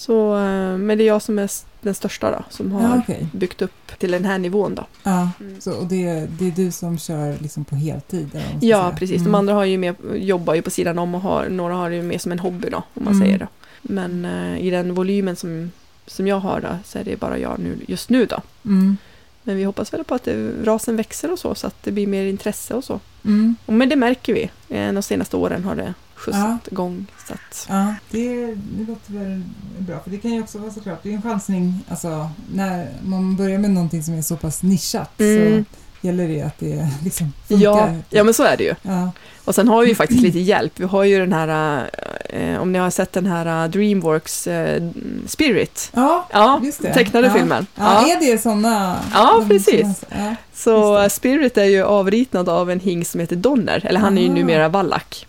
Så, 0.00 0.36
eh, 0.36 0.76
men 0.78 0.98
det 0.98 1.04
är 1.04 1.06
jag 1.06 1.22
som 1.22 1.38
är 1.38 1.50
den 1.80 1.94
största 1.94 2.30
då, 2.30 2.44
som 2.50 2.72
har 2.72 2.82
ja 2.82 2.98
okej. 3.02 3.26
byggt 3.32 3.62
upp 3.62 3.98
till 3.98 4.10
den 4.10 4.24
här 4.24 4.38
nivån 4.38 4.74
då. 4.74 4.86
Ja, 5.02 5.30
Mm. 5.40 5.60
så, 5.60 5.72
och 5.72 5.86
det, 5.86 6.26
det 6.38 6.46
är 6.46 6.50
du 6.50 6.70
som 6.72 6.98
kör 6.98 7.36
liksom 7.40 7.64
på 7.64 7.76
heltid? 7.76 8.30
Ja, 8.60 8.82
säga. 8.82 8.96
precis. 8.98 9.16
Mm. 9.16 9.32
De 9.32 9.34
andra 9.38 9.54
har 9.54 9.64
ju 9.64 9.78
med, 9.78 9.94
jobbar 10.14 10.54
ju 10.54 10.62
på 10.62 10.70
sidan 10.70 10.98
om 10.98 11.14
och 11.14 11.20
har, 11.20 11.48
några 11.48 11.74
har 11.74 11.90
det 11.90 11.96
ju 11.96 12.02
mer 12.02 12.18
som 12.18 12.32
en 12.32 12.38
hobby 12.38 12.68
då, 12.70 12.76
om 12.94 13.04
man 13.04 13.14
Mm. 13.14 13.26
säger 13.26 13.38
då. 13.38 13.46
Men 13.82 14.24
eh, 14.24 14.58
i 14.66 14.70
den 14.70 14.94
volymen 14.94 15.36
som, 15.36 15.70
som 16.06 16.26
jag 16.26 16.40
har 16.40 16.60
då, 16.60 16.68
så 16.84 16.98
är 16.98 17.04
det 17.04 17.20
bara 17.20 17.38
jag 17.38 17.58
nu, 17.58 17.78
just 17.88 18.10
nu 18.10 18.26
då. 18.26 18.40
Mm. 18.64 18.96
Men 19.42 19.56
vi 19.56 19.64
hoppas 19.64 19.92
väl 19.92 20.04
på 20.04 20.14
att 20.14 20.24
det, 20.24 20.52
rasen 20.64 20.96
växer 20.96 21.32
och 21.32 21.38
så, 21.38 21.54
så 21.54 21.66
att 21.66 21.82
det 21.82 21.92
blir 21.92 22.06
mer 22.06 22.24
intresse 22.24 22.74
och 22.74 22.84
så. 22.84 23.00
Mm. 23.24 23.56
Och 23.66 23.72
men 23.72 23.88
det 23.88 23.96
märker 23.96 24.34
vi. 24.34 24.50
Eh, 24.68 24.92
De 24.92 25.02
senaste 25.02 25.36
åren 25.36 25.64
har 25.64 25.74
det 25.74 25.94
skjutsat 26.20 26.68
Ja. 26.70 26.90
Så 27.26 27.32
att, 27.34 27.66
Ja, 27.68 27.94
det, 28.10 28.46
det 28.54 28.84
låter 28.88 29.12
väl 29.12 29.42
bra. 29.78 30.00
För 30.00 30.10
det 30.10 30.18
kan 30.18 30.30
ju 30.30 30.42
också 30.42 30.58
vara 30.58 30.70
såklart, 30.70 31.02
det 31.02 31.10
är 31.10 31.14
en 31.14 31.22
chansning. 31.22 31.84
Alltså, 31.88 32.30
när 32.54 32.88
man 33.04 33.36
börjar 33.36 33.58
med 33.58 33.70
någonting 33.70 34.02
som 34.02 34.14
är 34.14 34.22
så 34.22 34.36
pass 34.36 34.62
nischat 34.62 35.20
Mm. 35.20 35.64
så 35.64 36.06
gäller 36.06 36.28
det 36.28 36.42
att 36.42 36.58
det 36.58 36.88
liksom 37.04 37.32
funkar. 37.48 37.64
ja, 37.64 37.88
ja, 38.10 38.24
men 38.24 38.34
så 38.34 38.42
är 38.42 38.56
det 38.56 38.64
ju. 38.64 38.74
ja. 38.82 39.10
Och 39.44 39.54
sen 39.54 39.68
har 39.68 39.82
vi 39.82 39.88
ju 39.88 39.94
faktiskt 39.94 40.20
lite 40.22 40.38
hjälp. 40.38 40.72
Vi 40.76 40.84
har 40.84 41.04
ju 41.04 41.18
den 41.18 41.32
här, 41.32 41.90
eh, 42.28 42.60
om 42.60 42.72
ni 42.72 42.78
har 42.78 42.90
sett 42.90 43.12
den 43.12 43.26
här 43.26 43.64
eh, 43.64 43.70
Dreamworks 43.70 44.46
eh, 44.46 44.82
Spirit. 45.26 45.90
ja 45.94 46.26
Ja, 46.32 46.60
just 46.64 46.82
det. 46.82 46.94
tecknade 46.94 47.26
ja. 47.26 47.32
filmen. 47.34 47.66
Ja, 47.74 48.08
Ja. 48.08 48.16
är 48.16 48.20
det 48.32 48.38
sådana? 48.38 48.96
Ja, 49.14 49.44
precis. 49.48 50.04
Ja. 50.10 50.34
Så 50.54 50.98
eh, 51.02 51.08
Spirit 51.08 51.58
är 51.58 51.64
ju 51.64 51.82
avritnad 51.82 52.48
av 52.48 52.70
en 52.70 52.80
hingst 52.80 53.10
som 53.10 53.20
heter 53.20 53.36
Donner, 53.36 53.82
eller 53.86 54.00
han 54.00 54.18
är 54.18 54.22
ju 54.22 54.28
Aha. 54.28 54.36
numera 54.36 54.68
vallack. 54.68 55.26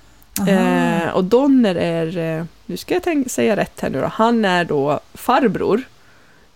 Eh, 0.48 1.10
och 1.14 1.24
Donner 1.24 1.76
är, 1.76 2.38
eh, 2.40 2.44
nu 2.66 2.78
ska 2.78 2.94
jag 2.94 3.04
tänk, 3.04 3.32
säga 3.32 3.56
rätt 3.56 3.82
här 3.82 3.90
nu 3.90 4.02
då, 4.02 4.08
han 4.08 4.46
är 4.46 4.66
då 4.66 5.00
farbror, 5.14 5.82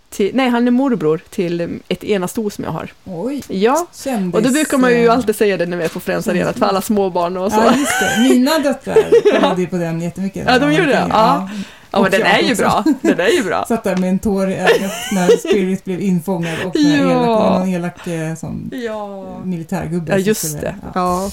till, 0.09 0.32
nej 0.34 0.49
han 0.49 0.67
är 0.67 0.71
morbror 0.71 1.19
till 1.30 1.80
ett 1.88 2.03
ena 2.03 2.28
sto 2.28 2.49
som 2.49 2.63
jag 2.63 2.71
har. 2.71 2.89
Oj, 3.05 3.41
Ja, 3.47 3.88
kändis. 3.93 4.34
och 4.36 4.41
då 4.41 4.49
brukar 4.49 4.78
man 4.78 4.91
ju 4.91 5.05
eh, 5.05 5.13
alltid 5.13 5.36
säga 5.36 5.57
det 5.57 5.65
när 5.65 5.78
vi 5.78 5.84
är 5.84 5.89
på 5.89 5.99
Friends 5.99 6.28
Arena, 6.28 6.53
för 6.53 6.65
alla 6.65 6.82
småbarn 6.82 7.38
och 7.38 7.51
så. 7.51 7.57
Ja, 7.57 7.76
just 7.78 7.99
det. 7.99 8.21
Mina 8.30 8.59
döttrar 8.59 9.32
kollade 9.39 9.61
ju 9.61 9.67
på 9.67 9.76
den 9.78 10.01
jättemycket. 10.01 10.43
Ja, 10.47 10.59
de 10.59 10.73
gjorde 10.73 10.88
det? 10.89 11.05
Ja. 11.09 11.49
Ja, 11.95 12.01
men 12.01 12.11
den 12.11 12.21
är 12.21 12.39
ju 12.39 12.51
också. 12.51 12.63
bra. 12.63 12.83
Den 13.01 13.19
är 13.19 13.27
ju 13.29 13.43
bra. 13.43 13.65
Satt 13.67 13.83
där 13.83 13.97
med 13.97 14.09
en 14.09 14.19
tår 14.19 14.49
i 14.49 14.55
ögat 14.55 14.91
när 15.13 15.37
Spirit 15.37 15.85
blev 15.85 16.01
infångad 16.01 16.53
och 16.65 16.75
när 16.75 16.97
Ja. 16.97 17.11
elak, 17.11 17.59
någon 17.59 17.69
elak 17.69 18.07
eh, 18.07 18.35
sån 18.35 18.69
Ja. 18.73 19.25
militärgubbe. 19.43 20.11
Ja, 20.11 20.17
just 20.17 20.47
skulle- 20.47 20.61
det. 20.61 20.75
Ja. 20.83 20.91
Ja. 20.95 21.31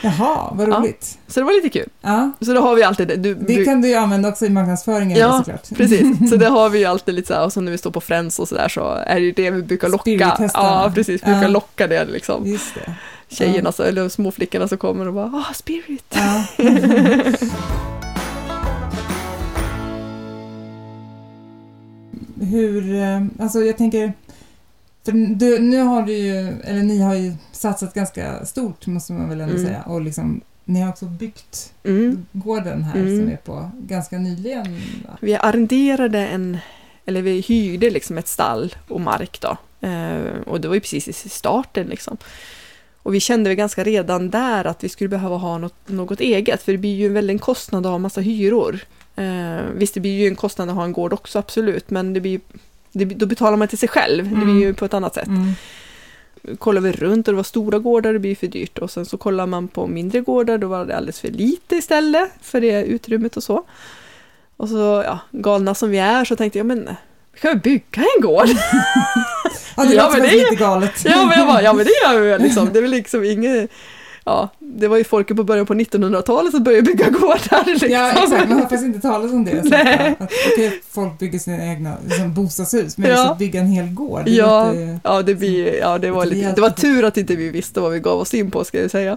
Jaha, 0.02 0.50
vad 0.52 0.68
Ja. 0.68 0.78
roligt. 0.78 1.18
Så 1.28 1.40
det 1.40 1.46
var 1.46 1.52
lite 1.52 1.78
kul. 1.78 1.88
Ja. 2.00 2.30
Så 2.40 2.52
då 2.54 2.60
har 2.60 2.74
vi 2.74 2.82
alltid 2.82 3.08
det. 3.08 3.16
Du, 3.16 3.34
Det 3.34 3.54
du, 3.56 3.64
kan 3.64 3.80
du 3.80 3.88
ju 3.88 3.94
använda 3.94 4.28
också 4.28 4.46
i 4.46 4.48
marknadsföringen 4.50 5.18
Ja, 5.18 5.38
såklart. 5.38 5.68
Precis, 5.76 6.30
så 6.30 6.36
det 6.36 6.46
har 6.48 6.68
vi 6.68 6.78
ju 6.78 6.84
alltid 6.84 7.14
lite 7.14 7.28
så 7.28 7.34
här, 7.34 7.44
och 7.44 7.52
så 7.52 7.60
när 7.60 7.72
vi 7.72 7.78
står 7.78 7.90
på 7.90 8.00
Friends 8.00 8.38
och 8.38 8.48
sådär 8.48 8.68
så 8.68 8.94
är 9.06 9.14
det 9.14 9.20
ju 9.20 9.32
det 9.32 9.50
vi 9.50 9.62
brukar 9.62 9.88
locka. 9.88 10.10
Ja, 10.54 10.92
precis, 10.94 11.22
vi 11.22 11.26
brukar 11.26 11.42
Ja. 11.42 11.48
locka 11.48 11.86
det 11.86 12.04
liksom. 12.04 12.46
Just 12.46 12.74
det. 12.74 12.94
Tjejerna, 13.28 13.72
så, 13.72 13.82
eller 13.82 14.08
småflickorna 14.08 14.68
som 14.68 14.78
kommer 14.78 15.08
och 15.08 15.14
bara 15.14 15.26
ah, 15.50 15.54
spirit. 15.54 16.14
Hur, 22.40 22.94
eh, 22.94 23.22
alltså 23.38 23.60
jag 23.60 23.76
tänker, 23.76 24.12
för 25.04 25.12
du, 25.34 25.58
nu 25.58 25.78
har 25.82 26.02
du 26.02 26.12
ju, 26.12 26.48
eller 26.64 26.82
ni 26.82 26.98
har 26.98 27.14
ju 27.14 27.32
satsat 27.52 27.94
ganska 27.94 28.44
stort 28.46 28.86
måste 28.86 29.12
man 29.12 29.28
väl 29.28 29.40
ändå 29.40 29.54
Mm. 29.54 29.66
säga 29.66 29.82
och 29.82 30.00
liksom, 30.00 30.40
ni 30.64 30.80
har 30.80 30.88
också 30.90 31.04
byggt 31.06 31.72
Mm. 31.84 32.26
gården 32.32 32.82
här 32.82 33.00
Mm. 33.00 33.18
som 33.18 33.28
är 33.32 33.36
på 33.36 33.70
ganska 33.78 34.18
nyligen. 34.18 34.74
Va? 35.06 35.16
Vi 35.20 35.34
arrenderade 35.34 36.18
en, 36.26 36.58
eller 37.06 37.22
vi 37.22 37.40
hyrde 37.40 37.90
liksom 37.90 38.18
ett 38.18 38.28
stall 38.28 38.74
och 38.88 39.00
mark 39.00 39.40
då. 39.40 39.56
Eh, 39.88 40.20
och 40.46 40.60
det 40.60 40.68
var 40.68 40.74
ju 40.74 40.80
precis 40.80 41.26
i 41.26 41.28
starten 41.28 41.86
liksom. 41.86 42.16
Och 43.02 43.14
vi 43.14 43.20
kände 43.20 43.50
väl 43.50 43.56
ganska 43.56 43.84
redan 43.84 44.30
där 44.30 44.64
att 44.64 44.84
vi 44.84 44.88
skulle 44.88 45.08
behöva 45.08 45.36
ha 45.36 45.58
något, 45.58 45.88
något 45.88 46.20
eget, 46.20 46.62
för 46.62 46.72
det 46.72 46.78
blir 46.78 46.94
ju 46.96 47.06
en 47.06 47.14
väldig 47.14 47.40
kostnad 47.40 47.86
att 47.86 47.92
ha 47.92 47.98
massa 47.98 48.20
hyror. 48.20 48.80
Eh, 49.16 49.64
visst, 49.74 49.94
det 49.94 50.00
blir 50.00 50.18
ju 50.20 50.26
en 50.28 50.36
kostnad 50.36 50.68
att 50.68 50.74
ha 50.74 50.84
en 50.84 50.92
gård 50.92 51.12
också, 51.12 51.38
absolut, 51.38 51.90
men 51.90 52.12
det 52.12 52.20
blir 52.20 52.40
det, 52.92 53.04
då 53.04 53.26
betalar 53.26 53.56
man 53.56 53.68
till 53.68 53.78
sig 53.78 53.88
själv, 53.88 54.30
det 54.38 54.44
blir 54.44 54.60
ju 54.60 54.74
på 54.74 54.84
ett 54.84 54.94
annat 54.94 55.14
sätt. 55.14 55.26
Mm. 55.26 55.52
Kollar 56.58 56.80
vi 56.80 56.92
runt 56.92 57.28
och 57.28 57.32
det 57.34 57.36
var 57.36 57.42
stora 57.42 57.78
gårdar, 57.78 58.12
det 58.12 58.18
blir 58.18 58.36
för 58.36 58.46
dyrt. 58.46 58.78
Och 58.78 58.90
sen 58.90 59.06
så 59.06 59.16
kollar 59.18 59.46
man 59.46 59.68
på 59.68 59.86
mindre 59.86 60.20
gårdar, 60.20 60.58
då 60.58 60.66
var 60.68 60.84
det 60.84 60.96
alldeles 60.96 61.20
för 61.20 61.28
lite 61.28 61.76
istället 61.76 62.30
för 62.40 62.60
det 62.60 62.84
utrymmet 62.84 63.36
och 63.36 63.42
så. 63.42 63.64
Och 64.56 64.68
så, 64.68 65.02
ja, 65.06 65.18
galna 65.30 65.74
som 65.74 65.90
vi 65.90 65.98
är, 65.98 66.24
så 66.24 66.36
tänkte 66.36 66.58
jag, 66.58 66.66
men 66.66 66.88
vi 67.32 67.40
kan 67.40 67.50
väl 67.50 67.60
bygga 67.60 68.02
en 68.16 68.22
gård? 68.22 68.48
Ja, 69.76 69.84
det 69.84 69.94
Ja, 69.94 70.06
låter 70.06 70.20
det- 70.20 70.32
lite 70.32 70.54
galet. 70.54 71.04
ja, 71.04 71.24
men 71.26 71.38
jag 71.38 71.46
bara, 71.48 71.62
ja 71.62 71.72
men 71.72 71.84
det 71.86 71.90
gör 72.04 72.20
vi 72.20 72.28
väl 72.28 72.42
liksom. 72.42 72.68
Det 72.72 72.78
är 72.78 72.82
väl 72.82 72.90
liksom 72.90 73.24
inget, 73.32 73.70
ja, 74.30 74.48
det 74.58 74.88
var 74.88 74.96
ju 74.96 75.04
folket 75.04 75.36
på 75.36 75.44
början 75.44 75.66
på 75.66 75.74
1900-talet 75.74 76.52
som 76.52 76.62
började 76.64 76.82
bygga 76.82 77.10
gårdar 77.20 77.64
liksom. 77.66 77.88
Ja, 77.90 78.10
exakt. 78.12 78.30
Man 78.48 78.52
har 78.52 78.60
faktiskt 78.60 78.84
inte 78.84 79.00
talat 79.00 79.30
om 79.32 79.44
det. 79.44 79.62
Så 79.62 79.68
Nej. 79.68 80.16
att, 80.18 80.30
okej, 80.52 80.80
folk 80.90 81.18
bygger 81.18 81.38
sina 81.38 81.66
egna 81.66 81.96
liksom, 82.06 82.34
bostadshus, 82.34 82.98
men 82.98 83.10
Ja. 83.10 83.16
just 83.16 83.30
att 83.30 83.38
bygga 83.38 83.60
en 83.60 83.66
hel 83.66 83.86
gård. 83.94 84.24
det 84.24 84.30
Ja, 84.30 84.74
ju- 84.74 84.98
ja, 85.04 85.22
det, 85.22 85.34
blir, 85.34 85.74
ja 85.78 85.98
det, 85.98 86.10
var 86.10 86.24
Lite 86.24 86.36
lite, 86.36 86.52
det 86.52 86.60
var 86.60 86.70
tur 86.70 87.04
att 87.04 87.16
inte 87.16 87.36
vi 87.36 87.50
visste 87.50 87.80
vad 87.80 87.92
vi 87.92 88.00
gav 88.00 88.18
oss 88.20 88.34
in 88.34 88.50
på, 88.50 88.64
ska 88.64 88.80
jag 88.80 88.90
säga. 88.90 89.16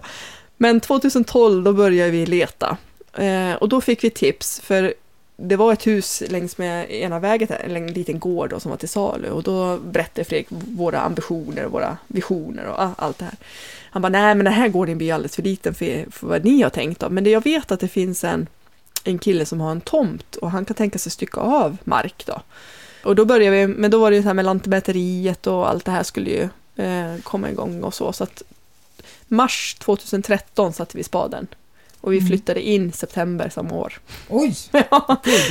Men 0.57 0.79
2012, 0.79 1.63
då 1.63 1.73
började 1.73 2.11
vi 2.11 2.25
leta. 2.25 2.77
Eh, 3.17 3.53
och 3.59 3.69
då 3.69 3.81
fick 3.81 4.03
vi 4.03 4.09
tips, 4.09 4.59
för 4.59 4.93
det 5.37 5.55
var 5.55 5.73
ett 5.73 5.87
hus 5.87 6.23
längs 6.29 6.57
med 6.57 6.91
ena 6.91 7.19
vägen, 7.19 7.47
en 7.65 7.87
liten 7.87 8.19
gård 8.19 8.49
då, 8.49 8.59
som 8.59 8.71
var 8.71 8.77
till 8.77 8.89
salu. 8.89 9.29
Och 9.29 9.43
då 9.43 9.77
berättade 9.77 10.25
Fredrik 10.25 10.47
våra 10.49 10.99
ambitioner, 10.99 11.65
våra 11.65 11.97
visioner 12.07 12.65
och 12.65 12.83
allt 13.03 13.17
det 13.19 13.25
här. 13.25 13.33
Han 13.93 14.01
bara, 14.01 14.09
nej 14.09 14.35
men 14.35 14.45
den 14.45 14.53
här 14.53 14.67
gården 14.67 14.97
blir 14.97 15.13
alldeles 15.13 15.35
för 15.35 15.43
liten 15.43 15.73
för, 15.73 16.11
för 16.11 16.27
vad 16.27 16.45
ni 16.45 16.61
har 16.61 16.69
tänkt 16.69 16.99
då. 16.99 17.09
Men 17.09 17.23
det, 17.23 17.29
jag 17.29 17.43
vet 17.43 17.71
att 17.71 17.79
det 17.79 17.87
finns 17.87 18.23
en, 18.23 18.47
en 19.03 19.19
kille 19.19 19.45
som 19.45 19.61
har 19.61 19.71
en 19.71 19.81
tomt 19.81 20.35
och 20.35 20.51
han 20.51 20.65
kan 20.65 20.75
tänka 20.75 20.99
sig 20.99 21.11
stycka 21.11 21.41
av 21.41 21.77
mark 21.83 22.23
då. 22.25 22.41
Och 23.03 23.15
då 23.15 23.25
började 23.25 23.57
vi, 23.57 23.67
men 23.67 23.91
då 23.91 23.99
var 23.99 24.11
det 24.11 24.15
ju 24.17 24.21
så 24.23 24.27
här 24.29 24.33
med 24.33 24.45
lantmäteriet 24.45 25.47
och 25.47 25.69
allt 25.69 25.85
det 25.85 25.91
här 25.91 26.03
skulle 26.03 26.29
ju 26.29 26.49
eh, 26.85 27.15
komma 27.23 27.49
igång 27.49 27.83
och 27.83 27.93
så. 27.93 28.13
Så 28.13 28.23
att 28.23 28.43
mars 29.27 29.75
2013 29.79 30.73
satte 30.73 30.97
vi 30.97 31.03
spaden. 31.03 31.47
Och 32.01 32.13
vi 32.13 32.17
Mm. 32.17 32.27
flyttade 32.27 32.61
in 32.61 32.91
september 32.91 33.49
samma 33.49 33.75
år. 33.75 33.99
Oj, 34.29 34.55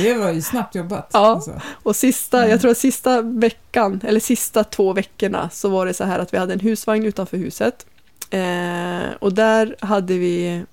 det 0.01 0.13
var 0.13 0.31
ju 0.31 0.41
snabbt 0.41 0.75
jobbat. 0.75 1.09
Ja. 1.13 1.19
Alltså. 1.19 1.61
Och 1.83 1.95
sista, 1.95 2.37
Mm. 2.37 2.49
jag 2.49 2.61
tror 2.61 2.71
att 2.71 2.77
sista 2.77 3.21
veckan, 3.21 4.01
eller 4.03 4.19
sista 4.19 4.63
två 4.63 4.93
veckorna, 4.93 5.49
så 5.53 5.69
var 5.69 5.85
det 5.85 5.93
så 5.93 6.03
här 6.03 6.19
att 6.19 6.33
vi 6.33 6.37
hade 6.37 6.53
en 6.53 6.59
husvagn 6.59 7.05
utanför 7.05 7.37
huset. 7.37 7.85
Eh, 8.33 9.13
och 9.19 9.33
där 9.33 9.75
hade 9.79 10.17
vi, 10.17 10.63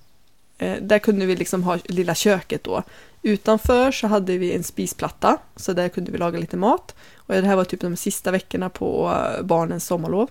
eh, 0.57 0.75
där 0.81 0.99
kunde 0.99 1.25
vi 1.25 1.35
liksom 1.35 1.63
ha 1.63 1.77
lilla 1.85 2.15
köket 2.15 2.63
då. 2.63 2.83
Utanför 3.21 3.91
så 3.91 4.07
hade 4.07 4.37
vi 4.37 4.53
en 4.53 4.63
spisplatta, 4.63 5.37
så 5.55 5.73
där 5.73 5.89
kunde 5.89 6.11
vi 6.11 6.17
laga 6.17 6.39
lite 6.39 6.57
mat. 6.57 6.95
Och 7.15 7.33
det 7.33 7.41
här 7.41 7.55
var 7.55 7.63
typ 7.63 7.81
de 7.81 7.95
sista 7.95 8.31
veckorna 8.31 8.69
på 8.69 9.13
eh, 9.37 9.43
barnens 9.43 9.85
sommarlov. 9.85 10.29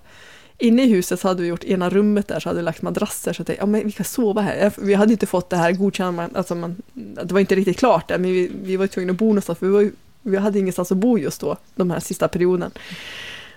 Inne 0.59 0.83
i 0.83 0.87
huset 0.89 1.21
så 1.21 1.29
hade 1.29 1.43
vi 1.43 1.49
gjort 1.49 1.65
ena 1.65 1.91
rummet 1.91 2.29
där 2.29 2.41
så 2.41 2.49
hade 2.49 2.57
vi 2.57 2.65
lagt 2.65 2.83
madrasser 2.83 3.33
så 3.33 3.43
att 3.43 3.49
ja, 3.59 3.67
men 3.67 3.87
vi 3.87 3.93
kan 3.93 4.05
sova 4.05 4.41
här. 4.41 4.73
Vi 4.79 4.95
hade 4.95 5.13
inte 5.13 5.27
fått 5.27 5.51
det 5.51 5.57
här 5.57 5.73
godkännandet, 5.73 6.37
alltså 6.37 6.55
man, 6.55 6.77
det 6.95 7.33
var 7.33 7.41
inte 7.41 7.55
riktigt 7.55 7.79
klart 7.79 8.09
där, 8.09 8.19
men 8.19 8.33
vi, 8.33 8.51
vi 8.63 8.77
var 8.77 8.87
tvungna 8.87 9.11
att 9.11 9.19
bo 9.19 9.27
någonstans 9.27 9.59
för 9.59 9.67
vi, 9.67 9.73
var, 9.73 9.91
vi 10.23 10.37
hade 10.37 10.59
ingenstans 10.59 10.93
att 10.93 10.99
bo 10.99 11.19
just 11.19 11.41
då, 11.41 11.57
de 11.75 11.91
här 11.91 12.01
sista 12.01 12.29
perioden. 12.29 12.71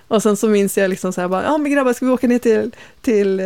Och 0.08 0.24
sen 0.24 0.38
så 0.38 0.48
minns 0.48 0.78
jag 0.78 0.90
liksom 0.90 1.14
så 1.14 1.22
här 1.22 1.28
bara, 1.28 1.44
ja 1.44 1.58
men 1.58 1.72
grabbar 1.72 1.94
ska 1.94 2.06
vi 2.06 2.12
åka 2.12 2.28
ner 2.28 2.40
till, 2.40 2.72
till 3.02 3.40
eh, 3.40 3.46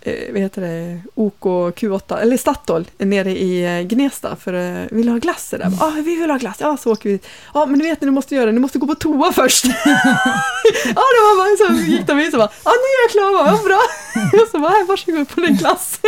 eh, 0.00 0.32
vad 0.32 0.40
heter 0.42 0.62
det, 0.62 1.00
OK 1.14 1.42
Q8, 1.76 2.18
eller 2.20 2.36
Statoil 2.36 2.84
nere 2.98 3.30
i 3.30 3.64
eh, 3.80 3.86
Gnesta 3.86 4.36
för 4.36 4.52
eh, 4.54 4.86
vill 4.90 5.06
du 5.06 5.12
ha 5.12 5.18
glass? 5.18 5.54
Ja, 5.60 5.70
ah, 5.80 5.90
vi 5.90 6.16
vill 6.16 6.30
ha 6.30 6.36
glass. 6.38 6.56
Ja, 6.60 6.76
så 6.76 6.92
åker 6.92 7.08
vi. 7.08 7.20
Ja, 7.54 7.66
men 7.66 7.78
du 7.78 7.84
vet 7.84 8.00
ni 8.00 8.10
måste 8.10 8.34
göra, 8.34 8.50
ni 8.52 8.60
måste 8.60 8.78
gå 8.78 8.86
på 8.86 8.94
toa 8.94 9.32
först. 9.36 9.64
ja, 9.64 9.72
det 10.94 11.20
var 11.26 11.36
bara 11.36 11.68
så 11.76 11.90
gick 11.90 12.06
de 12.06 12.20
in 12.20 12.30
så 12.30 12.36
bara, 12.36 12.50
ja, 12.64 12.70
nu 12.70 12.88
är 12.88 13.04
jag 13.04 13.10
klar, 13.10 13.52
vad 13.52 13.64
bra. 13.64 13.80
Och 14.42 14.48
så 14.50 14.58
bara, 14.58 14.70
"Här, 14.70 14.84
varsågod 14.86 15.28
på 15.28 15.40
din 15.40 15.56
glass. 15.56 16.00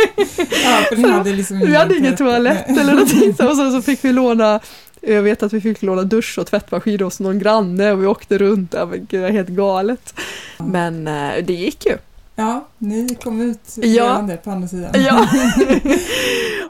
Ja, 0.63 0.83
för 0.89 0.95
ni 0.95 1.09
hade 1.09 1.33
liksom 1.33 1.59
Vi 1.59 1.75
hade 1.75 1.97
ingen 1.97 2.15
toalett 2.17 2.69
eller 2.69 2.91
någonting. 2.93 3.35
Så, 3.35 3.49
och 3.49 3.55
så, 3.57 3.71
så 3.71 3.81
fick 3.81 4.05
vi 4.05 4.13
låna 4.13 4.59
jag 5.01 5.21
vet 5.21 5.43
att 5.43 5.53
vi 5.53 5.61
fick 5.61 5.81
låna 5.81 6.03
dusch 6.03 6.37
och 6.39 6.47
tvättmaskin 6.47 7.01
hos 7.01 7.19
någon 7.19 7.39
granne 7.39 7.91
och 7.91 8.01
vi 8.01 8.05
åkte 8.07 8.37
runt. 8.37 8.73
Ja, 8.73 8.85
men 8.85 8.99
gud, 8.99 9.07
det 9.09 9.17
var 9.19 9.29
helt 9.29 9.49
galet. 9.49 10.13
Men 10.57 11.07
eh, 11.07 11.31
det 11.45 11.53
gick 11.53 11.85
ju. 11.85 11.97
Ja, 12.35 12.67
ni 12.77 13.15
kom 13.23 13.41
ut 13.41 13.59
Ja. 13.75 13.81
levande 14.03 14.37
på 14.37 14.51
andra 14.51 14.67
sidan. 14.67 14.91
Ja. 14.93 15.27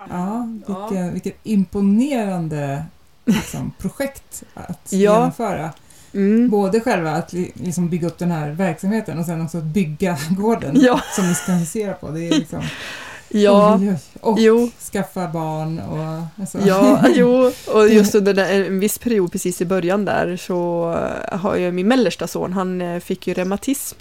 Ja, 0.10 0.48
vilken, 0.68 1.14
vilket 1.14 1.36
imponerande 1.44 2.84
liksom, 3.26 3.72
projekt 3.78 4.44
att 4.54 4.80
Ja. 4.90 4.98
genomföra. 5.16 5.70
Mm. 6.14 6.50
Både 6.50 6.80
själva 6.80 7.12
att 7.12 7.34
li- 7.34 7.52
liksom 7.54 7.90
bygga 7.90 8.08
upp 8.08 8.18
den 8.18 8.32
här 8.32 8.50
verksamheten 8.50 9.20
och 9.20 9.26
sen 9.26 9.42
också 9.42 9.58
att 9.58 9.64
bygga 9.64 10.18
gården 10.30 10.72
Ja. 10.82 11.02
som 11.16 11.28
ni 11.28 11.36
ska 11.36 11.52
husera 11.52 11.94
på. 11.94 12.10
Det 12.10 12.28
är 12.28 12.32
liksom, 12.32 12.62
Ja, 13.34 13.78
oj, 13.82 13.90
oj, 13.90 13.96
oj. 14.14 14.20
Och 14.22 14.40
jo. 14.40 14.70
skaffa 14.92 15.28
barn 15.28 15.80
och... 15.80 16.42
Alltså. 16.42 16.60
Ja, 16.66 17.04
jo, 17.16 17.52
och 17.74 17.90
just 17.90 18.16
under 18.16 18.38
en 18.52 18.80
viss 18.80 18.98
period 18.98 19.32
precis 19.32 19.62
i 19.62 19.66
början 19.66 20.06
där 20.06 20.38
så 20.38 20.92
eh, 21.32 21.40
har 21.40 21.56
jag 21.56 21.74
min 21.74 21.88
mellersta 21.88 22.28
son, 22.28 22.54
han 22.54 22.82
eh, 22.82 23.00
fick 23.00 23.28
ju 23.28 23.34
reumatism. 23.34 23.98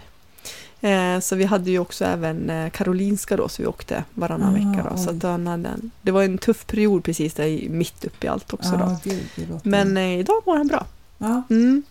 Eh, 0.81 1.21
Så 1.21 1.37
vi 1.37 1.45
hade 1.45 1.71
ju 1.71 1.79
också 1.79 2.05
även 2.05 2.71
Karolinska 2.71 3.37
då, 3.37 3.49
så 3.49 3.63
vi 3.63 3.67
åkte 3.69 4.05
varannan 4.15 4.49
Ah, 4.49 4.53
vecka 4.71 4.89
då. 4.91 4.97
Så 4.97 5.11
att 5.11 5.23
hade 5.23 5.69
en, 5.69 5.91
det 6.03 6.11
var 6.11 6.23
en 6.23 6.39
tuff 6.39 6.67
period 6.67 7.05
precis 7.05 7.35
där 7.35 7.45
i- 7.45 7.69
mitt 7.69 8.05
uppe 8.05 8.27
i 8.27 8.29
allt 8.29 8.53
också 8.53 8.71
då. 8.71 8.79
Ja, 8.79 8.99
gud. 9.37 9.61
Men 9.63 9.97
idag 9.97 10.43
mår 10.47 10.57
han 10.57 10.67
bra. 10.67 10.87
ja. 11.19 11.43
Mm. 11.51 11.83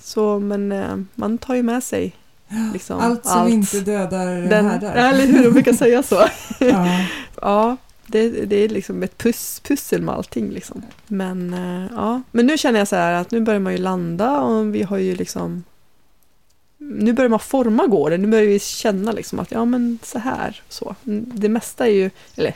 Så, 0.00 0.38
men 0.38 1.08
man 1.14 1.38
tar 1.38 1.54
ju 1.54 1.62
med 1.62 1.82
sig 1.84 2.12
liksom 2.72 3.00
Allt 3.00 3.26
som 3.26 3.48
inte 3.48 3.80
dödar 3.80 4.26
den, 4.26 4.66
härdar. 4.66 4.94
Eller 4.94 5.26
hur, 5.26 5.42
de 5.44 5.50
brukar 5.50 5.72
säga 5.72 6.02
så. 6.02 6.28
ja. 6.58 6.86
Ja, 7.42 7.76
det, 8.06 8.28
det 8.28 8.56
är 8.56 8.68
liksom 8.68 9.02
ett 9.02 9.18
pus, 9.18 9.60
pussel 9.64 10.02
med 10.02 10.14
allting 10.14 10.50
liksom. 10.50 10.82
Men, 11.06 11.54
eh, 11.54 11.92
ja. 11.96 12.22
Men 12.30 12.46
nu 12.46 12.58
känner 12.58 12.78
jag 12.78 12.88
så 12.88 12.96
här 12.96 13.12
att 13.12 13.30
nu 13.30 13.40
börjar 13.40 13.60
man 13.60 13.72
ju 13.72 13.78
landa 13.78 14.40
och 14.40 14.74
vi 14.74 14.82
har 14.82 14.98
ju 14.98 15.14
liksom 15.14 15.64
nu 16.78 17.12
börjar 17.12 17.28
man 17.28 17.38
forma 17.40 17.86
gården, 17.86 18.22
nu 18.22 18.28
börjar 18.28 18.46
vi 18.46 18.58
känna 18.58 19.12
liksom 19.12 19.38
att 19.38 19.50
ja 19.50 19.64
men 19.64 19.98
så 20.02 20.18
här, 20.18 20.62
så. 20.68 20.94
Det 21.04 21.48
mesta 21.48 21.86
är 21.86 21.92
ju, 21.92 22.10
eller 22.36 22.54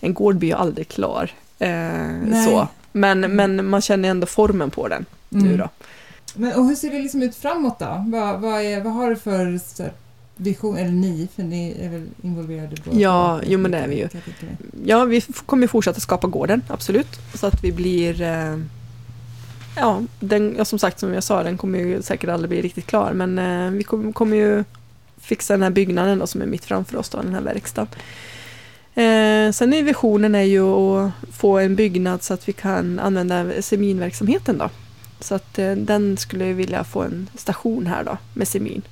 en 0.00 0.14
gård 0.14 0.36
blir 0.36 0.48
ju 0.48 0.54
aldrig 0.54 0.88
klar. 0.88 1.30
Eh, 1.58 2.44
så. 2.46 2.68
Men, 2.92 3.20
men 3.20 3.68
man 3.68 3.80
känner 3.80 4.08
ändå 4.08 4.26
formen 4.26 4.70
på 4.70 4.88
den 4.88 5.04
nu 5.28 5.40
Mm. 5.46 5.58
då. 5.58 5.68
Men, 6.36 6.58
och 6.58 6.66
hur 6.66 6.74
ser 6.74 6.90
det 6.90 6.98
liksom 6.98 7.22
ut 7.22 7.34
framåt 7.34 7.78
då? 7.78 8.04
Vad, 8.06 8.40
vad, 8.40 8.62
är, 8.62 8.80
vad 8.80 8.92
har 8.92 9.10
du 9.10 9.16
för 9.16 9.44
här, 9.82 9.92
vision, 10.36 10.76
eller 10.76 10.90
ni, 10.90 11.28
för 11.36 11.42
ni 11.42 11.76
är 11.80 11.88
väl 11.88 12.06
involverade 12.22 12.76
båda? 12.84 13.00
Ja, 13.00 13.40
jo, 13.46 13.58
men 13.58 13.70
det 13.70 13.78
är 13.78 13.88
vi 13.88 13.98
ju. 13.98 14.08
Ja, 14.84 15.04
vi 15.04 15.20
kommer 15.20 15.66
fortsätta 15.66 16.00
skapa 16.00 16.26
gården, 16.26 16.62
absolut. 16.68 17.08
Så 17.34 17.46
att 17.46 17.64
vi 17.64 17.72
blir... 17.72 18.22
Eh, 18.22 18.58
ja, 19.76 20.02
den, 20.20 20.54
ja, 20.58 20.64
som 20.64 20.78
sagt, 20.78 20.98
som 20.98 21.14
jag 21.14 21.24
sa, 21.24 21.42
den 21.42 21.58
kommer 21.58 21.78
ju 21.78 22.02
säkert 22.02 22.30
aldrig 22.30 22.48
bli 22.48 22.62
riktigt 22.62 22.86
klar. 22.86 23.12
Men 23.12 23.38
eh, 23.38 23.70
vi 23.70 23.82
kommer, 23.82 24.12
kommer 24.12 24.36
ju 24.36 24.64
fixa 25.20 25.54
den 25.54 25.62
här 25.62 25.70
byggnaden 25.70 26.18
då, 26.18 26.26
som 26.26 26.42
är 26.42 26.46
mitt 26.46 26.64
framför 26.64 26.96
oss, 26.96 27.08
då, 27.08 27.22
den 27.22 27.34
här 27.34 27.40
verkstaden. 27.40 27.88
Eh, 28.94 29.52
sen 29.52 29.72
är 29.72 29.82
visionen 29.82 30.34
är 30.34 30.42
ju 30.42 30.62
att 30.62 31.12
få 31.32 31.58
en 31.58 31.76
byggnad 31.76 32.22
så 32.22 32.34
att 32.34 32.48
vi 32.48 32.52
kan 32.52 32.98
använda 32.98 33.62
seminverksamheten 33.62 34.58
då. 34.58 34.70
Så 35.20 35.34
att 35.34 35.58
eh, 35.58 35.72
den 35.72 36.16
skulle 36.16 36.46
jag 36.46 36.54
vilja 36.54 36.84
få 36.84 37.02
en 37.02 37.28
station 37.34 37.86
här 37.86 38.04
då, 38.04 38.16
med 38.34 38.48
semin. 38.48 38.82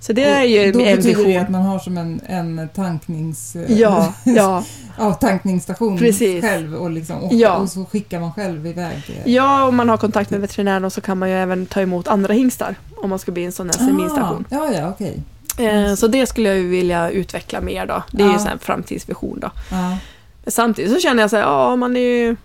Så 0.00 0.12
det 0.12 0.24
är 0.24 0.42
ju 0.42 0.72
då 0.72 0.80
en 0.80 1.00
vision. 1.00 1.24
det 1.24 1.36
att 1.36 1.48
man 1.48 1.62
har 1.62 1.78
som 1.78 1.98
en, 1.98 2.20
en 2.26 2.68
tanknings... 2.74 3.56
Ja, 3.68 4.14
ja. 4.24 4.64
ja, 4.98 5.12
tankningsstation 5.14 5.98
Precis. 5.98 6.44
själv 6.44 6.74
och, 6.74 6.90
liksom, 6.90 7.16
och, 7.22 7.32
Ja. 7.32 7.56
och 7.56 7.68
så 7.68 7.84
skickar 7.84 8.20
man 8.20 8.32
själv 8.32 8.66
iväg 8.66 9.02
det. 9.24 9.30
Ja, 9.30 9.64
om 9.64 9.76
man 9.76 9.88
har 9.88 9.96
kontakt 9.96 10.30
med 10.30 10.40
veterinären 10.40 10.84
och 10.84 10.92
så 10.92 11.00
kan 11.00 11.18
man 11.18 11.30
ju 11.30 11.34
även 11.36 11.66
ta 11.66 11.80
emot 11.80 12.08
andra 12.08 12.34
hingstar 12.34 12.74
om 12.96 13.10
man 13.10 13.18
ska 13.18 13.32
bli 13.32 13.44
en 13.44 13.52
sån 13.52 13.66
här 13.70 13.78
seminstation. 13.86 14.44
Ah, 14.50 14.54
ja, 14.54 14.72
ja, 14.74 14.88
okej. 14.88 15.22
Eh, 15.58 15.94
så 15.94 16.06
det 16.06 16.26
skulle 16.26 16.48
jag 16.48 16.58
ju 16.58 16.68
vilja 16.68 17.10
utveckla 17.10 17.60
mer 17.60 17.86
då. 17.86 18.02
Det 18.10 18.22
är 18.22 18.26
ju 18.26 18.30
Ja. 18.32 18.34
en 18.34 18.40
sån 18.40 18.48
här 18.48 18.58
framtidsvision 18.58 19.38
då. 19.40 19.50
Ja. 19.70 19.96
Men 20.44 20.52
samtidigt 20.52 20.92
så 20.92 21.00
känner 21.00 21.22
jag 21.22 21.30
så 21.30 21.36
här, 21.36 21.42
ja 21.42 21.76
man 21.76 21.96
är 21.96 22.00
ju 22.00 22.36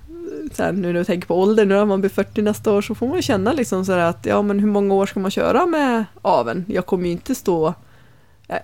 här, 0.58 0.72
nu 0.72 0.88
när 0.94 1.00
jag 1.00 1.08
tänker 1.08 1.28
på 1.28 1.36
ålder, 1.42 1.66
nu 1.66 1.76
när 1.76 1.86
man 1.86 2.00
blir 2.02 2.10
40 2.10 2.42
nästa 2.42 2.72
år 2.72 2.82
så 2.82 2.96
får 2.96 3.08
man 3.08 3.22
känna 3.22 3.54
liksom 3.54 3.86
så 3.86 3.92
här 3.92 4.00
att 4.00 4.26
ja 4.26 4.42
men 4.42 4.60
hur 4.60 4.68
många 4.68 4.94
år 4.94 5.06
ska 5.06 5.20
man 5.20 5.32
köra 5.32 5.66
med 5.66 6.06
aven? 6.22 6.66
Jag 6.68 6.86
kommer 6.86 7.06
ju 7.06 7.12
inte 7.12 7.36
stå 7.36 7.68
eh, 8.48 8.56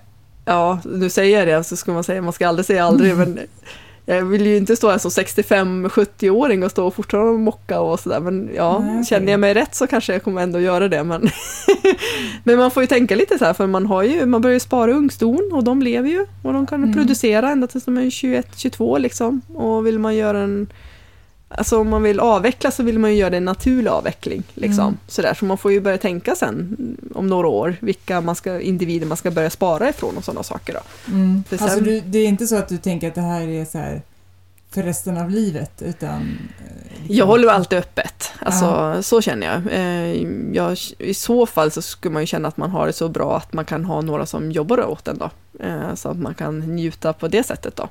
Ja, 0.46 0.80
nu 0.86 1.10
säger 1.10 1.40
jag 1.40 1.48
det 1.48 1.64
så 1.64 1.76
ska 1.76 1.92
man 1.92 2.04
säga, 2.04 2.22
man 2.22 2.34
ska 2.34 2.48
aldrig 2.48 2.66
säga 2.66 2.86
aldrig 2.86 3.18
men 3.18 3.40
jag 4.10 4.26
vill 4.26 4.46
ju 4.46 4.58
inte 4.58 4.76
stå 4.76 4.90
här 4.90 4.98
som 4.98 5.12
65-70-åring 5.12 6.64
och 6.64 6.72
stå 6.72 6.88
och 6.88 6.96
fortfarande 6.96 7.38
mocka 7.40 7.80
och 7.80 8.00
sådär 8.00 8.20
men 8.20 8.50
ja, 8.56 8.80
Nej, 8.80 9.06
känner 9.06 9.32
jag 9.32 9.40
mig 9.40 9.54
rätt 9.54 9.76
så 9.76 9.88
kanske 9.88 10.14
jag 10.14 10.24
kommer 10.24 10.42
ändå 10.44 10.60
göra 10.60 10.88
det 10.88 11.04
men 11.04 11.30
Men 12.44 12.58
man 12.58 12.72
får 12.72 12.84
ju 12.84 12.88
tänka 12.88 13.16
lite 13.16 13.38
så 13.40 13.46
här 13.46 13.54
för 13.54 13.68
man 13.68 13.86
har 13.86 14.04
ju, 14.04 14.26
man 14.26 14.42
börjar 14.42 14.54
ju 14.54 14.60
spara 14.60 14.92
ungston 14.94 15.50
och 15.54 15.64
de 15.64 15.82
lever 15.82 16.10
ju 16.10 16.26
och 16.44 16.54
de 16.54 16.68
kan 16.68 16.84
Mm. 16.84 16.94
producera 16.96 17.50
ända 17.50 17.68
tills 17.68 17.86
de 17.86 17.98
är 17.98 18.02
21-22 18.02 19.00
liksom 19.00 19.42
och 19.56 19.88
vill 19.88 20.00
man 20.00 20.16
göra 20.16 20.40
en 20.40 20.68
Alltså 21.50 21.80
om 21.80 21.90
man 21.90 22.04
vill 22.04 22.20
avveckla 22.20 22.72
så 22.72 22.84
vill 22.84 23.00
man 23.00 23.12
ju 23.12 23.18
göra 23.18 23.38
en 23.38 23.46
naturlig 23.46 23.90
avveckling. 23.92 24.44
Liksom. 24.54 24.84
Mm. 24.84 24.98
Sådär. 25.08 25.34
Så 25.34 25.46
man 25.46 25.58
får 25.58 25.72
ju 25.72 25.82
börja 25.82 25.98
tänka 25.98 26.36
sen 26.36 26.78
om 27.16 27.28
några 27.28 27.48
år 27.48 27.76
vilka 27.80 28.22
man 28.22 28.36
ska, 28.36 28.60
individer 28.60 29.08
man 29.08 29.18
ska 29.18 29.32
börja 29.32 29.50
spara 29.50 29.90
ifrån 29.90 30.18
och 30.18 30.24
sådana 30.24 30.44
saker. 30.44 30.74
Då. 30.74 31.12
Mm. 31.14 31.44
För 31.50 31.56
Alltså, 31.62 31.76
sen- 31.78 31.84
du, 31.84 32.02
det 32.02 32.20
är 32.20 32.28
inte 32.28 32.48
så 32.48 32.56
att 32.56 32.68
du 32.70 32.78
tänker 32.78 33.08
att 33.08 33.16
det 33.16 33.22
här 33.22 33.48
är 33.48 33.66
så 33.66 33.78
här 33.78 34.02
för 34.72 34.84
resten 34.84 35.18
av 35.18 35.30
livet, 35.30 35.82
utan... 35.82 36.12
eh, 36.60 36.92
liksom- 36.98 37.16
Jag 37.16 37.26
håller 37.26 37.48
alltid 37.48 37.80
öppet. 37.80 38.32
Alltså, 38.40 38.98
Så 39.04 39.22
känner 39.22 39.48
jag. 39.48 39.74
Eh, 39.74 40.28
jag. 40.54 40.78
I 40.98 41.14
så 41.14 41.46
fall 41.46 41.72
så 41.72 41.82
skulle 41.82 42.14
man 42.14 42.24
ju 42.24 42.28
känna 42.28 42.48
att 42.48 42.58
man 42.58 42.70
har 42.72 42.88
det 42.88 42.94
så 42.94 43.10
bra 43.10 43.38
att 43.38 43.54
man 43.54 43.66
kan 43.66 43.86
ha 43.86 44.02
några 44.02 44.26
som 44.26 44.52
jobbar 44.52 44.86
åt 44.90 45.08
en. 45.08 45.18
Då. 45.18 45.30
Eh, 45.66 45.96
Så 45.96 46.10
att 46.10 46.18
man 46.18 46.34
kan 46.34 46.60
njuta 46.60 47.14
på 47.14 47.28
det 47.28 47.44
sättet. 47.44 47.76
Då. 47.76 47.88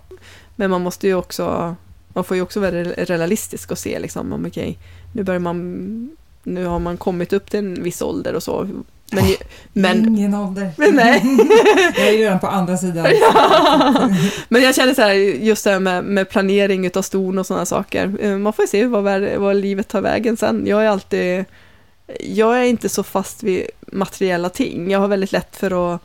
Men 0.57 0.70
man 0.70 0.82
måste 0.82 1.07
ju 1.07 1.14
också 1.14 1.74
man 2.16 2.24
får 2.24 2.36
ju 2.36 2.42
också 2.42 2.60
vara 2.60 2.70
re- 2.70 3.04
realistisk 3.04 3.70
och 3.70 3.78
se 3.78 3.98
liksom, 3.98 4.32
om 4.32 4.46
okej, 4.46 4.78
nu 5.12 5.22
börjar 5.22 5.40
man 5.40 6.16
nu 6.42 6.64
har 6.66 6.78
man 6.78 6.96
kommit 6.96 7.32
upp 7.32 7.50
till 7.50 7.58
en 7.58 7.82
viss 7.82 8.02
ålder 8.02 8.34
och 8.34 8.42
så. 8.42 8.68
Men, 9.12 9.26
ju- 9.28 9.36
men, 9.72 10.06
Ingen 10.08 10.34
ålder. 10.34 10.70
Men 10.76 10.94
nej. 10.94 11.22
jag 11.96 12.08
är 12.08 12.18
redan 12.18 12.40
på 12.40 12.46
andra 12.46 12.76
sidan. 12.76 13.06
Ja. 13.20 14.10
Men 14.48 14.62
jag 14.62 14.74
känner 14.74 14.94
så 14.94 15.02
här, 15.02 15.12
just 15.14 15.64
det 15.64 15.70
här 15.70 15.80
med, 15.80 16.04
med 16.04 16.28
planering 16.30 16.86
utav 16.86 17.02
ston 17.02 17.38
och 17.38 17.46
sådana 17.46 17.66
saker. 17.66 18.16
Eh, 18.20 18.38
Man 18.38 18.52
får 18.52 18.62
ju 18.62 18.66
se 18.68 18.86
vad, 18.86 19.22
vad 19.38 19.56
livet 19.56 19.88
tar 19.88 20.00
vägen 20.00 20.36
sen. 20.36 20.66
Jag 20.66 20.84
är 20.84 20.88
alltid, 20.88 21.44
jag 22.20 22.58
är 22.58 22.62
inte 22.64 22.88
så 22.88 23.02
fast 23.02 23.42
vid 23.42 23.62
materiella 23.92 24.48
ting. 24.48 24.90
Jag 24.90 24.98
har 24.98 25.08
väldigt 25.08 25.32
lätt 25.32 25.56
för 25.56 25.94
att 25.94 26.00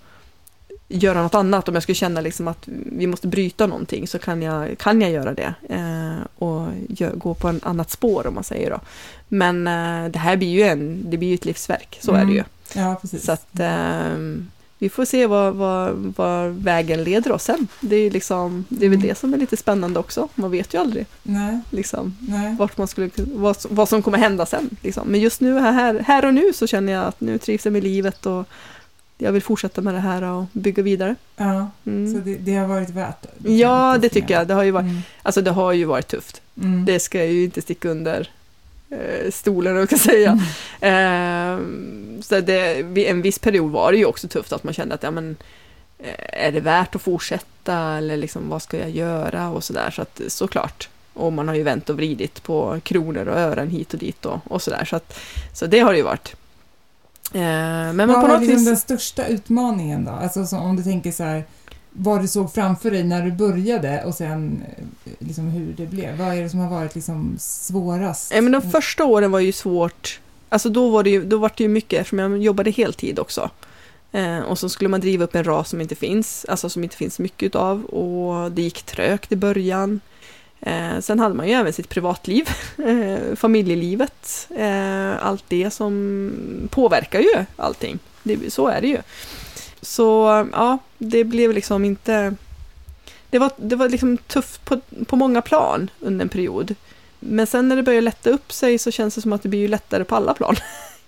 göra 0.91 1.23
något 1.23 1.35
annat. 1.35 1.67
Om 1.69 1.73
jag 1.73 1.83
skulle 1.83 1.95
känna 1.95 2.21
liksom 2.21 2.47
att 2.47 2.67
vi 2.85 3.07
måste 3.07 3.27
bryta 3.27 3.67
någonting 3.67 4.07
så 4.07 4.19
kan 4.19 4.41
jag, 4.41 4.77
kan 4.77 5.01
jag 5.01 5.11
göra 5.11 5.33
det. 5.33 5.53
Eh, 5.69 6.25
och 6.37 6.67
gö- 6.87 7.17
gå 7.17 7.33
på 7.33 7.49
ett 7.49 7.65
annat 7.65 7.91
spår 7.91 8.27
om 8.27 8.33
man 8.35 8.43
säger 8.43 8.69
då. 8.69 8.79
Men 9.27 9.67
eh, 9.67 10.11
det 10.11 10.19
här 10.19 10.37
blir 10.37 10.47
ju 10.49 10.61
en, 10.61 11.09
det 11.09 11.17
blir 11.17 11.29
ju 11.29 11.35
ett 11.35 11.45
livsverk, 11.45 11.97
så 12.01 12.11
är 12.11 12.15
det 12.15 12.21
Mm. 12.21 12.35
ju. 12.35 12.43
Ja, 12.75 12.97
precis. 13.01 13.25
Så 13.25 13.31
att 13.31 13.59
ehm, 13.59 14.47
vi 14.79 14.89
får 14.89 15.05
se 15.05 15.27
vad, 15.27 15.53
vad, 15.55 16.13
vad 16.17 16.49
vägen 16.51 17.03
leder 17.03 17.31
oss 17.31 17.43
sen. 17.43 17.67
Det 17.81 17.95
är, 17.95 18.11
liksom, 18.11 18.65
det 18.69 18.85
är 18.85 18.89
väl 18.89 18.97
Mm. 18.97 19.07
det 19.09 19.15
som 19.17 19.33
är 19.33 19.37
lite 19.37 19.57
spännande 19.57 19.99
också. 19.99 20.27
Man 20.35 20.51
vet 20.51 20.73
ju 20.73 20.77
aldrig 20.77 21.05
Nej, 21.23 21.59
liksom, 21.69 22.17
nej. 22.19 22.55
vart 22.59 22.77
man 22.77 22.87
skulle, 22.87 23.09
vad, 23.15 23.57
vad 23.69 23.89
som 23.89 24.01
kommer 24.01 24.17
hända 24.17 24.45
sen. 24.45 24.69
Liksom. 24.81 25.07
Men 25.07 25.19
just 25.19 25.41
nu, 25.41 25.59
här, 25.59 25.99
här 25.99 26.25
och 26.25 26.33
nu, 26.33 26.53
så 26.53 26.67
känner 26.67 26.93
jag 26.93 27.05
att 27.05 27.21
nu 27.21 27.37
trivs 27.37 27.65
jag 27.65 27.71
med 27.71 27.83
livet 27.83 28.25
och 28.25 28.47
jag 29.23 29.31
vill 29.31 29.41
fortsätta 29.41 29.81
med 29.81 29.93
det 29.93 29.99
här 29.99 30.21
och 30.23 30.45
bygga 30.53 30.83
vidare. 30.83 31.15
Ja, 31.37 31.69
så 31.83 31.89
Mm. 31.89 32.23
det, 32.23 32.35
det 32.35 32.55
har 32.55 32.67
varit 32.67 32.89
värt 32.89 33.25
Ja, 33.45 33.97
det 34.01 34.09
tycker 34.09 34.33
jag. 34.33 34.47
Det 34.47 34.53
har 34.53 34.63
ju 34.63 34.71
varit, 34.71 34.83
Mm. 34.85 35.01
alltså, 35.23 35.41
det 35.41 35.51
har 35.51 35.71
ju 35.73 35.85
varit 35.85 36.07
tufft. 36.07 36.41
Mm. 36.61 36.85
Det 36.85 36.99
ska 36.99 37.17
jag 37.17 37.27
ju 37.27 37.43
inte 37.43 37.61
sticka 37.61 37.89
under 37.89 38.29
eh, 38.89 39.31
stolen, 39.31 39.75
jag 39.75 39.87
ska 39.87 39.97
säga. 39.97 40.39
Ehm, 40.81 42.21
så 42.23 42.39
det, 42.39 43.07
en 43.09 43.21
viss 43.21 43.39
period 43.39 43.71
var 43.71 43.91
det 43.91 43.97
ju 43.97 44.05
också 44.05 44.27
tufft 44.27 44.53
att 44.53 44.63
man 44.63 44.73
kände 44.73 44.95
att 44.95 45.03
ja, 45.03 45.11
men, 45.11 45.35
eh, 45.99 46.45
är 46.47 46.51
det 46.51 46.59
värt 46.59 46.95
att 46.95 47.01
fortsätta 47.01 47.75
eller 47.97 48.17
liksom, 48.17 48.49
vad 48.49 48.61
ska 48.61 48.77
jag 48.79 48.89
göra 48.89 49.49
och 49.49 49.63
sådär. 49.63 49.91
Så 49.91 50.01
att 50.01 50.21
såklart. 50.27 50.89
Och 51.13 51.33
man 51.33 51.47
har 51.47 51.55
ju 51.55 51.63
vänt 51.63 51.89
och 51.89 51.95
vridit 51.97 52.43
på 52.43 52.79
kronor 52.83 53.27
och 53.27 53.37
ören 53.37 53.69
hit 53.69 53.93
och 53.93 53.99
dit 53.99 54.25
och, 54.25 54.39
och 54.43 54.61
sådär. 54.61 54.85
Så, 54.85 54.95
att, 54.95 55.19
så 55.53 55.65
det 55.65 55.79
har 55.79 55.91
det 55.91 55.97
ju 55.97 56.03
varit. 56.03 56.35
Men 57.33 57.95
man 57.95 58.07
Vad 58.07 58.15
på 58.15 58.21
var 58.21 58.27
något 58.27 58.41
liksom 58.41 58.57
vis... 58.57 58.67
den 58.67 58.77
största 58.77 59.27
utmaningen 59.27 60.05
då? 60.05 60.11
Alltså 60.11 60.45
så, 60.45 60.57
om 60.57 60.75
du 60.75 60.83
tänker 60.83 61.11
så 61.11 61.23
här, 61.23 61.43
vad 61.91 62.21
du 62.21 62.27
såg 62.27 62.53
framför 62.53 62.91
dig 62.91 63.03
när 63.03 63.21
du 63.21 63.31
började 63.31 64.03
och 64.03 64.15
sen 64.15 64.63
eh, 64.77 65.11
liksom 65.19 65.47
hur 65.47 65.73
det 65.77 65.85
blev. 65.85 66.17
Vad 66.17 66.27
är 66.37 66.41
det 66.41 66.49
som 66.49 66.59
har 66.59 66.69
varit 66.69 66.95
liksom 66.95 67.35
svårast? 67.39 68.31
Ja, 68.35 68.41
men 68.41 68.51
de 68.51 68.61
första 68.61 69.05
åren 69.05 69.31
var 69.31 69.39
ju 69.39 69.51
svårt. 69.51 70.19
Alltså 70.49 70.69
då 70.69 70.89
var 70.89 71.03
det 71.03 71.09
ju, 71.09 71.25
då 71.25 71.37
var 71.37 71.51
det 71.57 71.63
ju 71.63 71.69
mycket 71.69 71.99
eftersom 71.99 72.19
jag 72.19 72.37
jobbade 72.37 72.71
heltid 72.71 73.19
också. 73.19 73.49
Eh, 74.11 74.39
och 74.39 74.59
så 74.59 74.69
skulle 74.69 74.89
man 74.89 74.99
driva 75.01 75.23
upp 75.23 75.35
en 75.35 75.43
ras 75.43 75.69
som 75.69 75.81
inte 75.81 75.95
finns, 75.95 76.45
alltså 76.49 76.69
som 76.69 76.83
inte 76.83 76.95
finns 76.95 77.19
mycket 77.19 77.43
utav 77.43 77.85
och 77.85 78.51
det 78.51 78.61
gick 78.61 78.83
trögt 78.83 79.31
i 79.31 79.35
början. 79.35 79.99
Eh, 80.61 80.99
sen 80.99 81.19
hade 81.19 81.35
man 81.35 81.47
ju 81.47 81.53
även 81.53 81.73
sitt 81.73 81.89
privatliv, 81.89 82.49
eh, 82.77 83.35
familjelivet, 83.35 84.47
eh, 84.57 85.25
allt 85.25 85.43
det 85.47 85.71
som 85.71 86.31
påverkar 86.71 87.19
ju 87.19 87.45
allting. 87.55 87.99
Det, 88.23 88.53
så 88.53 88.67
är 88.67 88.81
det 88.81 88.87
ju. 88.87 88.97
Så 89.81 90.47
ja, 90.53 90.77
det 90.97 91.23
blev 91.23 91.53
liksom 91.53 91.85
inte... 91.85 92.35
Det 93.29 93.39
var, 93.39 93.51
det 93.57 93.75
var 93.75 93.89
liksom 93.89 94.17
tufft 94.17 94.65
på, 94.65 94.79
på 95.05 95.15
många 95.15 95.41
plan 95.41 95.89
under 95.99 96.25
en 96.25 96.29
period. 96.29 96.75
Men 97.19 97.47
sen 97.47 97.67
när 97.67 97.75
det 97.75 97.83
börjar 97.83 98.01
lätta 98.01 98.29
upp 98.29 98.51
sig 98.51 98.77
så 98.77 98.91
känns 98.91 99.15
det 99.15 99.21
som 99.21 99.33
att 99.33 99.43
det 99.43 99.49
blir 99.49 99.59
ju 99.59 99.67
lättare 99.67 100.03
på 100.03 100.15
alla 100.15 100.33
plan. 100.33 100.55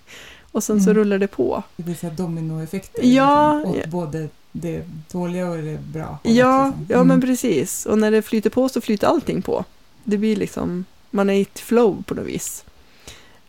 och 0.52 0.64
sen 0.64 0.80
så 0.82 0.90
Mm. 0.90 1.00
rullar 1.02 1.18
det 1.18 1.26
på. 1.26 1.62
Det 1.76 1.82
blir 1.82 1.94
så 1.94 2.06
här 2.08 2.14
dominoeffekter 2.14 3.02
Ja, 3.04 3.54
liksom, 3.58 3.80
åt 3.80 3.86
både 3.86 4.28
det 4.56 4.84
dåliga 5.12 5.48
och 5.50 5.56
det 5.56 5.78
bra. 5.80 6.04
hållet, 6.04 6.36
Ja, 6.36 6.66
liksom. 6.66 6.86
ja 6.88 6.94
Mm. 6.96 7.08
men 7.08 7.20
precis. 7.20 7.86
Och 7.86 7.98
när 7.98 8.10
det 8.10 8.22
flyter 8.22 8.50
på 8.50 8.68
så 8.68 8.80
flyter 8.80 9.06
allting 9.06 9.42
på. 9.42 9.64
Det 10.04 10.18
blir 10.18 10.36
liksom, 10.36 10.84
man 11.10 11.30
är 11.30 11.34
i 11.34 11.40
ett 11.42 11.58
flow 11.60 12.02
på 12.06 12.14
något 12.14 12.26
vis. 12.26 12.64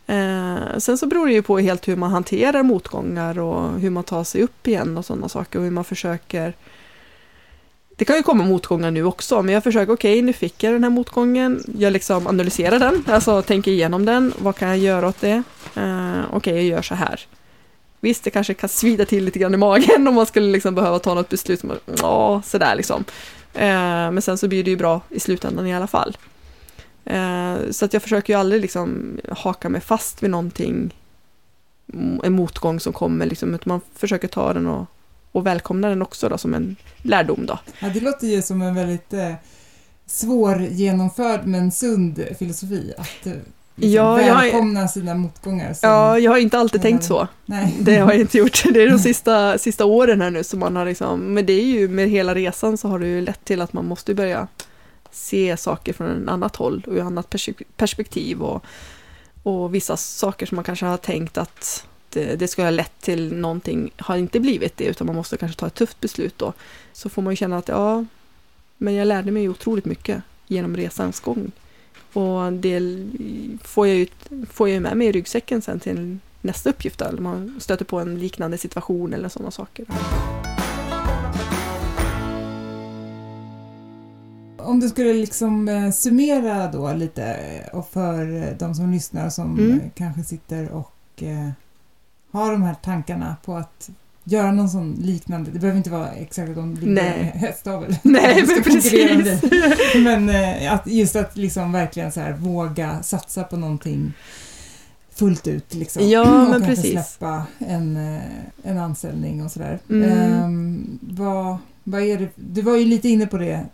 Eh, 0.06 0.78
sen 0.78 0.98
så 0.98 1.06
beror 1.06 1.26
det 1.26 1.32
ju 1.32 1.42
på 1.42 1.58
helt 1.58 1.88
hur 1.88 1.96
man 1.96 2.10
hanterar 2.10 2.62
motgångar 2.62 3.38
och 3.38 3.80
hur 3.80 3.90
man 3.90 4.04
tar 4.04 4.24
sig 4.24 4.42
upp 4.42 4.68
igen 4.68 4.98
och 4.98 5.04
sådana 5.04 5.28
saker 5.28 5.58
och 5.58 5.64
hur 5.64 5.70
man 5.72 5.84
försöker 5.84 6.54
det 7.98 8.04
kan 8.04 8.16
ju 8.16 8.22
komma 8.22 8.44
motgångar 8.44 8.90
nu 8.90 9.04
också, 9.04 9.42
men 9.42 9.54
jag 9.54 9.64
försöker, 9.64 9.92
okej, 9.92 10.22
nu 10.22 10.32
fick 10.32 10.62
jag 10.62 10.72
den 10.72 10.82
här 10.84 10.90
motgången. 10.90 11.64
Jag 11.78 11.92
liksom 11.92 12.26
analyserar 12.26 12.78
den, 12.78 13.04
alltså 13.08 13.42
tänker 13.42 13.70
igenom 13.70 14.04
den. 14.04 14.32
Vad 14.38 14.56
kan 14.56 14.68
jag 14.68 14.78
göra 14.78 15.08
åt 15.08 15.20
det? 15.20 15.42
Eh, 15.76 16.20
okej, 16.32 16.54
jag 16.54 16.64
gör 16.64 16.82
så 16.82 16.94
här. 16.94 17.20
Visst, 18.00 18.24
det 18.24 18.30
kanske 18.30 18.54
kan 18.54 18.68
svida 18.68 19.04
till 19.04 19.24
lite 19.24 19.38
grann 19.38 19.54
i 19.54 19.56
magen 19.56 20.08
om 20.08 20.14
man 20.14 20.26
skulle 20.26 20.52
liksom 20.52 20.74
behöva 20.74 20.98
ta 20.98 21.14
något 21.14 21.28
beslut. 21.28 21.60
som 21.60 21.72
Ja, 21.98 22.42
sådär 22.44 22.74
liksom. 22.74 23.04
Eh, 23.54 24.10
men 24.10 24.22
sen 24.22 24.38
så 24.38 24.48
blir 24.48 24.64
det 24.64 24.70
ju 24.70 24.76
bra 24.76 25.00
i 25.10 25.20
slutändan 25.20 25.66
i 25.66 25.74
alla 25.74 25.86
fall. 25.86 26.16
Eh, 27.04 27.56
så 27.70 27.84
att 27.84 27.92
jag 27.92 28.02
försöker 28.02 28.32
ju 28.32 28.40
aldrig 28.40 28.62
liksom 28.62 29.18
haka 29.28 29.68
mig 29.68 29.80
fast 29.80 30.22
vid 30.22 30.30
någonting, 30.30 30.94
en 32.22 32.32
motgång 32.32 32.80
som 32.80 32.92
kommer, 32.92 33.26
liksom, 33.26 33.54
utan 33.54 33.70
man 33.70 33.80
försöker 33.94 34.28
ta 34.28 34.52
den 34.52 34.66
och, 34.66 34.86
och 35.32 35.46
välkomna 35.46 35.88
den 35.88 36.02
också 36.02 36.28
då, 36.28 36.38
som 36.38 36.54
en 36.54 36.76
lärdom. 37.02 37.46
Då. 37.46 37.58
Ja, 37.78 37.88
det 37.88 38.00
låter 38.00 38.26
ju 38.26 38.42
som 38.42 38.62
en 38.62 38.74
väldigt 38.74 39.12
eh, 39.12 39.34
svår 40.06 40.62
genomförd 40.62 41.46
men 41.46 41.72
sund 41.72 42.24
filosofi. 42.38 42.92
Att 42.98 43.26
eh, 43.26 43.32
liksom 43.76 43.94
Ja, 43.96 44.22
jag 44.22 44.34
välkomna 44.36 44.88
sina 44.88 45.14
motgångar. 45.14 45.74
Som, 45.74 45.88
Ja, 45.88 46.18
jag 46.18 46.30
har 46.30 46.38
inte 46.38 46.58
alltid 46.58 46.80
Mm. 46.80 46.92
tänkt 46.92 47.04
så. 47.04 47.28
nej. 47.46 47.76
Det 47.80 47.96
har 47.96 48.12
jag 48.12 48.20
inte 48.20 48.38
gjort. 48.38 48.62
Det 48.72 48.82
är 48.82 48.90
de 48.90 48.98
sista, 49.12 49.58
sista 49.58 49.84
åren 49.84 50.20
här 50.20 50.30
nu 50.30 50.44
som 50.44 50.58
man 50.60 50.76
har 50.76 50.84
liksom, 50.86 51.34
men 51.34 51.46
det 51.46 51.52
är 51.52 51.64
ju 51.64 51.88
med 51.88 52.08
hela 52.10 52.34
resan 52.34 52.78
så 52.78 52.88
har 52.88 52.98
det 52.98 53.06
ju 53.06 53.20
lett 53.20 53.44
till 53.44 53.60
att 53.60 53.72
man 53.72 53.86
måste 53.86 54.14
börja 54.14 54.48
se 55.10 55.56
saker 55.56 55.92
från 55.92 56.22
ett 56.22 56.28
annat 56.28 56.56
håll 56.56 56.84
och 56.86 56.96
ett 56.96 57.02
annat 57.04 57.34
perspektiv 57.76 58.42
och, 58.42 58.64
och 59.42 59.74
vissa 59.74 59.96
saker 59.96 60.46
som 60.46 60.56
man 60.56 60.64
kanske 60.64 60.86
har 60.86 60.96
tänkt 60.96 61.38
att 61.38 61.84
det, 62.10 62.36
det 62.36 62.48
skulle 62.48 62.66
ha 62.66 62.70
lett 62.70 63.00
till 63.00 63.34
någonting 63.36 63.90
har 63.98 64.16
inte 64.16 64.40
blivit 64.40 64.76
det 64.76 64.84
utan 64.84 65.06
man 65.06 65.16
måste 65.16 65.36
kanske 65.36 65.58
ta 65.60 65.66
ett 65.66 65.74
tufft 65.74 66.00
beslut 66.00 66.38
då. 66.38 66.52
Så 66.92 67.08
får 67.08 67.22
man 67.22 67.32
ju 67.32 67.36
känna 67.36 67.58
att 67.58 67.68
ja, 67.68 68.04
men 68.76 68.94
jag 68.94 69.08
lärde 69.08 69.30
mig 69.30 69.48
otroligt 69.48 69.84
mycket 69.84 70.22
genom 70.46 70.76
resans 70.76 71.20
gång. 71.20 71.50
Och 72.16 72.52
det 72.52 72.80
får 73.62 73.86
jag 73.86 73.96
ju 73.96 74.06
får 74.50 74.68
jag 74.68 74.82
med 74.82 74.96
mig 74.96 75.06
i 75.06 75.12
ryggsäcken 75.12 75.62
sen 75.62 75.80
till 75.80 76.18
nästa 76.40 76.70
uppgift 76.70 77.00
eller 77.02 77.22
man 77.22 77.54
stöter 77.58 77.84
på 77.84 77.98
en 78.00 78.18
liknande 78.18 78.58
situation 78.58 79.12
eller 79.14 79.28
sådana 79.28 79.50
saker. 79.50 79.84
Om 84.58 84.80
du 84.80 84.88
skulle 84.88 85.12
liksom 85.12 85.68
eh, 85.68 85.90
summera 85.90 86.70
då 86.72 86.92
lite 86.92 87.24
eh, 87.24 87.78
och 87.78 87.88
för 87.90 88.42
eh, 88.42 88.56
de 88.58 88.74
som 88.74 88.92
lyssnar 88.92 89.30
som 89.30 89.58
Mm. 89.58 89.80
kanske 89.94 90.22
sitter 90.24 90.70
och 90.72 90.92
har 92.30 92.52
de 92.52 92.62
här 92.62 92.74
tankarna 92.74 93.36
på 93.44 93.54
att 93.54 93.90
göra 94.28 94.52
någon 94.52 94.68
sån 94.70 94.92
liknande, 95.00 95.50
det 95.50 95.58
behöver 95.58 95.78
inte 95.78 95.90
vara 95.90 96.08
exakt 96.08 96.48
att 96.48 96.56
de 96.56 96.74
vill 96.74 96.88
Nej. 96.88 97.18
med 97.18 97.32
hästavel. 97.32 97.96
Nej, 98.02 98.44
men 98.46 98.62
precis. 98.62 99.42
Men 100.04 100.28
eh, 100.28 100.72
att 100.72 100.86
just 100.86 101.16
att 101.16 101.36
liksom 101.36 101.72
verkligen 101.72 102.12
så 102.12 102.20
här 102.20 102.32
våga 102.32 103.02
satsa 103.02 103.44
på 103.44 103.56
någonting 103.56 104.12
fullt 105.14 105.46
ut 105.46 105.74
liksom. 105.74 106.08
Ja, 106.08 106.22
och 106.44 106.50
men 106.50 106.52
kanske 106.52 106.66
precis. 106.82 106.90
släppa 106.90 107.46
en, 107.58 107.96
eh, 107.96 108.22
en 108.62 108.78
anställning 108.78 109.44
och 109.44 109.50
sådär. 109.50 109.78
Mm. 109.90 110.10
Ehm, 110.10 110.98
vad, 111.02 111.56
vad 111.84 112.02
är 112.02 112.18
det? 112.18 112.28
Du 112.34 112.62
var 112.62 112.76
ju 112.76 112.84
lite 112.84 113.08
inne 113.08 113.26
på 113.26 113.38
det 113.38 113.64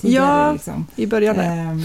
tidigare. 0.00 0.26
Ja, 0.26 0.52
liksom. 0.52 0.86
I 0.96 1.06
början 1.06 1.36
där. 1.36 1.56
Ehm, 1.58 1.82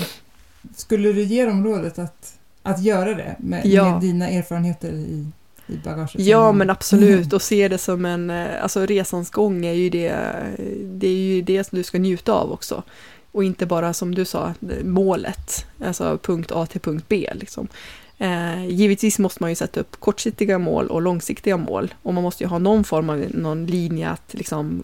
skulle 0.75 1.13
du 1.13 1.23
ge 1.23 1.45
dem 1.45 1.63
rådet 1.63 1.99
att, 1.99 2.33
att 2.63 2.83
göra 2.83 3.13
det 3.15 3.35
med, 3.39 3.65
Ja. 3.65 3.91
med 3.91 4.01
dina 4.01 4.29
erfarenheter 4.29 4.91
i, 4.91 5.27
i 5.67 5.75
bagaget? 5.77 6.11
Ja, 6.15 6.49
som- 6.49 6.57
men 6.57 6.69
absolut. 6.69 7.33
Och 7.33 7.41
se 7.41 7.67
det 7.67 7.77
som 7.77 8.05
en, 8.05 8.29
eh, 8.29 8.63
alltså 8.63 8.85
resans 8.85 9.29
gång 9.29 9.65
är 9.65 9.73
ju 9.73 9.89
det, 9.89 10.15
det 10.83 11.07
är 11.07 11.15
ju 11.15 11.41
det 11.41 11.63
som 11.63 11.77
du 11.77 11.83
ska 11.83 11.97
njuta 11.99 12.33
av 12.33 12.51
också. 12.51 12.83
Och 13.31 13.43
inte 13.43 13.65
bara 13.65 13.93
som 13.93 14.15
du 14.15 14.25
sa, 14.25 14.53
målet, 14.83 15.65
alltså 15.85 16.17
punkt 16.23 16.51
A 16.51 16.65
till 16.65 16.81
punkt 16.81 17.05
B 17.07 17.29
liksom. 17.33 17.67
Eh, 18.17 18.65
givetvis 18.67 19.19
måste 19.19 19.43
man 19.43 19.49
ju 19.51 19.55
sätta 19.55 19.79
upp 19.79 19.99
kortsiktiga 19.99 20.57
mål 20.59 20.87
och 20.87 21.01
långsiktiga 21.01 21.57
mål. 21.57 21.93
Och 22.03 22.13
man 22.13 22.23
måste 22.23 22.43
ju 22.43 22.47
ha 22.49 22.59
någon 22.59 22.83
form 22.83 23.09
av 23.09 23.25
någon 23.29 23.65
linje 23.65 24.09
att 24.09 24.33
liksom 24.33 24.83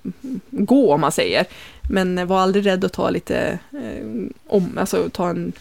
gå 0.52 0.94
om 0.94 1.02
man 1.02 1.12
säger. 1.12 1.46
Men 1.90 2.18
eh, 2.18 2.26
var 2.26 2.40
aldrig 2.40 2.66
rädd 2.66 2.86
att 2.86 2.94
ta 2.94 3.10
lite 3.10 3.60
eh, 3.74 4.08
om, 4.48 4.78
alltså 4.78 5.10
ta 5.10 5.30
en, 5.30 5.54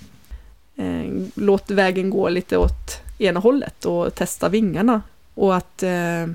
eh, 0.76 1.12
låt 1.34 1.70
vägen 1.70 2.10
gå 2.10 2.28
lite 2.28 2.56
åt 2.56 3.00
ena 3.18 3.40
hållet 3.40 3.84
och 3.84 4.14
testa 4.14 4.48
vingarna 4.48 5.02
och 5.34 5.56
att 5.56 5.82
eh, 5.82 6.26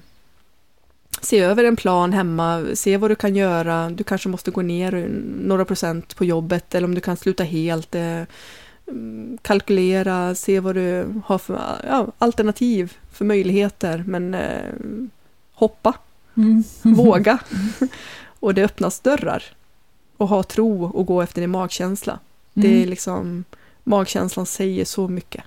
se 1.22 1.40
över 1.40 1.64
en 1.64 1.76
plan 1.76 2.14
hemma, 2.14 2.66
se 2.74 2.98
vad 2.98 3.12
du 3.12 3.16
kan 3.16 3.36
göra. 3.36 3.90
Du 3.90 4.04
kanske 4.04 4.30
måste 4.30 4.52
gå 4.52 4.62
ner 4.62 5.08
några 5.44 5.66
procent 5.66 6.16
på 6.16 6.26
jobbet 6.26 6.76
eller 6.76 6.88
om 6.88 6.96
du 6.96 7.02
kan 7.02 7.18
sluta 7.18 7.44
helt. 7.44 7.96
Eh, 7.96 8.22
mm, 8.88 9.38
kalkylera, 9.42 10.36
se 10.36 10.60
vad 10.60 10.76
du 10.76 11.06
har 11.26 11.38
för 11.38 11.60
ja, 11.88 12.08
alternativ 12.18 12.98
för 13.12 13.26
möjligheter. 13.26 14.04
Men 14.08 14.34
eh, 14.34 14.72
hoppa, 15.54 15.94
Mm. 16.38 16.64
våga. 16.82 17.40
och 18.40 18.54
det 18.54 18.64
öppnas 18.64 19.00
dörrar. 19.00 19.44
Och 20.18 20.28
ha 20.28 20.44
tro 20.44 20.86
och 20.86 21.06
gå 21.06 21.22
efter 21.22 21.42
din 21.42 21.50
magkänsla. 21.50 22.20
Det 22.54 22.68
är 22.68 22.76
Mm. 22.78 22.90
liksom, 22.90 23.44
magkänslan 23.84 24.46
säger 24.46 24.86
så 24.86 25.08
mycket. 25.08 25.44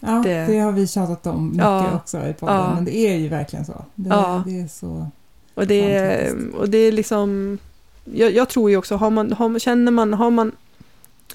Ja, 0.00 0.22
det... 0.24 0.46
det- 0.46 0.58
har 0.58 0.72
vi 0.72 0.86
tjatat 0.86 1.26
om 1.26 1.46
mycket 1.48 1.64
Ja. 1.64 1.94
också 1.94 2.18
i 2.18 2.32
podden, 2.32 2.56
Ja. 2.56 2.74
men 2.74 2.84
det 2.84 2.96
är 2.96 3.16
ju 3.16 3.28
verkligen 3.28 3.64
så. 3.64 3.84
Det, 3.94 4.08
Ja. 4.08 4.42
det 4.46 4.60
är 4.60 4.68
så... 4.68 5.06
Och 5.54 5.66
det, 5.66 5.94
är, 5.94 6.34
och 6.54 6.68
det 6.68 6.78
är 6.78 6.92
liksom, 6.92 7.58
jag, 8.04 8.32
jag 8.34 8.48
tror 8.48 8.70
ju 8.70 8.76
också, 8.76 8.96
har 8.96 9.10
man, 9.10 9.32
har, 9.32 9.58
känner 9.58 9.92
man, 9.92 10.12
har 10.14 10.30
man 10.30 10.52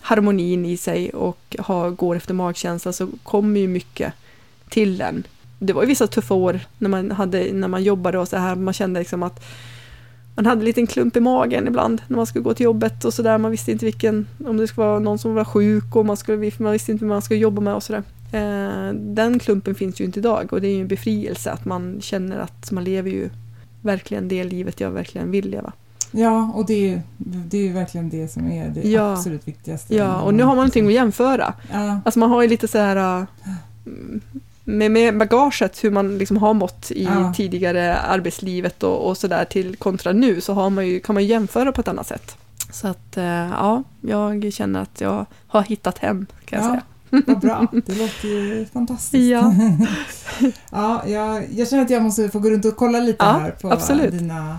harmonin 0.01 0.66
i 0.66 0.78
sig 0.78 1.09
och 1.09 1.55
har, 1.59 1.89
går 1.89 2.16
efter 2.16 2.34
magkänsla 2.34 2.93
så 2.93 3.07
kommer 3.24 3.59
ju 3.59 3.68
mycket 3.68 4.13
till 4.70 5.01
en. 5.01 5.24
Det 5.59 5.74
var 5.74 5.82
ju 5.82 5.88
vissa 5.88 6.07
tuffa 6.07 6.34
år 6.34 6.59
när 6.78 6.89
man, 6.89 7.11
hade, 7.11 7.53
när 7.53 7.68
man 7.68 7.84
jobbade 7.84 8.20
och 8.20 8.28
så 8.28 8.38
här, 8.38 8.55
man 8.55 8.74
kände 8.74 8.99
liksom 8.99 9.24
att 9.24 9.43
man 10.36 10.45
hade 10.45 10.61
en 10.61 10.66
liten 10.66 10.88
klump 10.88 11.16
i 11.18 11.20
magen 11.20 11.68
ibland 11.68 12.01
när 12.07 12.18
man 12.18 12.26
skulle 12.26 12.43
gå 12.43 12.53
till 12.53 12.63
jobbet 12.63 13.05
och 13.05 13.13
sådär. 13.13 13.38
Man 13.38 13.51
visste 13.51 13.72
inte 13.72 13.86
vilken, 13.86 14.28
om 14.45 14.57
det 14.57 14.68
skulle 14.68 14.88
vara 14.88 14.99
någon 14.99 15.20
som 15.20 15.34
var 15.34 15.45
sjuk 15.45 15.95
och 15.95 16.05
man, 16.05 16.18
skulle, 16.18 16.51
man 16.57 16.72
visste 16.72 16.91
inte 16.91 17.05
vad 17.05 17.09
man 17.09 17.22
skulle 17.22 17.39
jobba 17.39 17.61
med 17.61 17.74
och 17.76 17.84
sådär. 17.84 18.03
Eh, 18.36 18.93
den 18.93 19.39
klumpen 19.39 19.75
finns 19.75 19.99
ju 20.01 20.05
inte 20.05 20.19
idag 20.19 20.53
och 20.53 20.61
det 20.61 20.67
är 20.67 20.75
ju 20.75 20.81
en 20.81 20.88
befrielse 20.88 21.51
att 21.51 21.65
man 21.65 22.01
känner 22.01 22.38
att 22.39 22.71
man 22.71 22.83
lever 22.83 23.09
ju 23.11 23.29
verkligen 23.81 24.27
det 24.27 24.43
livet 24.43 24.79
jag 24.79 24.91
verkligen 24.91 25.31
vill 25.31 25.49
leva. 25.49 25.71
Ja, 26.11 26.51
och 26.55 26.65
det 26.65 26.73
är, 26.73 26.89
ju, 26.89 27.01
det 27.17 27.57
är 27.57 27.61
ju 27.61 27.73
verkligen 27.73 28.09
det 28.09 28.27
som 28.27 28.51
är 28.51 28.69
det 28.69 28.89
Ja. 28.89 29.13
absolut 29.13 29.47
viktigaste. 29.47 29.95
Ja, 29.95 30.21
och 30.21 30.33
nu 30.33 30.43
har 30.43 30.47
man 30.47 30.55
någonting 30.55 30.88
att 30.88 30.93
jämföra. 30.93 31.53
Ja, 31.71 31.99
Alltså 32.05 32.19
man 32.19 32.29
har 32.29 32.41
ju 32.41 32.47
lite 32.47 32.67
så 32.67 32.77
här 32.77 33.19
äh, 33.19 33.23
med, 34.63 34.91
med 34.91 35.17
bagaget 35.17 35.83
hur 35.83 35.91
man 35.91 36.17
liksom 36.17 36.38
har 36.38 36.53
mått 36.53 36.91
i 36.91 37.03
Ja. 37.03 37.33
tidigare 37.38 37.95
arbetslivet 37.97 38.83
och, 38.83 39.07
och 39.09 39.17
sådär 39.17 39.45
till 39.45 39.75
kontra 39.75 40.11
nu 40.11 40.41
så 40.41 40.53
har 40.53 40.69
man 40.69 40.88
ju, 40.88 40.99
kan 40.99 41.13
man 41.13 41.23
ju 41.23 41.29
jämföra 41.29 41.71
på 41.71 41.81
ett 41.81 41.88
annat 41.88 42.07
sätt. 42.07 42.38
Så 42.71 42.88
att 42.88 43.17
äh, 43.17 43.23
ja, 43.49 43.83
jag 44.01 44.53
känner 44.53 44.81
att 44.81 45.01
jag 45.01 45.25
har 45.47 45.61
hittat 45.63 45.97
hem 45.97 46.25
kan 46.45 46.59
jag 46.59 46.65
Ja. 46.65 46.69
säga. 46.69 46.81
vad 47.28 47.39
bra. 47.39 47.68
Det 47.72 47.95
låter 47.95 48.28
ju 48.28 48.66
fantastiskt. 48.74 49.13
Ja. 49.32 49.53
ja, 50.72 51.03
jag, 51.07 51.43
jag 51.55 51.68
känner 51.70 51.84
att 51.84 51.89
jag 51.89 52.03
måste 52.03 52.30
få 52.30 52.39
gå 52.39 52.49
runt 52.49 52.66
och 52.66 52.76
kolla 52.76 52.99
lite 52.99 53.26
Ja, 53.26 53.32
här 53.32 53.51
på 53.51 53.72
absolut. 53.72 54.11
dina 54.11 54.57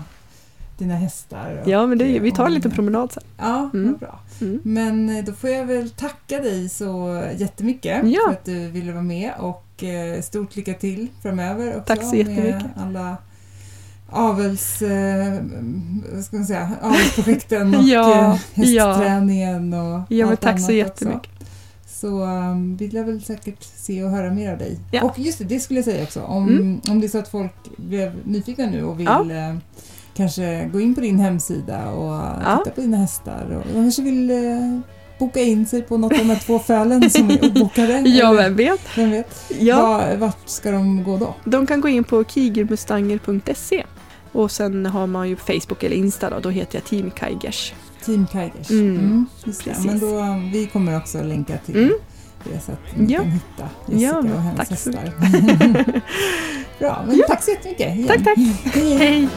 dina 0.77 0.95
hästar. 0.95 1.59
och- 1.63 1.69
Ja, 1.69 1.85
men 1.87 1.97
det, 1.97 2.19
vi 2.19 2.31
tar 2.31 2.45
en 2.45 2.53
liten 2.53 2.71
promenad 2.71 3.11
sen. 3.11 3.23
Ja, 3.37 3.69
Mm. 3.73 3.91
vad 3.91 3.99
bra. 3.99 4.19
Mm. 4.41 4.59
Men 4.63 5.09
eh, 5.17 5.23
då 5.25 5.33
får 5.33 5.49
jag 5.49 5.65
väl 5.65 5.89
tacka 5.89 6.39
dig 6.39 6.69
så 6.69 7.23
jättemycket 7.37 8.01
Ja. 8.07 8.19
för 8.25 8.31
att 8.33 8.45
du 8.45 8.67
ville 8.67 8.91
vara 8.91 9.03
med 9.03 9.31
och 9.39 9.83
eh, 9.83 10.21
stort 10.21 10.55
lycka 10.55 10.73
till 10.73 11.07
framöver 11.21 11.67
också 11.69 11.83
Tack 11.95 12.03
så 12.03 12.15
jättemycket. 12.15 12.45
med 12.61 12.69
alla 12.77 13.17
avels, 14.09 14.81
eh, 14.81 15.33
vad 16.13 16.23
ska 16.25 16.35
man 16.35 16.45
säga, 16.45 16.71
avelsprojekten 16.81 17.75
och 17.75 17.83
Ja, 17.83 18.39
hästträningen 18.53 19.73
och 19.73 20.01
Ja, 20.09 20.25
men 20.25 20.29
allt 20.29 20.41
tack 20.41 20.59
så 20.59 20.65
annat 20.65 20.75
jättemycket. 20.75 21.31
Också. 21.31 21.36
Så 22.01 22.07
um, 22.23 22.77
vi 22.77 22.87
lär 22.87 23.03
väl 23.03 23.21
säkert 23.21 23.63
se 23.63 24.03
och 24.03 24.09
höra 24.09 24.31
mer 24.33 24.51
av 24.51 24.57
dig. 24.57 24.77
Ja. 24.91 25.03
Och 25.03 25.19
just 25.19 25.37
det, 25.39 25.43
det 25.45 25.59
skulle 25.59 25.77
jag 25.77 25.85
säga 25.85 26.03
också. 26.03 26.21
Om, 26.21 26.47
Mm. 26.49 26.81
om 26.89 26.99
det 27.01 27.07
är 27.07 27.09
så 27.09 27.17
att 27.17 27.27
folk 27.31 27.53
blev 27.77 28.13
nyfikna 28.23 28.65
nu 28.65 28.83
och 28.83 28.99
vill 28.99 29.05
Ja. 29.05 29.31
eh, 29.31 29.55
kanske 30.13 30.69
gå 30.73 30.79
in 30.79 30.95
på 30.95 31.01
din 31.01 31.19
hemsida 31.19 31.89
och 31.91 32.13
Ja. 32.45 32.61
titta 32.63 32.75
på 32.75 32.81
dina 32.81 32.97
hästar. 32.97 33.45
Och 33.55 33.63
de 33.67 33.73
kanske 33.73 34.01
vill 34.01 34.31
eh, 34.31 34.79
boka 35.19 35.39
in 35.41 35.65
sig 35.65 35.81
på 35.81 35.97
något 35.97 36.11
av 36.11 36.17
de 36.17 36.23
här 36.29 36.39
två 36.45 36.59
fölen 36.59 37.09
som 37.09 37.29
är 37.29 37.45
uppbokade. 37.45 37.99
Ja, 37.99 38.31
vem 38.33 38.55
vet? 38.55 38.81
vem 38.97 39.11
vet? 39.11 39.43
Ja, 39.59 39.81
Var, 39.87 40.15
vart 40.17 40.49
ska 40.49 40.71
de 40.71 41.03
gå 41.03 41.17
då? 41.17 41.33
de 41.45 41.65
kan 41.67 41.81
gå 41.81 41.87
in 41.87 42.03
på 42.03 42.23
kigermustanger.se 42.23 43.83
och 44.31 44.51
sen 44.51 44.85
har 44.85 45.07
man 45.07 45.29
ju 45.29 45.35
Facebook 45.35 45.83
eller 45.83 45.95
Insta 45.95 46.29
då, 46.29 46.39
då 46.39 46.49
heter 46.49 46.75
jag 46.77 46.85
Team 46.85 47.11
Kaigers. 47.11 47.73
Team 48.07 48.27
Kaigers. 48.31 48.69
Mm, 48.69 49.25
just 49.43 49.63
det. 49.63 49.69
precis. 49.69 49.85
Men 49.85 49.99
då, 49.99 50.07
um, 50.19 50.51
vi 50.51 50.65
kommer 50.67 50.97
också 50.97 51.23
länka 51.23 51.57
till 51.57 51.75
Mm. 51.77 51.93
det 52.43 52.59
så 52.59 52.71
att 52.71 52.79
ni 52.97 53.13
Ja. 53.13 53.19
kan 53.21 53.31
hitta 53.31 53.69
Jessica 53.87 54.05
Ja, 54.07 54.21
men 54.21 54.33
och 54.33 54.41
hennes 54.41 54.69
tack 54.69 54.79
så 54.79 54.91
hästar. 54.91 56.01
Bra, 56.79 57.03
men 57.07 57.21
tack 57.27 57.43
så 57.43 57.51
jättemycket. 57.51 57.95
igen. 57.95 58.07
Tack, 58.07 58.23
tack. 58.23 58.37
Hej. 58.73 58.97
Hej! 58.97 59.27